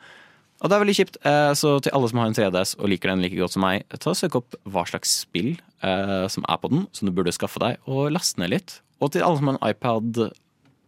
og 0.62 0.70
det 0.70 0.76
er 0.76 0.82
veldig 0.84 0.96
kjipt. 0.96 1.18
uh, 1.26 1.52
så 1.58 1.76
til 1.84 1.94
alle 1.96 2.10
som 2.10 2.22
har 2.22 2.30
en 2.30 2.38
3DS 2.38 2.76
og 2.78 2.90
liker 2.90 3.12
den 3.12 3.24
like 3.24 3.38
godt 3.38 3.56
som 3.56 3.64
meg, 3.66 3.84
ta 3.94 4.12
og 4.12 4.18
søk 4.18 4.38
opp 4.40 4.58
hva 4.64 4.86
slags 4.90 5.12
spill 5.24 5.54
uh, 5.84 6.26
som 6.32 6.46
er 6.48 6.60
på 6.62 6.72
den, 6.72 6.88
som 6.96 7.08
du 7.08 7.14
burde 7.16 7.34
skaffe 7.36 7.62
deg, 7.62 7.78
og 7.90 8.10
laste 8.14 8.42
ned 8.42 8.54
litt. 8.54 8.78
Og 9.02 9.14
til 9.14 9.26
alle 9.26 9.40
som 9.40 9.50
har 9.50 9.58
en 9.58 9.70
iPad, 9.70 10.26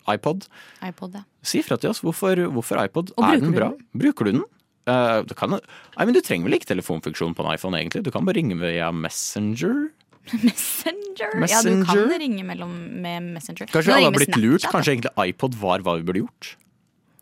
iPod, 0.06 0.46
iPod, 0.86 1.18
ja. 1.18 1.24
Si 1.46 1.62
fra 1.66 1.78
til 1.78 1.92
oss. 1.92 2.02
Hvorfor, 2.02 2.38
hvorfor 2.54 2.78
iPod? 2.82 3.12
Og 3.18 3.26
er 3.26 3.42
den 3.42 3.54
bra? 3.54 3.72
den? 3.74 3.88
Bruker 4.02 4.26
du 4.26 4.38
den? 4.38 4.46
Uh, 4.86 5.24
du, 5.26 5.34
kan, 5.34 5.50
nei, 5.50 6.04
men 6.06 6.14
du 6.14 6.22
trenger 6.22 6.46
vel 6.46 6.60
ikke 6.60 6.70
telefonfunksjon 6.70 7.34
på 7.34 7.42
en 7.42 7.52
iPhone, 7.56 7.78
egentlig? 7.78 8.04
Du 8.06 8.12
kan 8.14 8.26
bare 8.26 8.38
ringe 8.38 8.58
via 8.60 8.92
Messenger. 8.94 9.88
Messenger. 10.32 11.34
Ja, 11.48 11.62
du 11.62 11.84
kan 11.86 12.12
ringe 12.20 12.44
mellom 12.44 12.72
med 13.02 13.22
Messenger. 13.36 13.68
Kanskje 13.72 13.94
alle 13.94 14.08
har 14.10 14.14
blitt 14.16 14.30
Snapchat, 14.32 14.44
lurt? 14.44 14.66
Kanskje 14.72 14.94
egentlig 14.96 15.12
iPod 15.30 15.54
var 15.60 15.84
hva 15.86 15.96
vi 16.00 16.06
burde 16.08 16.22
gjort? 16.24 16.56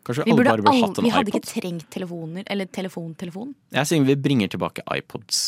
Kanskje 0.05 0.25
Vi, 0.25 0.31
alle 0.31 0.37
burde 0.41 0.49
bare 0.51 0.65
burde 0.65 0.73
hatt 0.75 0.83
en 0.83 0.91
iPod? 0.93 1.03
vi 1.05 1.13
hadde 1.15 1.31
iPod? 1.31 1.39
ikke 1.45 1.61
trengt 1.61 1.87
telefoner, 1.93 2.43
eller 2.53 2.65
telefontelefon. 2.69 3.55
Jeg 3.73 3.89
sier 3.89 4.03
vi 4.05 4.15
bringer 4.27 4.51
tilbake 4.53 4.83
iPods. 4.97 5.45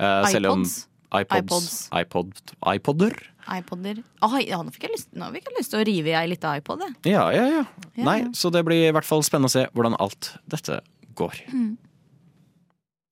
Uh, 0.00 0.24
selv 0.32 0.54
om 0.54 0.62
iPods? 0.64 0.86
iPods, 1.10 1.74
iPod, 2.00 2.32
iPodder? 2.74 3.16
iPoder. 3.50 4.00
Oi, 4.22 4.42
ja, 4.46 4.60
nå 4.62 4.70
fikk 4.70 4.84
jeg 4.86 4.92
lyst, 4.94 5.08
nå 5.18 5.28
fikk 5.34 5.48
jeg 5.50 5.56
lyst 5.58 5.72
til 5.74 5.80
å 5.82 5.86
rive 5.88 6.12
i 6.12 6.16
ei 6.20 6.26
lita 6.30 6.52
iPod. 6.60 6.84
Ja, 7.08 7.26
ja, 7.34 7.44
ja. 7.50 7.64
Ja, 7.96 8.04
Nei, 8.06 8.18
ja. 8.22 8.28
så 8.36 8.52
det 8.54 8.62
blir 8.68 8.88
i 8.88 8.92
hvert 8.94 9.08
fall 9.08 9.24
spennende 9.26 9.50
å 9.50 9.54
se 9.56 9.66
hvordan 9.74 9.96
alt 9.98 10.34
dette 10.52 10.80
går. 11.18 11.40
Mm. 11.52 11.72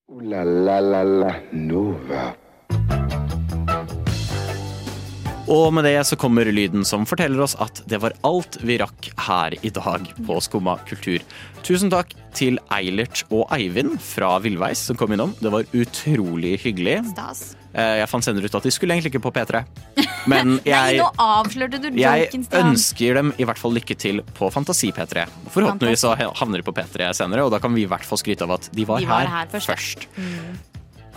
Uh, 0.09 0.23
la 0.31 0.45
la 0.47 0.79
la 0.81 1.03
la 1.05 1.33
Nova. 1.53 2.29
Og 5.49 5.71
med 5.73 5.87
det 5.89 5.95
så 6.05 6.17
kommer 6.21 6.45
lyden 6.53 6.85
som 6.85 7.07
forteller 7.09 7.41
oss 7.41 7.55
at 7.63 7.81
det 7.89 8.01
var 8.03 8.13
alt 8.27 8.59
vi 8.69 8.77
rakk 8.83 9.09
her 9.25 9.55
i 9.65 9.71
dag 9.73 10.05
på 10.27 10.37
Skumma 10.45 10.75
kultur. 10.89 11.25
Tusen 11.65 11.89
takk 11.93 12.13
til 12.37 12.59
Eilert 12.75 13.23
og 13.33 13.49
Eivind 13.57 13.97
fra 14.05 14.35
Villveis 14.45 14.83
som 14.91 14.99
kom 15.01 15.15
innom. 15.17 15.33
Det 15.41 15.53
var 15.53 15.65
utrolig 15.73 16.59
hyggelig. 16.67 16.99
Stas. 17.15 17.43
Eh, 17.73 17.97
Jeg 18.03 18.09
fant 18.13 18.25
senere 18.25 18.45
ut 18.45 18.55
at 18.61 18.69
de 18.69 18.73
skulle 18.75 18.93
egentlig 18.97 19.15
ikke 19.15 19.25
på 19.25 19.33
P3. 19.39 19.65
Men 20.33 20.59
Nei, 20.59 20.69
jeg, 20.69 21.01
du 21.01 21.89
jeg 21.97 22.29
ønsker 22.61 23.19
dem 23.23 23.33
i 23.41 23.49
hvert 23.49 23.61
fall 23.61 23.73
lykke 23.77 23.97
til 23.97 24.21
på 24.37 24.53
Fantasi 24.53 24.93
P3. 24.93 25.25
Forhåpentligvis 25.55 26.05
så 26.05 26.13
havner 26.19 26.61
de 26.61 26.69
på 26.69 26.77
P3 26.77 27.09
senere, 27.17 27.49
og 27.49 27.55
da 27.57 27.61
kan 27.65 27.73
vi 27.73 27.87
i 27.87 27.91
hvert 27.91 28.05
fall 28.05 28.21
skryte 28.21 28.45
av 28.45 28.59
at 28.61 28.69
de 28.73 28.85
var, 28.89 29.01
De 29.01 29.09
var 29.09 29.25
her, 29.25 29.37
her 29.39 29.53
først, 29.57 29.73
først. 29.73 30.09
først. 30.13 30.68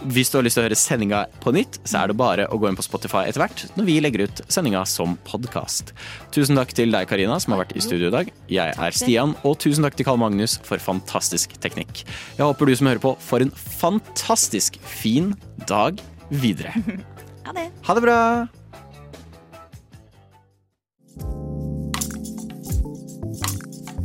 Hvis 0.09 0.31
du 0.33 0.39
har 0.39 0.45
lyst 0.45 0.57
til 0.57 0.63
å 0.63 0.65
høre 0.65 0.77
sendinga 0.77 1.19
på 1.43 1.51
nytt, 1.53 1.77
så 1.85 1.99
er 1.99 2.09
det 2.09 2.17
bare 2.17 2.47
å 2.49 2.57
gå 2.57 2.65
inn 2.69 2.77
på 2.77 2.85
Spotify 2.85 3.27
etter 3.29 3.43
hvert 3.43 3.63
når 3.77 3.85
vi 3.85 3.97
legger 4.01 4.23
ut 4.25 4.41
sendinga 4.49 4.81
som 4.89 5.13
podkast. 5.27 5.91
Tusen 6.33 6.57
takk 6.57 6.73
til 6.73 6.93
deg, 6.93 7.05
Karina, 7.09 7.37
som 7.41 7.53
har 7.53 7.61
vært 7.61 7.75
i 7.77 7.83
studio 7.85 8.09
i 8.09 8.15
dag. 8.15 8.31
Jeg 8.49 8.73
er 8.73 8.97
Stian, 8.97 9.35
og 9.45 9.59
tusen 9.61 9.85
takk 9.85 9.99
til 9.99 10.07
Karl 10.09 10.17
Magnus 10.21 10.57
for 10.65 10.81
fantastisk 10.81 11.53
teknikk. 11.61 12.01
Jeg 12.39 12.41
håper 12.41 12.65
du 12.65 12.73
som 12.79 12.89
hører 12.89 13.03
på, 13.03 13.13
får 13.21 13.45
en 13.45 13.53
fantastisk 13.53 14.81
fin 14.81 15.35
dag 15.69 16.01
videre. 16.33 16.73
Ha 17.41 17.55
det. 17.57 17.63
Ha 17.87 17.93
det 17.97 18.01
bra! 18.05 18.17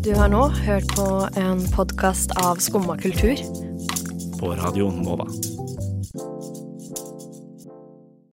Du 0.00 0.14
har 0.16 0.32
nå 0.32 0.46
hørt 0.64 0.88
på 0.96 1.06
en 1.36 1.60
podkast 1.76 2.32
av 2.40 2.64
Skumma 2.64 2.96
kultur. 2.96 3.36
På 4.40 4.56
Radio 4.56 4.88
Nova. 4.90 5.28